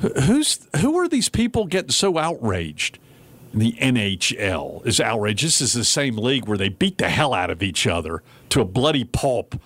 Who's 0.00 0.66
who 0.80 0.98
are 0.98 1.06
these 1.06 1.28
people 1.28 1.66
getting 1.66 1.92
so 1.92 2.18
outraged? 2.18 2.98
The 3.54 3.74
NHL 3.74 4.84
is 4.84 5.00
outraged. 5.00 5.44
This 5.44 5.60
is 5.60 5.74
the 5.74 5.84
same 5.84 6.16
league 6.16 6.48
where 6.48 6.58
they 6.58 6.68
beat 6.68 6.98
the 6.98 7.08
hell 7.08 7.32
out 7.32 7.50
of 7.50 7.62
each 7.62 7.86
other 7.86 8.24
to 8.52 8.60
a 8.60 8.64
bloody 8.66 9.04
pulp. 9.04 9.58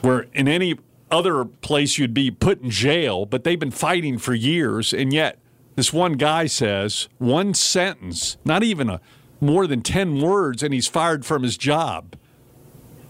Where 0.00 0.26
in 0.32 0.48
any 0.48 0.78
other 1.10 1.44
place 1.44 1.98
you'd 1.98 2.14
be 2.14 2.30
put 2.30 2.62
in 2.62 2.70
jail, 2.70 3.26
but 3.26 3.44
they've 3.44 3.60
been 3.60 3.70
fighting 3.70 4.16
for 4.16 4.32
years, 4.32 4.94
and 4.94 5.12
yet 5.12 5.38
this 5.76 5.92
one 5.92 6.14
guy 6.14 6.46
says 6.46 7.10
one 7.18 7.52
sentence, 7.52 8.38
not 8.44 8.62
even 8.62 8.88
a 8.88 9.02
more 9.38 9.66
than 9.66 9.82
ten 9.82 10.18
words, 10.18 10.62
and 10.62 10.72
he's 10.72 10.88
fired 10.88 11.26
from 11.26 11.42
his 11.42 11.58
job. 11.58 12.16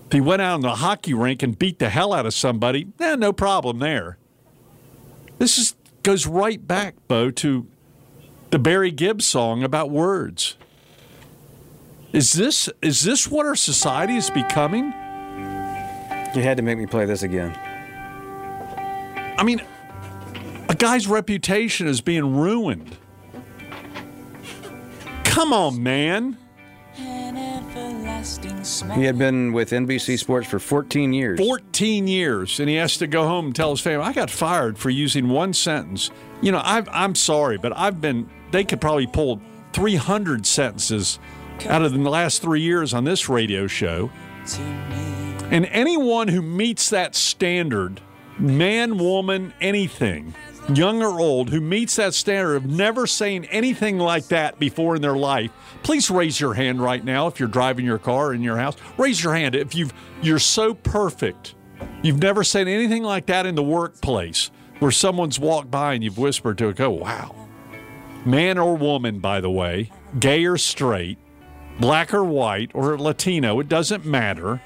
If 0.06 0.12
he 0.12 0.20
went 0.20 0.42
out 0.42 0.54
on 0.54 0.60
the 0.62 0.74
hockey 0.76 1.14
rink 1.14 1.44
and 1.44 1.56
beat 1.56 1.78
the 1.78 1.88
hell 1.88 2.12
out 2.12 2.26
of 2.26 2.34
somebody, 2.34 2.88
eh, 2.98 3.14
no 3.14 3.32
problem 3.32 3.78
there. 3.78 4.18
This 5.38 5.56
is, 5.56 5.76
goes 6.02 6.26
right 6.26 6.66
back, 6.66 6.96
Bo, 7.06 7.30
to 7.30 7.68
the 8.50 8.58
Barry 8.58 8.90
Gibb 8.90 9.22
song 9.22 9.62
about 9.62 9.90
words. 9.90 10.56
Is 12.14 12.32
this 12.32 12.68
is 12.80 13.02
this 13.02 13.28
what 13.28 13.44
our 13.44 13.56
society 13.56 14.14
is 14.14 14.30
becoming? 14.30 14.84
You 16.32 16.42
had 16.42 16.56
to 16.58 16.62
make 16.62 16.78
me 16.78 16.86
play 16.86 17.06
this 17.06 17.24
again. 17.24 17.52
I 19.36 19.42
mean, 19.42 19.60
a 20.68 20.76
guy's 20.76 21.08
reputation 21.08 21.88
is 21.88 22.00
being 22.00 22.36
ruined. 22.36 22.96
Come 25.24 25.52
on, 25.52 25.82
man. 25.82 26.38
He 28.94 29.04
had 29.04 29.18
been 29.18 29.52
with 29.52 29.70
NBC 29.70 30.16
Sports 30.16 30.46
for 30.46 30.60
14 30.60 31.12
years. 31.12 31.40
14 31.40 32.06
years, 32.06 32.60
and 32.60 32.68
he 32.68 32.76
has 32.76 32.96
to 32.98 33.08
go 33.08 33.26
home 33.26 33.46
and 33.46 33.56
tell 33.56 33.70
his 33.70 33.80
family, 33.80 34.06
"I 34.06 34.12
got 34.12 34.30
fired 34.30 34.78
for 34.78 34.88
using 34.88 35.28
one 35.28 35.52
sentence." 35.52 36.12
You 36.40 36.52
know, 36.52 36.58
i 36.58 36.84
am 37.04 37.16
sorry, 37.16 37.58
but 37.58 37.76
I've 37.76 38.00
been. 38.00 38.30
They 38.52 38.62
could 38.62 38.80
probably 38.80 39.08
pull 39.08 39.40
300 39.72 40.46
sentences 40.46 41.18
out 41.66 41.82
of 41.82 41.92
the 41.92 41.98
last 42.10 42.42
three 42.42 42.60
years 42.60 42.94
on 42.94 43.04
this 43.04 43.28
radio 43.28 43.66
show. 43.66 44.10
And 45.50 45.66
anyone 45.66 46.28
who 46.28 46.42
meets 46.42 46.90
that 46.90 47.14
standard, 47.14 48.00
man, 48.38 48.98
woman, 48.98 49.54
anything, 49.60 50.34
young 50.72 51.02
or 51.02 51.20
old, 51.20 51.50
who 51.50 51.60
meets 51.60 51.96
that 51.96 52.14
standard 52.14 52.56
of 52.56 52.66
never 52.66 53.06
saying 53.06 53.44
anything 53.46 53.98
like 53.98 54.26
that 54.28 54.58
before 54.58 54.96
in 54.96 55.02
their 55.02 55.16
life, 55.16 55.50
please 55.82 56.10
raise 56.10 56.40
your 56.40 56.54
hand 56.54 56.80
right 56.80 57.04
now 57.04 57.26
if 57.26 57.38
you're 57.38 57.48
driving 57.48 57.84
your 57.84 57.98
car 57.98 58.32
in 58.32 58.42
your 58.42 58.56
house. 58.56 58.76
Raise 58.98 59.22
your 59.22 59.34
hand 59.34 59.54
if 59.54 59.74
you've 59.74 59.92
you're 60.22 60.38
so 60.38 60.74
perfect. 60.74 61.54
You've 62.02 62.22
never 62.22 62.44
said 62.44 62.68
anything 62.68 63.02
like 63.02 63.26
that 63.26 63.46
in 63.46 63.54
the 63.54 63.62
workplace 63.62 64.50
where 64.78 64.90
someone's 64.90 65.38
walked 65.38 65.70
by 65.70 65.94
and 65.94 66.02
you've 66.02 66.18
whispered 66.18 66.58
to 66.58 66.68
it, 66.68 66.76
go, 66.76 66.90
wow. 66.90 67.34
Man 68.24 68.58
or 68.58 68.76
woman, 68.76 69.18
by 69.18 69.40
the 69.40 69.50
way, 69.50 69.90
gay 70.18 70.44
or 70.46 70.56
straight, 70.56 71.18
black 71.80 72.12
or 72.14 72.24
white 72.24 72.70
or 72.74 72.98
Latino, 72.98 73.60
it 73.60 73.68
doesn't 73.68 74.04
matter. 74.04 74.60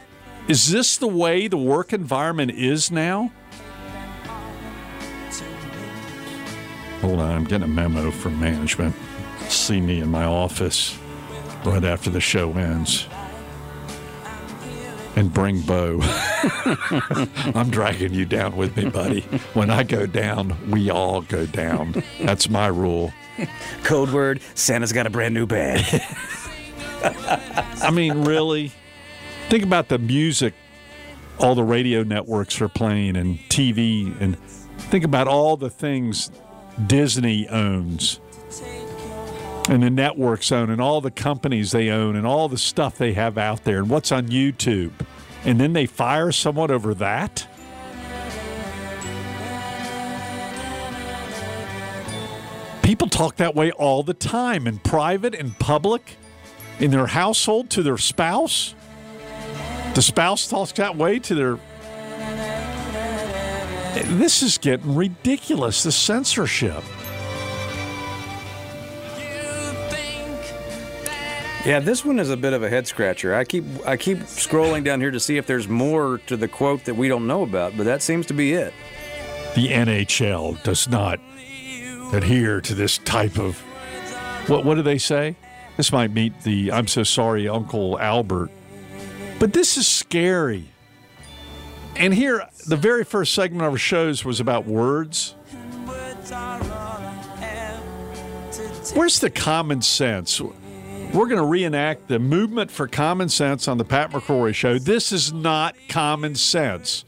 Is 0.49 0.71
this 0.71 0.97
the 0.97 1.09
way 1.09 1.47
the 1.49 1.59
work 1.59 1.93
environment 1.93 2.53
is 2.53 2.91
now? 2.91 3.31
Hold 7.01 7.21
on, 7.21 7.31
I'm 7.31 7.45
getting 7.45 7.65
a 7.65 7.69
memo 7.69 8.11
from 8.11 8.41
management. 8.41 8.95
See 9.49 9.81
me 9.81 10.01
in 10.01 10.09
my 10.09 10.25
office 10.25 10.99
right 11.65 11.85
after 11.85 12.11
the 12.11 12.21
show 12.21 12.53
ends. 12.55 13.07
and 15.17 15.33
bring 15.33 15.61
Bo. 15.63 15.99
I'm 17.55 17.71
dragging 17.71 18.15
you 18.15 18.25
down 18.25 18.57
with 18.57 18.77
me, 18.77 18.89
buddy. 18.89 19.23
When 19.53 19.69
I 19.69 19.83
go 19.83 20.07
down, 20.07 20.57
we 20.71 20.91
all 20.91 21.23
go 21.23 21.45
down. 21.45 22.05
That's 22.21 22.49
my 22.49 22.69
rule. 22.69 23.13
Code 23.85 24.11
word 24.13 24.41
Santa's 24.55 24.93
got 24.93 25.07
a 25.07 25.11
brand 25.11 25.35
new 25.35 25.47
bag. 25.47 26.03
I 27.03 27.91
mean, 27.93 28.25
really? 28.25 28.73
Think 29.49 29.65
about 29.65 29.89
the 29.89 29.99
music 29.99 30.55
all 31.39 31.55
the 31.55 31.63
radio 31.63 32.03
networks 32.03 32.61
are 32.61 32.69
playing 32.69 33.17
and 33.17 33.39
TV, 33.49 34.21
and 34.21 34.39
think 34.91 35.05
about 35.05 35.29
all 35.29 35.57
the 35.57 35.71
things 35.71 36.31
Disney 36.87 37.49
owns 37.49 38.21
and 39.69 39.83
the 39.83 39.91
networks 39.91 40.51
own 40.51 40.71
and 40.71 40.81
all 40.81 41.01
the 41.01 41.11
companies 41.11 41.73
they 41.73 41.91
own 41.91 42.17
and 42.17 42.27
all 42.27 42.49
the 42.49 42.59
stuff 42.59 42.97
they 42.97 43.13
have 43.13 43.37
out 43.37 43.65
there 43.65 43.79
and 43.79 43.91
what's 43.91 44.11
on 44.11 44.29
YouTube. 44.29 44.93
And 45.45 45.61
then 45.61 45.75
they 45.75 45.87
fire 45.87 46.33
someone 46.33 46.71
over 46.71 46.95
that? 46.95 47.47
People 52.83 53.09
talk 53.09 53.37
that 53.37 53.55
way 53.55 53.71
all 53.73 54.03
the 54.03 54.15
time 54.15 54.67
in 54.67 54.79
private, 54.79 55.35
in 55.35 55.51
public, 55.53 56.17
in 56.81 56.91
their 56.91 57.07
household 57.07 57.71
to 57.71 57.83
their 57.83 57.99
spouse. 57.99 58.75
The 59.95 60.03
spouse 60.03 60.49
talks 60.49 60.73
that 60.73 60.97
way 60.97 61.19
to 61.19 61.35
their. 61.35 61.59
This 64.17 64.43
is 64.43 64.59
getting 64.59 64.95
ridiculous, 64.95 65.83
the 65.83 65.93
censorship. 65.93 66.85
Yeah, 71.67 71.81
this 71.81 72.05
one 72.05 72.19
is 72.19 72.31
a 72.31 72.37
bit 72.37 72.53
of 72.53 72.63
a 72.63 72.69
head 72.71 72.87
scratcher. 72.87 73.35
I 73.35 73.45
keep 73.45 73.65
I 73.85 73.97
keep 73.97 74.19
scrolling 74.21 74.85
down 74.85 75.01
here 75.01 75.11
to 75.11 75.21
see 75.21 75.37
if 75.37 75.47
there's 75.47 75.69
more 75.69 76.19
to 76.27 76.37
the 76.37 76.49
quote 76.49 76.85
that 76.85 76.95
we 76.95 77.09
don't 77.09 77.27
know 77.27 77.43
about, 77.43 77.77
but 77.77 77.85
that 77.85 78.01
seems 78.01 78.27
to 78.27 78.35
be 78.35 78.55
it. 78.55 78.73
The 79.55 79.69
NHL 79.69 80.63
does 80.63 80.89
not 80.89 81.21
adhere 82.13 82.61
to 82.61 82.75
this 82.75 82.99
type 82.99 83.39
of 83.39 83.59
what 84.49 84.65
what 84.65 84.77
do 84.77 84.83
they 84.83 84.99
say? 84.99 85.37
This 85.79 85.93
might 85.93 86.11
meet 86.11 86.43
the 86.43 86.73
I'm 86.73 86.89
so 86.89 87.05
sorry 87.05 87.49
Uncle 87.49 88.01
Albert. 88.01 88.51
But 89.39 89.53
this 89.53 89.77
is 89.77 89.87
scary. 89.87 90.65
And 91.95 92.13
here 92.13 92.45
the 92.67 92.77
very 92.77 93.05
first 93.05 93.33
segment 93.33 93.65
of 93.65 93.73
our 93.73 93.79
shows 93.79 94.25
was 94.25 94.41
about 94.41 94.67
words. 94.67 95.37
Where's 98.95 99.21
the 99.21 99.31
common 99.31 99.81
sense? 99.81 100.41
We're 100.41 101.27
going 101.27 101.37
to 101.37 101.45
reenact 101.45 102.09
the 102.09 102.19
movement 102.19 102.73
for 102.73 102.89
common 102.89 103.29
sense 103.29 103.69
on 103.69 103.79
the 103.79 103.85
Pat 103.85 104.11
McCrory 104.11 104.57
show. 104.57 104.81
This 104.81 105.13
is 105.13 105.33
not 105.33 105.77
common 105.89 106.35
sense. 106.35 107.05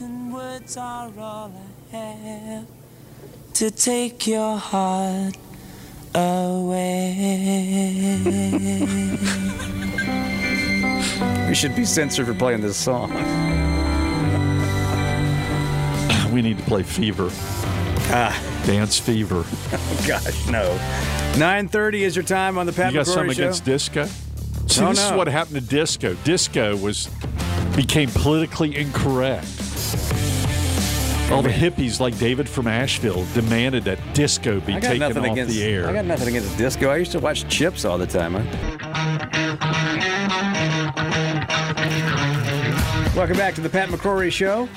And 0.00 0.34
words 0.34 0.76
are 0.76 1.12
all 1.16 1.52
I 1.92 1.96
have 1.96 2.66
to 3.54 3.70
take 3.70 4.26
your 4.26 4.58
heart 4.58 5.36
away. 6.14 7.14
We 11.48 11.54
should 11.54 11.74
be 11.74 11.84
censored 11.84 12.26
for 12.26 12.34
playing 12.34 12.60
this 12.60 12.76
song. 12.76 13.12
We 16.32 16.42
need 16.42 16.58
to 16.58 16.64
play 16.64 16.82
Fever. 16.82 17.30
Ah. 18.10 18.38
Dance 18.66 18.98
Fever. 18.98 19.44
Oh 19.46 20.04
gosh, 20.06 20.46
no. 20.46 20.78
9:30 21.36 22.00
is 22.02 22.14
your 22.14 22.22
time 22.22 22.58
on 22.58 22.66
the 22.66 22.72
Pat 22.72 22.92
you 22.92 22.98
got 22.98 23.06
McCrory 23.06 23.14
something 23.14 23.32
show. 23.34 23.42
against 23.44 23.64
disco? 23.64 24.04
See, 24.66 24.82
Oh, 24.84 24.90
this 24.90 25.04
is 25.04 25.12
what 25.12 25.26
happened 25.26 25.54
to 25.56 25.62
disco. 25.62 26.14
Disco 26.24 26.76
was 26.76 27.08
became 27.74 28.10
politically 28.10 28.76
incorrect. 28.76 29.46
All 31.30 31.42
the 31.42 31.50
hippies, 31.50 32.00
like 32.00 32.18
David 32.18 32.48
from 32.48 32.66
Asheville, 32.66 33.26
demanded 33.34 33.84
that 33.84 33.98
disco 34.14 34.60
be 34.60 34.72
I 34.72 34.80
got 34.80 34.88
taken 34.88 35.00
nothing 35.00 35.26
off 35.26 35.32
against 35.32 35.54
the 35.54 35.62
air. 35.62 35.86
I 35.86 35.92
got 35.92 36.06
nothing 36.06 36.28
against 36.28 36.56
disco. 36.56 36.88
I 36.88 36.96
used 36.96 37.12
to 37.12 37.18
watch 37.18 37.46
Chips 37.48 37.84
all 37.84 37.98
the 37.98 38.06
time. 38.06 38.32
Huh? 38.32 38.44
Welcome 43.14 43.36
back 43.36 43.54
to 43.56 43.60
the 43.60 43.68
Pat 43.68 43.90
McCrory 43.90 44.32
Show. 44.32 44.70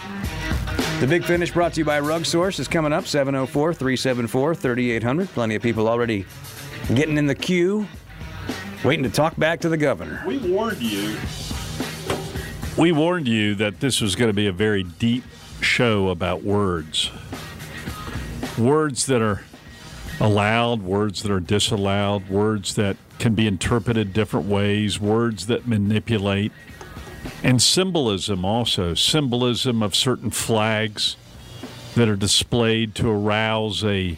The 0.99 1.07
Big 1.07 1.23
Finish 1.23 1.51
brought 1.51 1.73
to 1.75 1.79
you 1.79 1.85
by 1.85 2.01
Rug 2.01 2.25
Source 2.25 2.59
is 2.59 2.67
coming 2.67 2.91
up 2.91 3.07
704 3.07 3.73
374 3.73 4.53
3800. 4.53 5.29
Plenty 5.29 5.55
of 5.55 5.61
people 5.61 5.87
already 5.87 6.25
getting 6.93 7.17
in 7.17 7.27
the 7.27 7.35
queue, 7.35 7.87
waiting 8.83 9.03
to 9.03 9.09
talk 9.09 9.37
back 9.37 9.61
to 9.61 9.69
the 9.69 9.77
governor. 9.77 10.21
We 10.27 10.37
warned 10.39 10.81
you. 10.81 11.17
We 12.77 12.91
warned 12.91 13.29
you 13.29 13.55
that 13.55 13.79
this 13.79 14.01
was 14.01 14.17
going 14.17 14.29
to 14.29 14.33
be 14.33 14.47
a 14.47 14.51
very 14.51 14.83
deep 14.83 15.23
show 15.61 16.09
about 16.09 16.43
words. 16.43 17.11
Words 18.57 19.05
that 19.05 19.21
are 19.21 19.43
allowed, 20.19 20.81
words 20.81 21.23
that 21.23 21.31
are 21.31 21.39
disallowed, 21.39 22.29
words 22.29 22.75
that 22.75 22.97
can 23.19 23.33
be 23.33 23.47
interpreted 23.47 24.13
different 24.13 24.47
ways, 24.47 24.99
words 24.99 25.47
that 25.47 25.67
manipulate, 25.67 26.51
and 27.43 27.61
symbolism 27.61 28.43
also. 28.43 28.93
Symbolism 28.93 29.81
of 29.81 29.95
certain 29.95 30.31
flags 30.31 31.15
that 31.95 32.09
are 32.09 32.15
displayed 32.15 32.95
to 32.95 33.09
arouse 33.09 33.83
a 33.83 34.17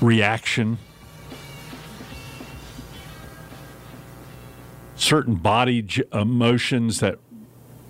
reaction. 0.00 0.78
certain 5.02 5.34
body 5.34 5.86
emotions 6.12 7.00
that 7.00 7.18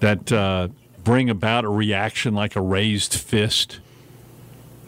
that 0.01 0.33
uh, 0.33 0.69
bring 1.05 1.29
about 1.31 1.65
a 1.65 1.69
reaction 1.69 2.35
like 2.35 2.57
a 2.57 2.61
raised 2.61 3.15
fist. 3.15 3.81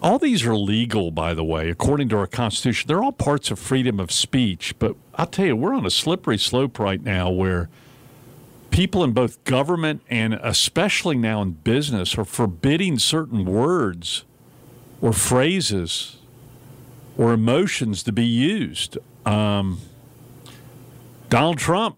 All 0.02 0.18
these 0.18 0.44
are 0.44 0.54
legal, 0.54 1.10
by 1.10 1.32
the 1.32 1.44
way, 1.44 1.70
according 1.70 2.10
to 2.10 2.18
our 2.18 2.26
Constitution. 2.26 2.88
They're 2.88 3.02
all 3.02 3.12
parts 3.12 3.50
of 3.50 3.58
freedom 3.58 3.98
of 3.98 4.12
speech. 4.12 4.78
But 4.78 4.96
I'll 5.14 5.26
tell 5.26 5.46
you, 5.46 5.56
we're 5.56 5.74
on 5.74 5.86
a 5.86 5.90
slippery 5.90 6.38
slope 6.38 6.78
right 6.78 7.02
now 7.02 7.30
where 7.30 7.70
people 8.70 9.02
in 9.02 9.12
both 9.12 9.42
government 9.44 10.02
and 10.10 10.34
especially 10.34 11.16
now 11.16 11.40
in 11.40 11.52
business 11.52 12.18
are 12.18 12.24
forbidding 12.24 12.98
certain 12.98 13.44
words 13.44 14.24
or 15.00 15.12
phrases 15.12 16.16
or 17.16 17.32
emotions 17.32 18.02
to 18.02 18.12
be 18.12 18.26
used. 18.26 18.98
Um, 19.24 19.80
Donald 21.28 21.58
Trump 21.58 21.96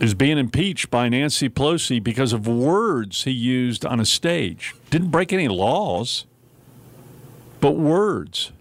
is 0.00 0.14
being 0.14 0.38
impeached 0.38 0.90
by 0.90 1.08
Nancy 1.08 1.48
Pelosi 1.48 2.02
because 2.02 2.32
of 2.32 2.46
words 2.46 3.24
he 3.24 3.30
used 3.30 3.84
on 3.84 3.98
a 3.98 4.04
stage. 4.04 4.74
Didn't 4.90 5.10
break 5.10 5.32
any 5.32 5.48
laws, 5.48 6.24
but 7.60 7.72
words. 7.72 8.52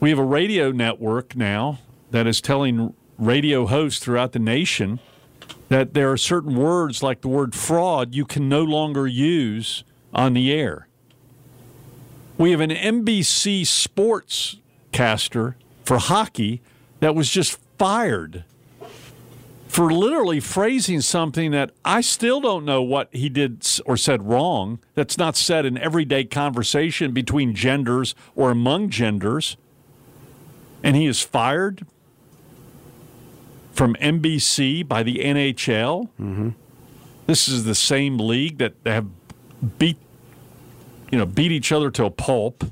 We 0.00 0.10
have 0.10 0.18
a 0.18 0.24
radio 0.24 0.70
network 0.70 1.34
now 1.34 1.80
that 2.10 2.26
is 2.26 2.40
telling 2.40 2.94
radio 3.18 3.66
hosts 3.66 3.98
throughout 3.98 4.32
the 4.32 4.38
nation 4.38 5.00
that 5.68 5.94
there 5.94 6.10
are 6.10 6.16
certain 6.16 6.56
words, 6.56 7.02
like 7.02 7.20
the 7.20 7.28
word 7.28 7.54
fraud, 7.54 8.14
you 8.14 8.24
can 8.24 8.48
no 8.48 8.62
longer 8.62 9.06
use 9.06 9.84
on 10.14 10.34
the 10.34 10.52
air. 10.52 10.86
We 12.36 12.52
have 12.52 12.60
an 12.60 12.70
NBC 12.70 13.66
sports 13.66 14.56
caster 14.92 15.56
for 15.84 15.98
hockey 15.98 16.62
that 17.00 17.14
was 17.14 17.28
just 17.28 17.58
fired 17.78 18.44
for 19.68 19.92
literally 19.92 20.40
phrasing 20.40 21.02
something 21.02 21.50
that 21.50 21.70
I 21.84 22.00
still 22.00 22.40
don't 22.40 22.64
know 22.64 22.82
what 22.82 23.14
he 23.14 23.28
did 23.28 23.64
or 23.84 23.96
said 23.96 24.26
wrong. 24.26 24.80
That's 24.94 25.18
not 25.18 25.36
said 25.36 25.66
in 25.66 25.76
everyday 25.76 26.24
conversation 26.24 27.12
between 27.12 27.54
genders 27.54 28.14
or 28.34 28.50
among 28.50 28.88
genders. 28.88 29.56
And 30.82 30.96
he 30.96 31.06
is 31.06 31.20
fired 31.20 31.86
from 33.72 33.94
NBC 33.96 34.88
by 34.88 35.02
the 35.02 35.16
NHL. 35.18 36.08
Mm-hmm. 36.18 36.48
This 37.26 37.46
is 37.46 37.64
the 37.64 37.74
same 37.74 38.18
league 38.18 38.58
that 38.58 38.82
they 38.84 38.92
have 38.92 39.06
beat, 39.78 39.98
you 41.12 41.18
know, 41.18 41.26
beat 41.26 41.52
each 41.52 41.72
other 41.72 41.90
to 41.90 42.06
a 42.06 42.10
pulp. 42.10 42.64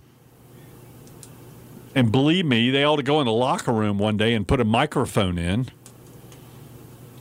And 1.95 2.11
believe 2.11 2.47
me, 2.47 2.71
they 2.71 2.85
ought 2.85 2.97
to 2.97 3.03
go 3.03 3.21
in 3.21 3.27
the 3.27 3.33
locker 3.33 3.73
room 3.73 3.99
one 3.99 4.17
day 4.17 4.35
and 4.35 4.49
put 4.49 4.61
a 4.61 4.65
microphone 4.65 5.37
in. 5.39 5.69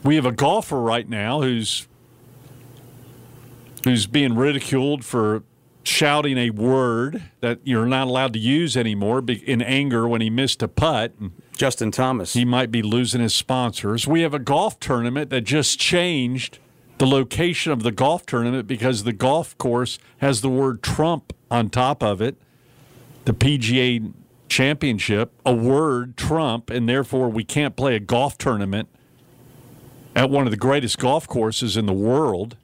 We 0.06 0.14
have 0.14 0.24
a 0.24 0.32
golfer 0.32 0.80
right 0.80 1.08
now 1.08 1.42
who's 1.42 1.88
who's 3.82 4.06
being 4.06 4.36
ridiculed 4.36 5.04
for 5.04 5.42
shouting 5.82 6.38
a 6.38 6.50
word 6.50 7.24
that 7.40 7.58
you're 7.64 7.86
not 7.86 8.06
allowed 8.06 8.32
to 8.34 8.38
use 8.38 8.76
anymore 8.76 9.24
in 9.28 9.60
anger 9.60 10.06
when 10.06 10.20
he 10.20 10.30
missed 10.30 10.62
a 10.62 10.68
putt. 10.68 11.12
Justin 11.56 11.90
Thomas. 11.90 12.34
He 12.34 12.44
might 12.44 12.70
be 12.70 12.82
losing 12.82 13.20
his 13.20 13.34
sponsors. 13.34 14.06
We 14.06 14.20
have 14.20 14.32
a 14.32 14.38
golf 14.38 14.78
tournament 14.78 15.30
that 15.30 15.42
just 15.42 15.80
changed 15.80 16.60
the 16.98 17.06
location 17.06 17.72
of 17.72 17.82
the 17.82 17.92
golf 17.92 18.26
tournament 18.26 18.68
because 18.68 19.02
the 19.02 19.12
golf 19.12 19.58
course 19.58 19.98
has 20.18 20.40
the 20.40 20.48
word 20.48 20.82
Trump 20.82 21.32
on 21.50 21.68
top 21.68 22.02
of 22.02 22.22
it. 22.22 22.36
The 23.24 23.32
PGA 23.32 24.12
championship, 24.48 25.32
a 25.44 25.54
word 25.54 26.16
Trump, 26.16 26.70
and 26.70 26.88
therefore 26.88 27.28
we 27.28 27.42
can't 27.42 27.74
play 27.74 27.96
a 27.96 28.00
golf 28.00 28.38
tournament 28.38 28.88
at 30.16 30.30
one 30.30 30.46
of 30.46 30.50
the 30.50 30.56
greatest 30.56 30.98
golf 30.98 31.28
courses 31.28 31.76
in 31.76 31.84
the 31.84 31.92
world. 31.92 32.56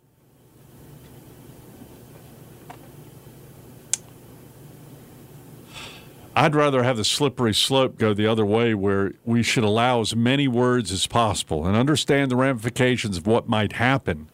I'd 6.34 6.54
rather 6.54 6.82
have 6.82 6.96
the 6.96 7.04
slippery 7.04 7.52
slope 7.52 7.98
go 7.98 8.14
the 8.14 8.26
other 8.26 8.46
way 8.46 8.72
where 8.72 9.12
we 9.26 9.42
should 9.42 9.64
allow 9.64 10.00
as 10.00 10.16
many 10.16 10.48
words 10.48 10.90
as 10.90 11.06
possible 11.06 11.66
and 11.66 11.76
understand 11.76 12.30
the 12.30 12.36
ramifications 12.36 13.18
of 13.18 13.26
what 13.26 13.50
might 13.50 13.74
happen. 13.74 14.30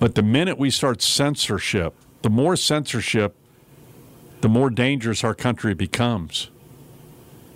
But 0.00 0.14
the 0.14 0.22
minute 0.22 0.56
we 0.58 0.70
start 0.70 1.02
censorship, 1.02 1.94
the 2.22 2.30
more 2.30 2.56
censorship, 2.56 3.36
the 4.40 4.48
more 4.48 4.70
dangerous 4.70 5.22
our 5.22 5.34
country 5.34 5.74
becomes. 5.74 6.50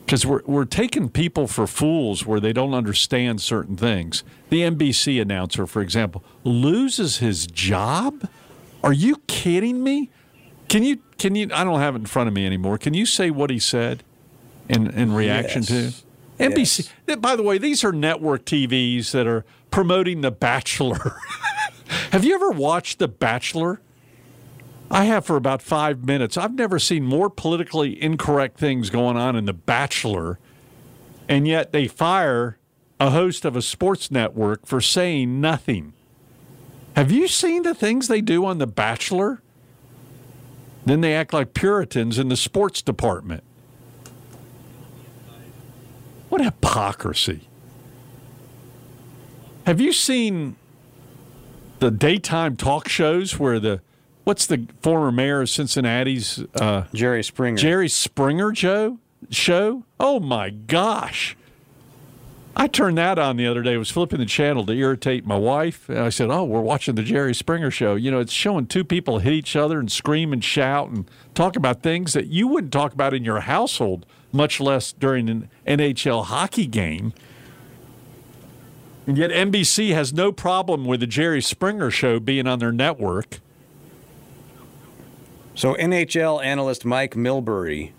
Because 0.04 0.26
we're, 0.26 0.42
we're 0.44 0.64
taking 0.64 1.08
people 1.08 1.46
for 1.46 1.66
fools 1.68 2.26
where 2.26 2.40
they 2.40 2.52
don't 2.52 2.74
understand 2.74 3.40
certain 3.40 3.76
things. 3.76 4.24
The 4.48 4.62
NBC 4.62 5.22
announcer, 5.22 5.66
for 5.66 5.80
example, 5.82 6.24
loses 6.42 7.18
his 7.18 7.46
job? 7.46 8.28
Are 8.82 8.92
you 8.92 9.16
kidding 9.28 9.84
me? 9.84 10.10
Can 10.68 10.82
you 10.82 10.98
can 11.18 11.34
you 11.34 11.48
I 11.52 11.64
don't 11.64 11.80
have 11.80 11.94
it 11.94 11.98
in 11.98 12.06
front 12.06 12.28
of 12.28 12.34
me 12.34 12.46
anymore. 12.46 12.78
Can 12.78 12.94
you 12.94 13.04
say 13.06 13.30
what 13.30 13.50
he 13.50 13.58
said 13.58 14.02
in 14.68 14.88
in 14.90 15.12
reaction 15.12 15.62
Yes. 15.68 16.02
to 16.38 16.44
NBC? 16.44 17.20
By 17.20 17.36
the 17.36 17.42
way, 17.42 17.58
these 17.58 17.84
are 17.84 17.92
network 17.92 18.44
TVs 18.44 19.10
that 19.12 19.26
are 19.26 19.44
promoting 19.70 20.20
The 20.22 20.30
Bachelor. 20.30 21.16
have 22.12 22.24
you 22.24 22.34
ever 22.34 22.50
watched 22.50 22.98
The 22.98 23.08
Bachelor? 23.08 23.80
I 24.90 25.04
have 25.04 25.24
for 25.24 25.36
about 25.36 25.62
five 25.62 26.04
minutes. 26.04 26.36
I've 26.36 26.54
never 26.54 26.78
seen 26.78 27.04
more 27.04 27.30
politically 27.30 28.02
incorrect 28.02 28.58
things 28.58 28.90
going 28.90 29.16
on 29.16 29.36
in 29.36 29.44
The 29.44 29.52
Bachelor, 29.52 30.38
and 31.28 31.46
yet 31.46 31.72
they 31.72 31.86
fire 31.86 32.58
a 32.98 33.10
host 33.10 33.44
of 33.44 33.54
a 33.54 33.62
sports 33.62 34.10
network 34.10 34.66
for 34.66 34.80
saying 34.80 35.40
nothing. 35.40 35.92
Have 36.96 37.12
you 37.12 37.28
seen 37.28 37.62
the 37.62 37.74
things 37.74 38.08
they 38.08 38.20
do 38.20 38.44
on 38.44 38.58
The 38.58 38.66
Bachelor? 38.66 39.40
Then 40.84 41.02
they 41.02 41.14
act 41.14 41.32
like 41.32 41.54
Puritans 41.54 42.18
in 42.18 42.28
the 42.28 42.36
sports 42.36 42.82
department. 42.82 43.44
What 46.30 46.40
hypocrisy. 46.40 47.48
Have 49.66 49.80
you 49.80 49.92
seen 49.92 50.56
the 51.78 51.90
daytime 51.90 52.56
talk 52.56 52.88
shows 52.88 53.38
where 53.38 53.60
the 53.60 53.80
what's 54.30 54.46
the 54.46 54.64
former 54.80 55.10
mayor 55.10 55.40
of 55.40 55.50
Cincinnati's 55.50 56.44
uh, 56.54 56.84
Jerry 56.94 57.24
Springer. 57.24 57.56
Jerry 57.56 57.88
Springer 57.88 58.52
Joe 58.52 59.00
show? 59.28 59.82
Oh 59.98 60.20
my 60.20 60.50
gosh. 60.50 61.36
I 62.54 62.68
turned 62.68 62.96
that 62.96 63.18
on 63.18 63.36
the 63.36 63.48
other 63.48 63.60
day. 63.60 63.74
I 63.74 63.76
was 63.76 63.90
flipping 63.90 64.20
the 64.20 64.26
channel 64.26 64.64
to 64.66 64.72
irritate 64.72 65.26
my 65.26 65.36
wife. 65.36 65.88
And 65.88 65.98
I 65.98 66.10
said, 66.10 66.30
Oh, 66.30 66.44
we're 66.44 66.60
watching 66.60 66.94
the 66.94 67.02
Jerry 67.02 67.34
Springer 67.34 67.72
show. 67.72 67.96
You 67.96 68.12
know, 68.12 68.20
it's 68.20 68.32
showing 68.32 68.68
two 68.68 68.84
people 68.84 69.18
hit 69.18 69.32
each 69.32 69.56
other 69.56 69.80
and 69.80 69.90
scream 69.90 70.32
and 70.32 70.44
shout 70.44 70.90
and 70.90 71.10
talk 71.34 71.56
about 71.56 71.82
things 71.82 72.12
that 72.12 72.28
you 72.28 72.46
wouldn't 72.46 72.72
talk 72.72 72.92
about 72.92 73.12
in 73.12 73.24
your 73.24 73.40
household, 73.40 74.06
much 74.30 74.60
less 74.60 74.92
during 74.92 75.28
an 75.28 75.50
NHL 75.66 76.26
hockey 76.26 76.68
game. 76.68 77.14
And 79.08 79.18
yet 79.18 79.32
NBC 79.32 79.92
has 79.92 80.12
no 80.12 80.30
problem 80.30 80.84
with 80.84 81.00
the 81.00 81.08
Jerry 81.08 81.42
Springer 81.42 81.90
show 81.90 82.20
being 82.20 82.46
on 82.46 82.60
their 82.60 82.70
network. 82.70 83.40
So 85.60 85.74
NHL 85.74 86.42
analyst 86.42 86.86
Mike 86.86 87.16
Milbury 87.16 87.92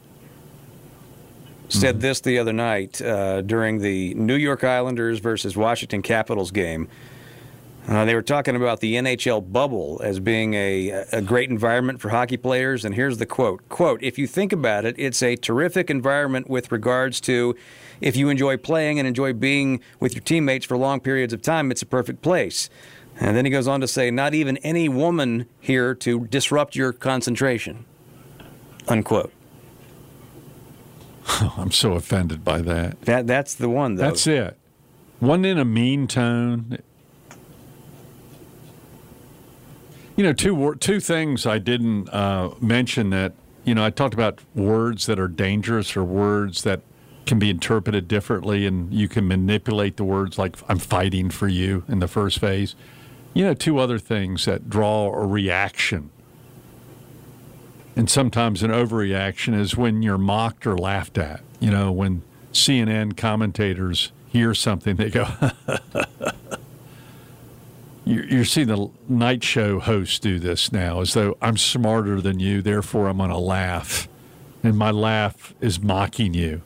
said 1.69 2.01
this 2.01 2.19
the 2.19 2.39
other 2.39 2.53
night 2.53 2.99
uh, 2.99 3.41
during 3.43 3.77
the 3.77 4.15
New 4.15 4.33
York 4.33 4.63
Islanders 4.63 5.19
versus 5.19 5.55
Washington 5.55 6.01
Capitals 6.01 6.49
game. 6.49 6.87
Uh, 7.87 8.03
they 8.05 8.15
were 8.15 8.23
talking 8.23 8.55
about 8.55 8.79
the 8.79 8.95
NHL 8.95 9.51
bubble 9.51 10.01
as 10.03 10.19
being 10.19 10.55
a, 10.55 10.89
a 11.11 11.21
great 11.21 11.51
environment 11.51 12.01
for 12.01 12.09
hockey 12.09 12.37
players, 12.37 12.83
and 12.83 12.95
here's 12.95 13.19
the 13.19 13.27
quote: 13.27 13.61
"Quote: 13.69 14.01
If 14.01 14.17
you 14.17 14.25
think 14.25 14.51
about 14.51 14.83
it, 14.83 14.95
it's 14.97 15.21
a 15.21 15.35
terrific 15.35 15.91
environment 15.91 16.49
with 16.49 16.71
regards 16.71 17.21
to 17.21 17.55
if 17.99 18.15
you 18.15 18.29
enjoy 18.29 18.57
playing 18.57 18.97
and 18.97 19.07
enjoy 19.07 19.33
being 19.33 19.81
with 19.99 20.15
your 20.15 20.23
teammates 20.23 20.65
for 20.65 20.77
long 20.77 20.99
periods 20.99 21.31
of 21.31 21.43
time, 21.43 21.69
it's 21.69 21.83
a 21.83 21.87
perfect 21.87 22.23
place." 22.23 22.71
And 23.19 23.37
then 23.37 23.45
he 23.45 23.51
goes 23.51 23.67
on 23.67 23.81
to 23.81 23.87
say, 23.87 24.09
"Not 24.09 24.33
even 24.33 24.57
any 24.57 24.89
woman 24.89 25.45
here 25.59 25.93
to 25.95 26.27
disrupt 26.27 26.75
your 26.75 26.91
concentration." 26.91 27.85
Unquote. 28.87 29.31
I'm 31.57 31.71
so 31.71 31.93
offended 31.93 32.43
by 32.43 32.61
that. 32.61 33.01
That 33.01 33.27
that's 33.27 33.55
the 33.55 33.69
one 33.69 33.95
though. 33.95 34.03
That's 34.03 34.27
it. 34.27 34.57
One 35.19 35.45
in 35.45 35.57
a 35.57 35.65
mean 35.65 36.07
tone. 36.07 36.79
You 40.15 40.23
know, 40.23 40.33
two 40.33 40.75
two 40.79 40.99
things 40.99 41.45
I 41.45 41.57
didn't 41.59 42.09
uh, 42.09 42.51
mention 42.59 43.11
that 43.11 43.33
you 43.63 43.75
know 43.75 43.85
I 43.85 43.89
talked 43.91 44.13
about 44.13 44.39
words 44.55 45.05
that 45.05 45.19
are 45.19 45.27
dangerous 45.27 45.95
or 45.95 46.03
words 46.03 46.63
that 46.63 46.81
can 47.25 47.39
be 47.39 47.49
interpreted 47.49 48.07
differently, 48.07 48.65
and 48.65 48.91
you 48.91 49.07
can 49.07 49.27
manipulate 49.27 49.97
the 49.97 50.03
words 50.03 50.37
like 50.37 50.57
"I'm 50.67 50.79
fighting 50.79 51.29
for 51.29 51.47
you" 51.47 51.83
in 51.87 51.99
the 51.99 52.07
first 52.07 52.39
phase. 52.39 52.75
You 53.33 53.45
know, 53.45 53.53
two 53.53 53.77
other 53.77 53.97
things 53.97 54.45
that 54.45 54.69
draw 54.69 55.13
a 55.13 55.25
reaction, 55.25 56.09
and 57.95 58.09
sometimes 58.09 58.63
an 58.63 58.71
overreaction 58.71 59.57
is 59.57 59.77
when 59.77 60.01
you're 60.01 60.17
mocked 60.17 60.67
or 60.67 60.77
laughed 60.77 61.17
at. 61.17 61.41
You 61.59 61.71
know, 61.71 61.91
when 61.91 62.23
CNN 62.51 63.15
commentators 63.15 64.11
hear 64.27 64.53
something, 64.53 64.95
they 64.95 65.09
go. 65.09 65.27
You're, 68.03 68.45
seeing 68.45 68.67
the 68.67 68.89
night 69.07 69.43
show 69.43 69.79
hosts 69.79 70.19
do 70.19 70.39
this 70.39 70.71
now, 70.71 71.01
as 71.01 71.13
though 71.13 71.37
I'm 71.41 71.55
smarter 71.55 72.19
than 72.19 72.39
you, 72.39 72.61
therefore 72.61 73.07
I'm 73.07 73.17
going 73.17 73.29
to 73.29 73.37
laugh, 73.37 74.09
and 74.63 74.77
my 74.77 74.91
laugh 74.91 75.53
is 75.61 75.79
mocking 75.79 76.33
you. 76.33 76.61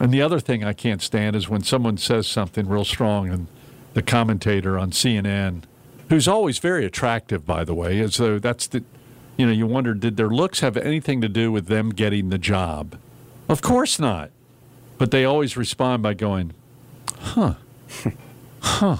And 0.00 0.12
the 0.12 0.22
other 0.22 0.40
thing 0.40 0.64
I 0.64 0.72
can't 0.72 1.02
stand 1.02 1.36
is 1.36 1.48
when 1.48 1.62
someone 1.62 1.96
says 1.98 2.26
something 2.26 2.66
real 2.66 2.84
strong, 2.84 3.28
and 3.28 3.46
the 3.94 4.02
commentator 4.02 4.78
on 4.78 4.90
CNN, 4.90 5.62
who's 6.08 6.26
always 6.28 6.58
very 6.58 6.84
attractive, 6.84 7.46
by 7.46 7.64
the 7.64 7.74
way, 7.74 8.00
as 8.00 8.16
though 8.16 8.38
that's 8.38 8.66
the, 8.66 8.82
you 9.36 9.46
know, 9.46 9.52
you 9.52 9.66
wonder, 9.66 9.94
did 9.94 10.16
their 10.16 10.28
looks 10.30 10.60
have 10.60 10.76
anything 10.76 11.20
to 11.20 11.28
do 11.28 11.50
with 11.52 11.66
them 11.66 11.90
getting 11.90 12.28
the 12.30 12.38
job? 12.38 12.96
Of 13.48 13.60
course 13.62 13.98
not. 13.98 14.30
But 14.98 15.10
they 15.10 15.24
always 15.24 15.56
respond 15.56 16.02
by 16.02 16.14
going, 16.14 16.52
huh, 17.18 17.54
huh. 18.60 18.96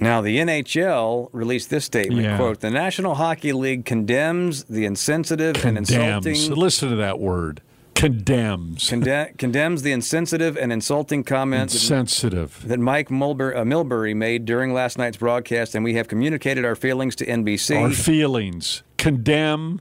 Now, 0.00 0.20
the 0.20 0.38
NHL 0.38 1.28
released 1.32 1.70
this 1.70 1.84
statement, 1.84 2.22
Yeah. 2.22 2.36
quote, 2.36 2.60
the 2.60 2.70
National 2.70 3.14
Hockey 3.14 3.52
League 3.52 3.84
condemns 3.84 4.64
the 4.64 4.84
insensitive 4.84 5.64
and 5.64 5.76
condemns. 5.76 6.26
insulting 6.26 6.58
Listen 6.58 6.90
to 6.90 6.96
that 6.96 7.20
word. 7.20 7.60
Condemns. 7.94 8.88
conde- 8.88 9.34
condemns 9.38 9.82
the 9.82 9.92
insensitive 9.92 10.56
and 10.56 10.72
insulting 10.72 11.22
comments 11.24 11.72
that- 11.74 11.80
Insensitive. 11.82 12.62
that 12.66 12.80
Mike 12.80 13.08
Mulber- 13.08 13.56
uh, 13.56 13.62
Milbury 13.64 14.14
made 14.14 14.44
during 14.44 14.72
last 14.72 14.98
night's 14.98 15.16
broadcast, 15.16 15.74
and 15.74 15.84
we 15.84 15.94
have 15.94 16.08
communicated 16.08 16.64
our 16.64 16.74
feelings 16.74 17.14
to 17.16 17.26
NBC. 17.26 17.76
Our 17.76 17.90
feelings. 17.90 18.82
Condemn 18.98 19.80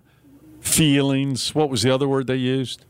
feelings. 0.59 1.55
What 1.55 1.69
was 1.69 1.81
the 1.83 1.91
other 1.93 2.07
word 2.07 2.27
they 2.27 2.35
used? 2.35 2.85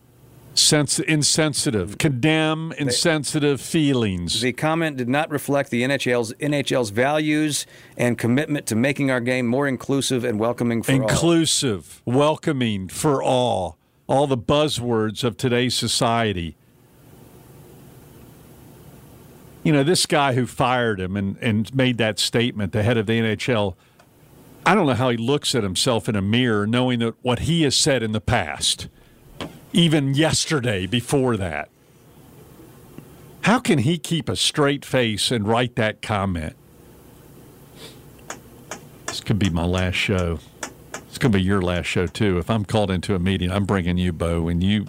Sense 0.53 0.99
insensitive. 0.99 1.97
Condemn 1.97 2.73
insensitive 2.77 3.61
feelings. 3.61 4.41
the 4.41 4.51
comment 4.51 4.97
did 4.97 5.07
not 5.07 5.31
reflect 5.31 5.69
the 5.69 5.81
NHL's 5.81 6.33
NHL's 6.41 6.89
values 6.89 7.65
and 7.95 8.17
commitment 8.17 8.65
to 8.65 8.75
making 8.75 9.09
our 9.09 9.21
game 9.21 9.47
more 9.47 9.65
inclusive 9.65 10.25
and 10.25 10.37
welcoming 10.39 10.83
for 10.83 10.91
all. 10.91 11.01
Inclusive, 11.03 12.01
welcoming 12.05 12.89
for 12.89 13.23
all. 13.23 13.77
All 14.11 14.27
the 14.27 14.37
buzzwords 14.37 15.23
of 15.23 15.37
today's 15.37 15.73
society. 15.73 16.57
You 19.63 19.71
know, 19.71 19.85
this 19.85 20.05
guy 20.05 20.33
who 20.33 20.45
fired 20.45 20.99
him 20.99 21.15
and, 21.15 21.37
and 21.37 21.73
made 21.73 21.97
that 21.99 22.19
statement, 22.19 22.73
the 22.73 22.83
head 22.83 22.97
of 22.97 23.05
the 23.05 23.13
NHL, 23.13 23.75
I 24.65 24.75
don't 24.75 24.85
know 24.85 24.95
how 24.95 25.11
he 25.11 25.15
looks 25.15 25.55
at 25.55 25.63
himself 25.63 26.09
in 26.09 26.17
a 26.17 26.21
mirror 26.21 26.67
knowing 26.67 26.99
that 26.99 27.15
what 27.21 27.39
he 27.39 27.63
has 27.63 27.73
said 27.77 28.03
in 28.03 28.11
the 28.11 28.19
past, 28.19 28.89
even 29.71 30.13
yesterday 30.13 30.87
before 30.87 31.37
that. 31.37 31.69
How 33.43 33.59
can 33.59 33.79
he 33.79 33.97
keep 33.97 34.27
a 34.27 34.35
straight 34.35 34.83
face 34.83 35.31
and 35.31 35.47
write 35.47 35.77
that 35.77 36.01
comment? 36.01 36.57
This 39.05 39.21
could 39.21 39.39
be 39.39 39.49
my 39.49 39.63
last 39.63 39.95
show. 39.95 40.39
Going 41.21 41.33
to 41.33 41.37
be 41.37 41.43
your 41.43 41.61
last 41.61 41.85
show 41.85 42.07
too. 42.07 42.39
If 42.39 42.49
I'm 42.49 42.65
called 42.65 42.89
into 42.89 43.13
a 43.13 43.19
meeting, 43.19 43.51
I'm 43.51 43.65
bringing 43.65 43.95
you, 43.99 44.11
Bo, 44.11 44.47
and 44.47 44.63
you. 44.63 44.87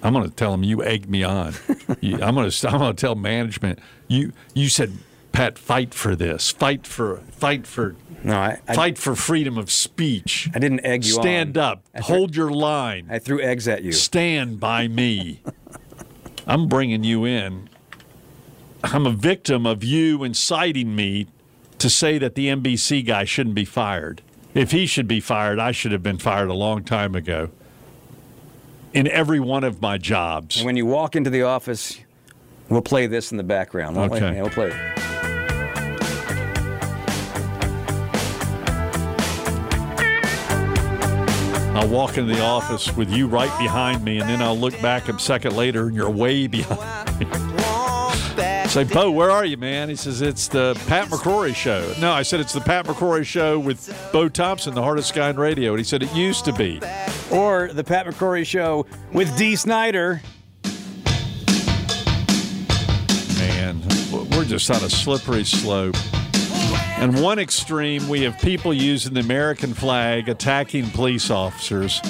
I'm 0.00 0.12
going 0.12 0.28
to 0.30 0.34
tell 0.34 0.52
them 0.52 0.62
you 0.62 0.82
egged 0.84 1.10
me 1.10 1.24
on. 1.24 1.54
You- 2.00 2.20
I'm 2.22 2.34
going 2.36 2.48
to. 2.50 2.68
I'm 2.68 2.78
going 2.78 2.94
to 2.94 3.00
tell 3.00 3.14
management 3.16 3.80
you. 4.08 4.32
You 4.54 4.68
said, 4.68 4.92
Pat, 5.32 5.58
fight 5.58 5.92
for 5.92 6.14
this. 6.16 6.50
Fight 6.52 6.86
for. 6.86 7.16
Fight 7.32 7.66
for. 7.66 7.96
No, 8.22 8.36
I, 8.36 8.60
I, 8.68 8.74
fight 8.76 8.96
for 8.98 9.16
freedom 9.16 9.58
of 9.58 9.70
speech. 9.72 10.48
I 10.54 10.60
didn't 10.60 10.84
egg 10.86 11.04
you 11.04 11.16
on 11.16 11.22
Stand 11.22 11.58
on. 11.58 11.64
up. 11.64 11.82
Threw- 11.94 12.02
Hold 12.16 12.36
your 12.36 12.50
line. 12.52 13.08
I 13.10 13.18
threw 13.18 13.40
eggs 13.40 13.66
at 13.66 13.82
you. 13.82 13.90
Stand 13.92 14.60
by 14.60 14.86
me. 14.86 15.42
I'm 16.46 16.68
bringing 16.68 17.02
you 17.02 17.24
in. 17.24 17.68
I'm 18.84 19.04
a 19.06 19.10
victim 19.12 19.66
of 19.66 19.82
you 19.82 20.22
inciting 20.22 20.94
me 20.94 21.26
to 21.78 21.90
say 21.90 22.18
that 22.18 22.36
the 22.36 22.46
NBC 22.48 23.04
guy 23.04 23.24
shouldn't 23.24 23.56
be 23.56 23.64
fired. 23.64 24.22
If 24.54 24.70
he 24.70 24.86
should 24.86 25.08
be 25.08 25.20
fired, 25.20 25.58
I 25.58 25.72
should 25.72 25.92
have 25.92 26.02
been 26.02 26.18
fired 26.18 26.48
a 26.48 26.54
long 26.54 26.84
time 26.84 27.14
ago. 27.14 27.50
In 28.92 29.08
every 29.08 29.40
one 29.40 29.64
of 29.64 29.80
my 29.80 29.96
jobs. 29.96 30.58
And 30.58 30.66
when 30.66 30.76
you 30.76 30.84
walk 30.84 31.16
into 31.16 31.30
the 31.30 31.42
office, 31.42 31.98
we'll 32.68 32.82
play 32.82 33.06
this 33.06 33.30
in 33.30 33.38
the 33.38 33.44
background. 33.44 33.96
won't 33.96 34.12
we? 34.12 34.18
Okay. 34.18 34.34
Yeah, 34.36 34.42
we'll 34.42 34.50
play 34.50 34.68
it. 34.68 34.92
I'll 41.74 41.88
walk 41.88 42.18
into 42.18 42.34
the 42.34 42.42
office 42.42 42.94
with 42.94 43.10
you 43.10 43.26
right 43.26 43.58
behind 43.58 44.04
me, 44.04 44.20
and 44.20 44.28
then 44.28 44.42
I'll 44.42 44.58
look 44.58 44.78
back 44.82 45.08
a 45.08 45.18
second 45.18 45.56
later, 45.56 45.86
and 45.86 45.96
you're 45.96 46.10
way 46.10 46.46
behind 46.46 47.18
me. 47.18 47.26
Say, 48.72 48.84
Bo, 48.84 49.10
where 49.10 49.30
are 49.30 49.44
you, 49.44 49.58
man? 49.58 49.90
He 49.90 49.96
says, 49.96 50.22
it's 50.22 50.48
the 50.48 50.72
Pat 50.86 51.08
McCrory 51.08 51.54
show. 51.54 51.92
No, 52.00 52.10
I 52.10 52.22
said, 52.22 52.40
it's 52.40 52.54
the 52.54 52.60
Pat 52.62 52.86
McCrory 52.86 53.22
show 53.22 53.58
with 53.58 53.94
Bo 54.14 54.30
Thompson, 54.30 54.72
the 54.72 54.82
hardest 54.82 55.12
guy 55.12 55.28
in 55.28 55.36
radio. 55.36 55.72
And 55.72 55.78
he 55.78 55.84
said, 55.84 56.02
it 56.02 56.10
used 56.14 56.46
to 56.46 56.54
be. 56.54 56.80
Or 57.30 57.70
the 57.70 57.84
Pat 57.84 58.06
McCrory 58.06 58.46
Show 58.46 58.86
with 59.12 59.36
Dee 59.36 59.56
Snider. 59.56 60.22
Man, 63.36 63.82
we're 64.30 64.46
just 64.46 64.70
on 64.70 64.82
a 64.82 64.88
slippery 64.88 65.44
slope. 65.44 65.96
And 66.96 67.20
one 67.20 67.38
extreme, 67.38 68.08
we 68.08 68.22
have 68.22 68.40
people 68.40 68.72
using 68.72 69.12
the 69.12 69.20
American 69.20 69.74
flag 69.74 70.30
attacking 70.30 70.88
police 70.92 71.30
officers. 71.30 72.00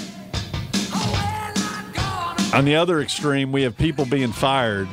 On 2.54 2.64
the 2.64 2.76
other 2.76 3.00
extreme, 3.00 3.50
we 3.50 3.62
have 3.62 3.76
people 3.76 4.04
being 4.04 4.30
fired 4.30 4.86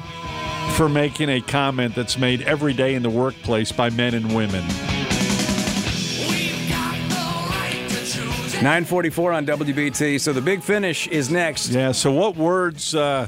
for 0.80 0.88
making 0.88 1.28
a 1.28 1.42
comment 1.42 1.94
that's 1.94 2.18
made 2.18 2.42
every 2.44 2.72
day 2.72 2.96
in 2.96 3.04
the 3.04 3.10
workplace 3.10 3.70
by 3.70 3.90
men 3.90 4.14
and 4.14 4.34
women. 4.34 4.66
944 8.62 9.34
on 9.34 9.46
WBT. 9.46 10.22
So 10.22 10.32
the 10.32 10.40
big 10.40 10.64
finish 10.64 11.06
is 11.10 11.30
next. 11.30 11.72
Yeah, 11.72 11.92
so 11.92 12.14
what 12.14 12.38
words 12.38 12.96
uh, 12.96 13.28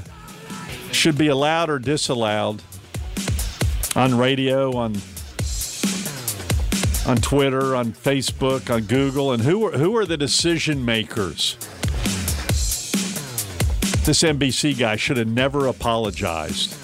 should 0.92 1.18
be 1.18 1.28
allowed 1.28 1.68
or 1.68 1.78
disallowed 1.78 2.62
on 3.94 4.16
radio, 4.16 4.74
on 4.74 4.96
on 7.04 7.18
Twitter, 7.18 7.76
on 7.76 7.92
Facebook, 7.92 8.74
on 8.74 8.84
Google, 8.84 9.30
and 9.30 9.42
who 9.42 9.66
are 9.66 9.72
who 9.72 9.94
are 9.98 10.06
the 10.06 10.16
decision 10.16 10.82
makers? 10.86 11.58
This 14.06 14.22
NBC 14.22 14.78
guy 14.78 14.96
should 14.96 15.18
have 15.18 15.28
never 15.28 15.66
apologized 15.66 16.78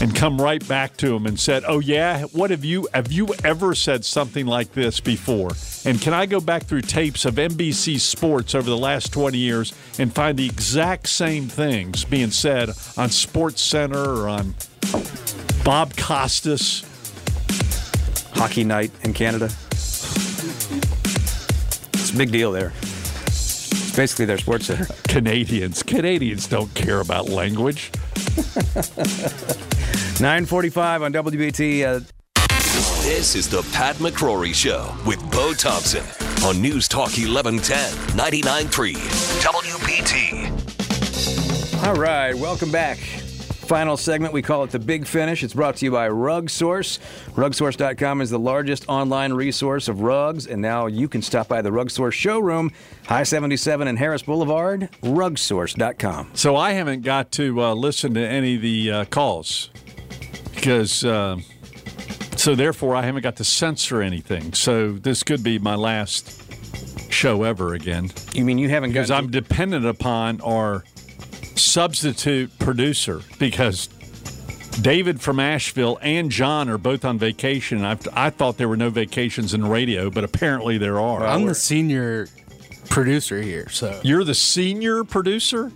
and 0.00 0.14
come 0.14 0.40
right 0.40 0.66
back 0.68 0.96
to 0.98 1.14
him 1.14 1.26
and 1.26 1.38
said, 1.38 1.64
"Oh 1.66 1.80
yeah, 1.80 2.22
what 2.32 2.50
have 2.50 2.64
you 2.64 2.88
have 2.92 3.10
you 3.12 3.28
ever 3.44 3.74
said 3.74 4.04
something 4.04 4.46
like 4.46 4.72
this 4.72 5.00
before?" 5.00 5.52
And 5.84 6.00
can 6.00 6.12
I 6.12 6.26
go 6.26 6.40
back 6.40 6.64
through 6.64 6.82
tapes 6.82 7.24
of 7.24 7.34
NBC 7.34 7.98
Sports 8.00 8.54
over 8.54 8.68
the 8.68 8.76
last 8.76 9.12
20 9.12 9.38
years 9.38 9.72
and 9.98 10.12
find 10.12 10.36
the 10.36 10.46
exact 10.46 11.08
same 11.08 11.48
things 11.48 12.04
being 12.04 12.30
said 12.30 12.70
on 12.96 13.10
Sports 13.10 13.62
Center 13.62 13.98
or 13.98 14.28
on 14.28 14.54
Bob 15.64 15.96
Costas 15.96 16.84
Hockey 18.34 18.64
night 18.64 18.90
in 19.02 19.12
Canada. 19.12 19.48
It's 21.94 22.10
a 22.12 22.16
big 22.16 22.30
deal 22.30 22.52
there. 22.52 22.72
It's 23.26 23.96
basically 23.96 24.26
their 24.26 24.38
sports 24.38 24.66
center. 24.66 24.86
Canadians. 25.08 25.82
Canadians 25.82 26.46
don't 26.46 26.72
care 26.74 27.00
about 27.00 27.28
language. 27.28 27.90
945 30.20 31.02
on 31.02 31.12
WBT. 31.12 31.84
Uh, 31.84 32.00
This 33.02 33.34
is 33.34 33.48
the 33.48 33.62
Pat 33.72 33.96
McCrory 33.96 34.54
Show 34.54 34.94
with 35.06 35.20
Bo 35.30 35.52
Thompson 35.54 36.04
on 36.44 36.60
News 36.60 36.88
Talk 36.88 37.10
1110, 37.16 37.92
99.3 38.16 38.94
WBT. 39.42 40.50
all 41.86 41.94
right, 41.94 42.34
welcome 42.34 42.70
back. 42.72 42.98
Final 42.98 43.96
segment, 43.96 44.32
we 44.32 44.42
call 44.42 44.62
it 44.64 44.70
the 44.70 44.78
Big 44.78 45.06
Finish. 45.06 45.42
It's 45.42 45.52
brought 45.54 45.74
to 45.76 45.84
you 45.84 45.90
by 45.90 46.08
Rug 46.08 46.48
Source. 46.50 47.00
RugSource.com 47.34 48.20
is 48.20 48.30
the 48.30 48.38
largest 48.38 48.88
online 48.88 49.32
resource 49.32 49.88
of 49.88 50.02
rugs, 50.02 50.46
and 50.46 50.62
now 50.62 50.86
you 50.86 51.08
can 51.08 51.20
stop 51.20 51.48
by 51.48 51.62
the 51.62 51.72
Rug 51.72 51.90
Source 51.90 52.14
showroom, 52.14 52.70
I-77 53.08 53.88
and 53.88 53.98
Harris 53.98 54.22
Boulevard, 54.22 54.88
rugsource.com. 55.02 56.30
So 56.34 56.54
I 56.54 56.72
haven't 56.72 57.02
got 57.02 57.32
to 57.32 57.60
uh, 57.60 57.74
listen 57.74 58.14
to 58.14 58.20
any 58.26 58.54
of 58.54 58.62
the 58.62 58.90
uh, 58.92 59.04
calls 59.06 59.70
because, 60.66 61.04
uh, 61.04 61.38
so 62.34 62.56
therefore, 62.56 62.96
I 62.96 63.02
haven't 63.02 63.22
got 63.22 63.36
to 63.36 63.44
censor 63.44 64.02
anything. 64.02 64.52
So 64.52 64.90
this 64.90 65.22
could 65.22 65.44
be 65.44 65.60
my 65.60 65.76
last 65.76 66.42
show 67.08 67.44
ever 67.44 67.74
again. 67.74 68.10
You 68.32 68.44
mean 68.44 68.58
you 68.58 68.68
haven't 68.68 68.90
Because 68.90 69.10
gotten 69.10 69.26
I'm 69.26 69.30
dependent 69.30 69.86
upon 69.86 70.40
our 70.40 70.82
substitute 71.54 72.58
producer 72.58 73.20
because 73.38 73.86
David 74.82 75.20
from 75.20 75.38
Asheville 75.38 76.00
and 76.02 76.32
John 76.32 76.68
are 76.68 76.78
both 76.78 77.04
on 77.04 77.16
vacation. 77.16 77.84
I, 77.84 77.96
I 78.12 78.30
thought 78.30 78.56
there 78.56 78.68
were 78.68 78.76
no 78.76 78.90
vacations 78.90 79.54
in 79.54 79.68
radio, 79.68 80.10
but 80.10 80.24
apparently 80.24 80.78
there 80.78 80.98
are. 80.98 81.24
I'm 81.24 81.46
the 81.46 81.54
senior 81.54 82.26
producer 82.90 83.40
here, 83.40 83.68
so 83.68 84.00
You're 84.02 84.24
the 84.24 84.34
senior 84.34 85.04
producer? 85.04 85.70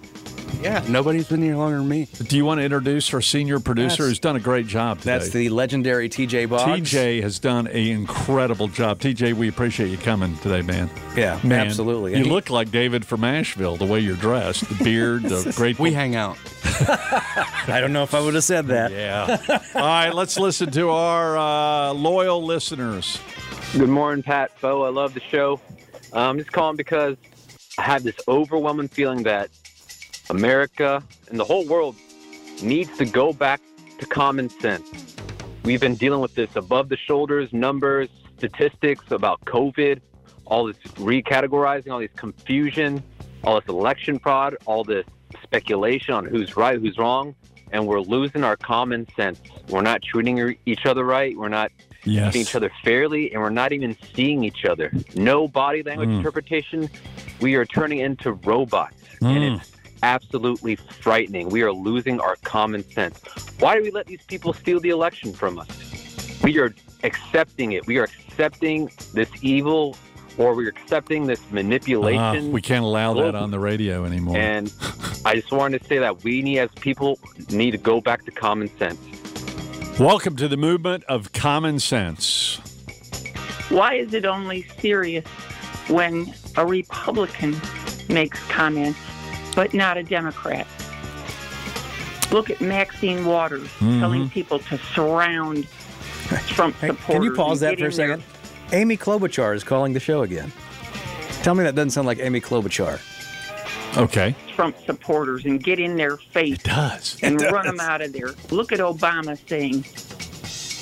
Yeah, 0.62 0.84
nobody's 0.88 1.28
been 1.28 1.40
here 1.42 1.56
longer 1.56 1.78
than 1.78 1.88
me. 1.88 2.06
Do 2.18 2.36
you 2.36 2.44
want 2.44 2.58
to 2.58 2.64
introduce 2.64 3.12
our 3.14 3.20
senior 3.22 3.60
producer 3.60 3.88
That's- 3.88 4.08
who's 4.08 4.18
done 4.18 4.36
a 4.36 4.40
great 4.40 4.66
job 4.66 4.98
today? 4.98 5.12
That's 5.12 5.30
the 5.30 5.48
legendary 5.48 6.08
TJ 6.08 6.48
Boggs. 6.48 6.90
TJ 6.90 7.22
has 7.22 7.38
done 7.38 7.66
an 7.66 7.76
incredible 7.76 8.68
job. 8.68 8.98
TJ, 9.00 9.32
we 9.34 9.48
appreciate 9.48 9.88
you 9.88 9.96
coming 9.98 10.36
today, 10.38 10.62
man. 10.62 10.90
Yeah, 11.16 11.38
Man, 11.42 11.66
absolutely. 11.66 12.16
You 12.16 12.24
he- 12.24 12.30
look 12.30 12.50
like 12.50 12.70
David 12.70 13.04
from 13.06 13.24
Asheville, 13.24 13.76
the 13.76 13.86
way 13.86 14.00
you're 14.00 14.16
dressed, 14.16 14.68
the 14.68 14.84
beard, 14.84 15.22
the 15.22 15.52
great. 15.56 15.78
We 15.78 15.92
hang 15.92 16.14
out. 16.16 16.36
I 16.64 17.78
don't 17.80 17.92
know 17.92 18.02
if 18.02 18.14
I 18.14 18.20
would 18.20 18.34
have 18.34 18.44
said 18.44 18.66
that. 18.68 18.92
Yeah. 18.92 19.38
All 19.74 19.80
right, 19.80 20.10
let's 20.14 20.38
listen 20.38 20.70
to 20.72 20.90
our 20.90 21.36
uh, 21.38 21.92
loyal 21.92 22.42
listeners. 22.44 23.18
Good 23.72 23.88
morning, 23.88 24.22
Pat. 24.22 24.52
Bo, 24.60 24.82
I 24.84 24.88
love 24.90 25.14
the 25.14 25.20
show. 25.20 25.60
I'm 26.12 26.38
just 26.38 26.50
calling 26.52 26.76
because 26.76 27.16
I 27.78 27.82
have 27.82 28.02
this 28.02 28.16
overwhelming 28.26 28.88
feeling 28.88 29.22
that 29.22 29.48
America 30.30 31.02
and 31.28 31.38
the 31.38 31.44
whole 31.44 31.66
world 31.66 31.96
needs 32.62 32.96
to 32.98 33.04
go 33.04 33.32
back 33.32 33.60
to 33.98 34.06
common 34.06 34.48
sense. 34.48 34.88
We've 35.64 35.80
been 35.80 35.96
dealing 35.96 36.20
with 36.20 36.34
this 36.34 36.54
above 36.56 36.88
the 36.88 36.96
shoulders 36.96 37.52
numbers, 37.52 38.08
statistics 38.38 39.10
about 39.10 39.44
COVID, 39.44 40.00
all 40.46 40.64
this 40.66 40.76
recategorizing, 40.94 41.92
all 41.92 41.98
this 41.98 42.10
confusion, 42.16 43.02
all 43.44 43.60
this 43.60 43.68
election 43.68 44.18
fraud, 44.18 44.56
all 44.66 44.84
this 44.84 45.04
speculation 45.42 46.14
on 46.14 46.24
who's 46.24 46.56
right, 46.56 46.78
who's 46.78 46.96
wrong, 46.96 47.34
and 47.72 47.86
we're 47.86 48.00
losing 48.00 48.42
our 48.44 48.56
common 48.56 49.06
sense. 49.16 49.40
We're 49.68 49.82
not 49.82 50.02
treating 50.02 50.56
each 50.64 50.86
other 50.86 51.04
right. 51.04 51.36
We're 51.36 51.48
not 51.48 51.70
Yes. 52.04 52.32
treating 52.32 52.40
each 52.42 52.54
other 52.54 52.70
fairly, 52.82 53.32
and 53.32 53.42
we're 53.42 53.50
not 53.50 53.72
even 53.72 53.96
seeing 54.14 54.42
each 54.44 54.64
other. 54.64 54.90
No 55.14 55.46
body 55.46 55.82
language 55.82 56.08
Mm. 56.08 56.16
interpretation. 56.18 56.88
We 57.40 57.56
are 57.56 57.66
turning 57.66 57.98
into 57.98 58.32
robots, 58.32 59.02
Mm. 59.20 59.28
and 59.36 59.44
it's 59.60 59.70
absolutely 60.02 60.76
frightening. 60.76 61.48
We 61.48 61.62
are 61.62 61.72
losing 61.72 62.20
our 62.20 62.36
common 62.44 62.88
sense. 62.90 63.20
Why 63.58 63.76
do 63.76 63.82
we 63.82 63.90
let 63.90 64.06
these 64.06 64.22
people 64.22 64.52
steal 64.52 64.80
the 64.80 64.90
election 64.90 65.32
from 65.32 65.58
us? 65.58 65.68
We 66.42 66.58
are 66.58 66.74
accepting 67.02 67.72
it. 67.72 67.86
We 67.86 67.98
are 67.98 68.04
accepting 68.04 68.90
this 69.12 69.28
evil, 69.42 69.96
or 70.38 70.54
we're 70.54 70.68
accepting 70.68 71.26
this 71.26 71.40
manipulation. 71.50 72.48
Uh, 72.48 72.50
we 72.50 72.62
can't 72.62 72.84
allow 72.84 73.14
that 73.14 73.34
on 73.34 73.50
the 73.50 73.58
radio 73.58 74.04
anymore. 74.04 74.36
And 74.38 74.72
I 75.24 75.34
just 75.34 75.52
wanted 75.52 75.82
to 75.82 75.88
say 75.88 75.98
that 75.98 76.24
we 76.24 76.42
need, 76.42 76.58
as 76.58 76.70
people, 76.72 77.18
need 77.50 77.72
to 77.72 77.78
go 77.78 78.00
back 78.00 78.24
to 78.24 78.30
common 78.30 78.74
sense. 78.78 78.98
Welcome 79.98 80.36
to 80.36 80.48
the 80.48 80.56
movement 80.56 81.04
of 81.04 81.32
common 81.32 81.78
sense. 81.78 82.56
Why 83.68 83.94
is 83.94 84.14
it 84.14 84.24
only 84.24 84.62
serious 84.78 85.26
when 85.88 86.32
a 86.56 86.64
Republican 86.64 87.60
makes 88.08 88.42
comments, 88.48 88.98
but 89.60 89.74
not 89.74 89.98
a 89.98 90.02
Democrat? 90.02 90.66
Look 92.32 92.48
at 92.48 92.62
Maxine 92.62 93.26
Waters 93.26 93.68
Mhm. 93.78 94.00
telling 94.00 94.30
people 94.30 94.58
to 94.60 94.78
surround 94.94 95.66
Trump 96.48 96.76
Hey, 96.80 96.86
supporters. 96.88 97.04
can 97.14 97.22
you 97.24 97.34
pause 97.34 97.60
that 97.60 97.78
for 97.78 97.84
a 97.84 97.90
in 97.90 97.96
there. 97.96 98.08
second? 98.08 98.22
Amy 98.72 98.96
Klobuchar 98.96 99.54
is 99.54 99.62
calling 99.62 99.92
the 99.92 100.00
show 100.00 100.22
again. 100.22 100.50
Tell 101.42 101.54
me 101.54 101.62
that 101.64 101.74
doesn't 101.74 101.90
sound 101.90 102.06
like 102.06 102.18
Amy 102.20 102.40
Klobuchar. 102.40 103.00
Okay. 103.98 104.34
Trump 104.56 104.76
supporters 104.86 105.44
and 105.44 105.62
get 105.62 105.78
in 105.78 105.96
their 105.96 106.16
face 106.16 106.54
It 106.54 106.62
does. 106.62 107.18
and 107.22 107.38
It 107.42 107.52
run 107.52 107.66
them 107.66 107.80
out 107.80 108.00
of 108.00 108.14
there. 108.14 108.30
Look 108.50 108.72
at 108.72 108.78
Obama 108.78 109.36
saying, 109.46 109.84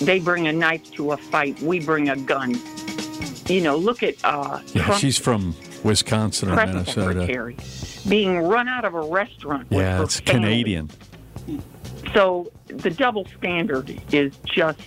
they 0.06 0.20
bring 0.20 0.46
a 0.46 0.52
knife 0.52 0.88
to 0.92 1.10
a 1.10 1.16
fight, 1.16 1.60
we 1.60 1.80
bring 1.80 2.10
a 2.10 2.16
gun. 2.16 2.60
You 3.48 3.60
know, 3.62 3.76
look 3.76 4.04
at 4.04 4.14
uh, 4.22 4.60
Yeah, 4.72 4.84
Trump 4.84 5.00
she's 5.00 5.18
from 5.18 5.56
Wisconsin 5.82 6.50
or 6.50 6.56
Minnesota. 6.56 7.12
secretary 7.20 7.56
being 8.08 8.38
run 8.38 8.68
out 8.68 8.84
of 8.84 8.94
a 8.94 9.00
restaurant. 9.02 9.70
with 9.70 9.80
Yeah, 9.80 9.98
her 9.98 10.04
it's 10.04 10.20
family. 10.20 10.40
Canadian. 10.40 10.90
So 12.14 12.50
the 12.66 12.90
double 12.90 13.26
standard 13.36 14.00
is 14.12 14.34
just 14.44 14.80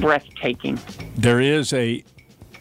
breathtaking. 0.00 0.78
There 1.16 1.40
is 1.40 1.72
a 1.72 2.04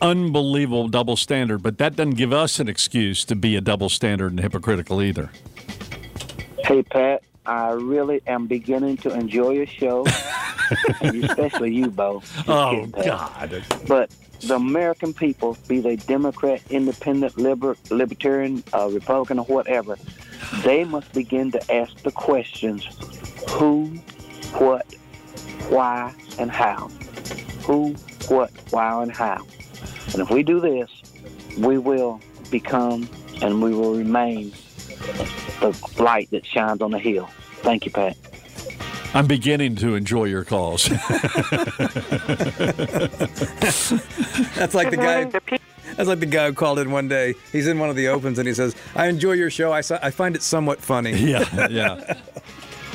unbelievable 0.02 0.88
double 0.88 1.16
standard, 1.16 1.62
but 1.62 1.78
that 1.78 1.96
doesn't 1.96 2.16
give 2.16 2.34
us 2.34 2.60
an 2.60 2.68
excuse 2.70 3.24
to 3.26 3.36
be 3.36 3.56
a 3.56 3.62
double 3.62 3.90
standard 3.90 4.32
and 4.32 4.40
hypocritical 4.40 5.02
either. 5.02 5.30
Hey, 6.66 6.84
Pat, 6.84 7.24
I 7.46 7.72
really 7.72 8.22
am 8.28 8.48
beginning 8.48 8.98
to 8.98 9.12
enjoy 9.14 9.52
your 9.52 9.66
show, 9.68 10.06
and 11.02 11.24
especially 11.24 11.74
you, 11.74 11.90
Bo. 11.92 12.22
Just 12.22 12.50
Oh, 12.50 12.72
kidding, 12.72 13.06
God. 13.06 13.64
But 13.88 14.12
the 14.42 14.56
American 14.56 15.14
people, 15.14 15.58
be 15.68 15.80
they 15.80 15.96
Democrat, 15.98 16.62
Independent, 16.70 17.38
liber- 17.38 17.78
Libertarian, 17.90 18.64
uh, 18.74 18.90
Republican, 18.92 19.40
or 19.40 19.46
whatever, 19.46 19.98
they 20.64 20.84
must 20.84 21.12
begin 21.14 21.52
to 21.52 21.74
ask 21.74 21.96
the 22.04 22.12
questions 22.12 22.86
who, 23.52 23.86
what, 24.58 24.86
why, 25.70 26.14
and 26.38 26.52
how. 26.52 26.88
Who, 27.64 27.94
what, 28.28 28.52
why, 28.72 29.04
and 29.04 29.12
how. 29.12 29.46
And 30.14 30.22
if 30.22 30.30
we 30.30 30.44
do 30.44 30.60
this, 30.60 30.90
we 31.58 31.78
will 31.78 32.22
become 32.50 33.08
and 33.42 33.62
we 33.62 33.74
will 33.74 33.96
remain 33.96 34.52
the 35.62 35.78
light 35.98 36.30
that 36.32 36.46
shines 36.46 36.82
on 36.82 36.92
the 36.92 37.00
hill. 37.00 37.30
Thank 37.62 37.86
you, 37.86 37.92
Pat. 37.92 38.18
I'm 39.14 39.28
beginning 39.28 39.76
to 39.78 39.96
enjoy 39.96 40.26
your 40.26 40.44
calls. 40.44 40.84
That's 40.90 41.14
like 44.74 44.92
the 44.92 44.98
guy. 44.98 45.26
That's 45.96 46.08
like 46.08 46.20
the 46.20 46.26
guy 46.28 46.48
who 46.48 46.54
called 46.54 46.80
in 46.80 46.92
one 46.92 47.08
day. 47.08 47.34
He's 47.52 47.68
in 47.68 47.80
one 47.80 47.90
of 47.90 47.96
the 47.96 48.08
opens 48.10 48.38
and 48.40 48.48
he 48.48 48.54
says, 48.54 48.76
"I 48.96 49.08
enjoy 49.08 49.34
your 49.34 49.50
show. 49.50 49.72
I, 49.72 49.80
I 49.80 50.12
find 50.12 50.36
it 50.36 50.44
somewhat 50.44 50.80
funny." 50.80 51.14
Yeah, 51.14 51.68
yeah. 51.70 52.16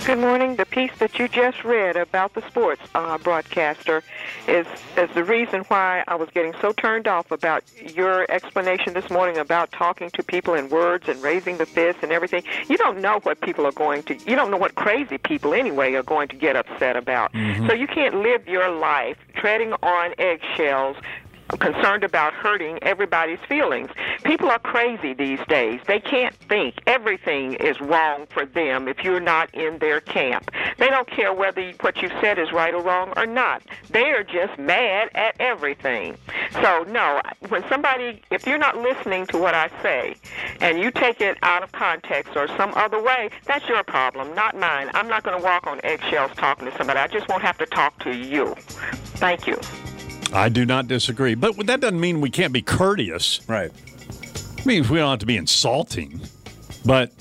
Good 0.07 0.19
morning. 0.19 0.57
The 0.57 0.67
piece 0.67 0.91
that 0.99 1.19
you 1.19 1.29
just 1.29 1.65
read 1.65 1.97
about 1.97 2.35
the 2.35 2.47
sports 2.49 2.83
uh, 2.95 3.17
broadcaster 3.17 4.03
is 4.47 4.67
is 4.99 5.09
the 5.15 5.25
reason 5.25 5.63
why 5.69 6.05
I 6.07 6.15
was 6.17 6.29
getting 6.29 6.53
so 6.61 6.73
turned 6.73 7.09
off 7.09 7.31
about 7.31 7.65
your 7.81 8.31
explanation 8.31 8.93
this 8.93 9.09
morning 9.09 9.39
about 9.39 9.73
talking 9.73 10.11
to 10.11 10.23
people 10.23 10.53
in 10.53 10.69
words 10.69 11.09
and 11.09 11.23
raising 11.23 11.57
the 11.57 11.65
fist 11.65 12.01
and 12.03 12.13
everything. 12.13 12.43
You 12.69 12.77
don't 12.77 13.01
know 13.01 13.21
what 13.23 13.41
people 13.41 13.67
are 13.67 13.73
going 13.73 14.03
to. 14.03 14.15
You 14.15 14.37
don't 14.37 14.51
know 14.51 14.59
what 14.59 14.75
crazy 14.75 15.17
people 15.17 15.55
anyway 15.55 15.95
are 15.95 16.03
going 16.03 16.29
to 16.29 16.37
get 16.37 16.55
upset 16.55 16.97
about. 16.97 17.33
Mhm. 17.33 17.67
So 17.67 17.73
you 17.73 17.87
can't 17.87 18.17
live 18.17 18.47
your 18.47 18.69
life 18.69 19.17
treading 19.37 19.73
on 19.83 20.13
eggshells 20.19 20.99
concerned 21.59 22.05
about 22.05 22.33
hurting 22.33 22.79
everybody's 22.83 23.39
feelings. 23.49 23.91
People 24.25 24.51
are 24.51 24.59
crazy 24.59 25.15
these 25.15 25.41
days. 25.49 25.81
They 25.87 26.01
can't 26.01 26.35
think. 26.35 26.77
Everything 26.87 27.55
is 27.55 27.81
wrong 27.81 28.27
for 28.31 28.47
them 28.47 28.89
if 28.89 29.05
you're 29.05 29.21
not 29.21 29.55
in 29.55 29.79
their 29.79 30.01
camp. 30.01 30.51
They 30.79 30.89
don't 30.89 31.09
care 31.09 31.33
whether 31.33 31.73
what 31.81 32.03
you 32.03 32.09
said 32.21 32.39
is 32.39 32.53
right 32.53 32.75
or 32.75 32.83
wrong 32.83 33.13
or 33.17 33.27
not. 33.27 33.63
They 33.91 34.11
are 34.11 34.25
just 34.25 34.59
mad 34.59 35.11
at 35.15 35.37
everything. 35.41 36.17
So, 36.53 36.85
no, 36.89 37.21
when 37.49 37.67
somebody, 37.69 38.23
if 38.31 38.47
you're 38.47 38.59
not 38.59 38.77
listening 38.79 39.27
to 39.27 39.39
what 39.39 39.55
I 39.55 39.71
say 39.83 40.17
and 40.61 40.79
you 40.79 40.91
take 40.91 41.21
it 41.21 41.39
out 41.43 41.63
of 41.63 41.73
context 41.73 42.37
or 42.37 42.49
some 42.57 42.73
other 42.75 43.03
way, 43.03 43.31
that's 43.45 43.69
your 43.69 43.83
problem, 43.85 44.35
not 44.35 44.57
mine. 44.57 44.91
I'm 44.95 45.09
not 45.09 45.23
going 45.23 45.39
to 45.39 45.45
walk 45.45 45.67
on 45.67 45.81
eggshells 45.85 46.33
talking 46.37 46.71
to 46.71 46.77
somebody. 46.77 46.99
I 46.99 47.07
just 47.07 47.29
won't 47.29 47.43
have 47.43 47.59
to 47.59 47.67
talk 47.67 47.99
to 48.05 48.15
you. 48.15 48.55
Thank 49.17 49.47
you. 49.47 49.59
I 50.35 50.49
do 50.49 50.67
not 50.67 50.89
disagree, 50.89 51.37
but 51.37 51.57
that 51.67 51.81
doesn't 51.81 52.01
mean 52.01 52.21
we 52.21 52.29
can't 52.29 52.53
be 52.53 52.61
courteous. 52.61 53.41
Right. 53.49 53.71
It 54.59 54.67
means 54.67 54.91
we 54.91 54.99
don't 54.99 55.11
have 55.11 55.21
to 55.21 55.27
be 55.27 55.37
insulting. 55.37 56.21
But 56.85 57.13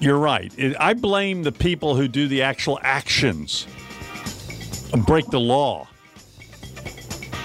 you're 0.00 0.18
right. 0.18 0.52
It, 0.56 0.74
I 0.80 0.94
blame 0.94 1.42
the 1.42 1.52
people 1.52 1.94
who 1.94 2.08
do 2.08 2.26
the 2.26 2.42
actual 2.42 2.78
actions, 2.82 3.66
and 4.92 5.04
break 5.04 5.26
the 5.26 5.38
law, 5.38 5.86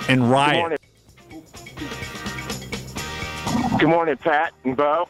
and 0.08 0.32
riot. 0.32 0.80
Good 3.78 3.90
morning, 3.90 4.18
Pat 4.18 4.54
and 4.64 4.78
Bo. 4.78 5.10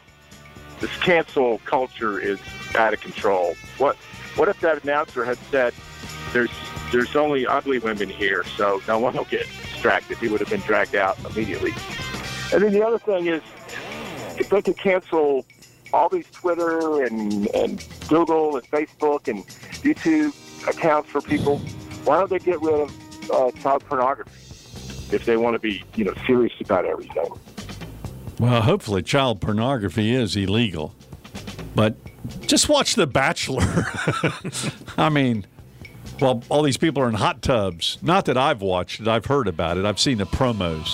This 0.80 0.96
cancel 0.98 1.60
culture 1.60 2.20
is 2.20 2.40
out 2.76 2.94
of 2.94 3.02
control. 3.02 3.56
What 3.78 3.96
what 4.36 4.50
if 4.50 4.60
that 4.62 4.84
announcer 4.84 5.24
had 5.24 5.38
said 5.52 5.74
there's 6.34 6.50
there's 6.92 7.16
only 7.16 7.46
ugly 7.46 7.80
women 7.80 8.10
here, 8.10 8.44
so 8.44 8.82
no 8.88 9.00
one 9.00 9.16
will 9.16 9.26
get 9.26 9.48
distracted. 9.78 10.18
He 10.18 10.28
would 10.28 10.40
have 10.40 10.50
been 10.50 10.62
dragged 10.62 10.96
out 10.96 11.18
immediately. 11.24 11.72
And 12.52 12.64
then 12.64 12.74
the 12.74 12.86
other 12.86 12.98
thing 12.98 13.28
is 13.28 13.42
if 14.40 14.50
they 14.50 14.62
could 14.62 14.78
cancel 14.78 15.46
all 15.94 16.10
these 16.10 16.30
Twitter 16.32 17.04
and, 17.04 17.48
and 17.48 17.86
Google 18.08 18.58
and 18.58 18.68
Facebook 18.70 19.28
and 19.28 19.46
YouTube 19.84 20.34
accounts 20.68 21.10
for 21.10 21.22
people, 21.22 21.60
why 22.06 22.18
don't 22.18 22.30
they 22.30 22.40
get 22.40 22.60
rid 22.62 22.74
of 22.74 23.32
uh, 23.32 23.52
child 23.62 23.86
pornography 23.86 24.32
if 25.16 25.26
they 25.26 25.38
want 25.38 25.54
to 25.54 25.60
be, 25.60 25.84
you 25.96 26.06
know, 26.06 26.14
serious 26.26 26.54
about 26.60 26.86
everything? 26.86 27.32
Well, 28.40 28.62
hopefully, 28.62 29.04
child 29.04 29.42
pornography 29.42 30.14
is 30.14 30.36
illegal. 30.36 30.94
But 31.76 31.96
just 32.48 32.70
watch 32.70 32.96
The 32.96 33.08
Bachelor. 33.08 33.86
I 34.98 35.10
mean, 35.10 35.46
well, 36.22 36.44
all 36.50 36.64
these 36.64 36.78
people 36.78 37.02
are 37.04 37.10
in 37.10 37.16
hot 37.16 37.42
tubs. 37.42 37.98
Not 38.02 38.26
that 38.26 38.38
I've 38.38 38.62
watched 38.62 39.00
it, 39.02 39.08
I've 39.08 39.26
heard 39.26 39.48
about 39.48 39.78
it, 39.78 39.86
I've 39.86 40.00
seen 40.00 40.18
the 40.18 40.26
promos. 40.26 40.94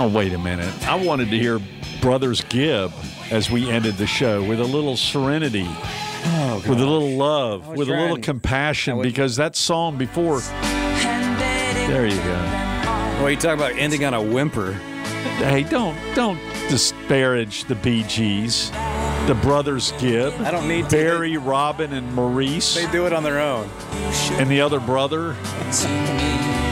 Oh, 0.00 0.08
wait 0.14 0.32
a 0.32 0.38
minute. 0.38 0.72
I 0.88 0.94
wanted 0.94 1.30
to 1.30 1.38
hear 1.38 1.60
Brothers 2.00 2.40
Gibb 2.42 2.92
as 3.30 3.50
we 3.50 3.68
ended 3.68 3.96
the 3.96 4.06
show 4.06 4.42
with 4.44 4.60
a 4.60 4.64
little 4.64 4.96
serenity, 4.96 5.66
oh, 5.66 6.62
with 6.68 6.80
a 6.80 6.86
little 6.86 7.10
love, 7.16 7.66
with 7.68 7.88
a 7.88 7.92
little 7.92 8.08
trying- 8.10 8.22
compassion, 8.22 9.02
because 9.02 9.36
that 9.36 9.56
song 9.56 9.98
before. 9.98 10.40
There 11.88 12.06
you 12.06 12.16
go. 12.16 12.42
Well, 13.18 13.30
you 13.30 13.36
talk 13.36 13.56
about 13.56 13.72
ending 13.72 14.04
on 14.04 14.14
a 14.14 14.22
whimper. 14.22 14.72
Hey, 15.38 15.64
don't 15.64 15.96
don't 16.14 16.38
disparage 16.68 17.64
the 17.64 17.74
Bee 17.74 18.04
Gees, 18.04 18.70
the 19.28 19.34
brothers 19.34 19.92
Gibb. 19.98 20.32
I 20.40 20.50
don't 20.50 20.66
need 20.66 20.88
to. 20.88 20.96
Barry, 20.96 21.36
Robin, 21.36 21.92
and 21.92 22.14
Maurice. 22.14 22.74
They 22.74 22.90
do 22.90 23.06
it 23.06 23.12
on 23.12 23.22
their 23.22 23.38
own. 23.38 23.68
And 24.32 24.50
the 24.50 24.62
other 24.62 24.80
brother. 24.80 25.34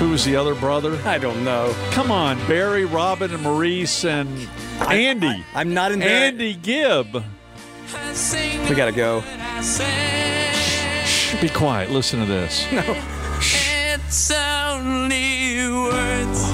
Who 0.00 0.08
was 0.08 0.24
the 0.24 0.36
other 0.36 0.54
brother? 0.54 0.98
I 1.04 1.18
don't 1.18 1.44
know. 1.44 1.74
Come 1.90 2.10
on, 2.10 2.38
Barry, 2.48 2.86
Robin, 2.86 3.34
and 3.34 3.42
Maurice, 3.42 4.06
and 4.06 4.48
Andy. 4.88 5.44
I, 5.54 5.60
am 5.60 5.74
not 5.74 5.92
in 5.92 5.98
there. 5.98 6.28
Andy 6.28 6.54
Gibb. 6.54 7.12
We 7.14 8.74
gotta 8.74 8.92
go. 8.92 9.20
Shh, 11.04 11.38
be 11.42 11.50
quiet. 11.50 11.90
Listen 11.90 12.20
to 12.20 12.26
this. 12.26 12.66
No. 12.72 12.82
It's 13.38 14.30
only 14.30 15.68
words. 15.68 16.45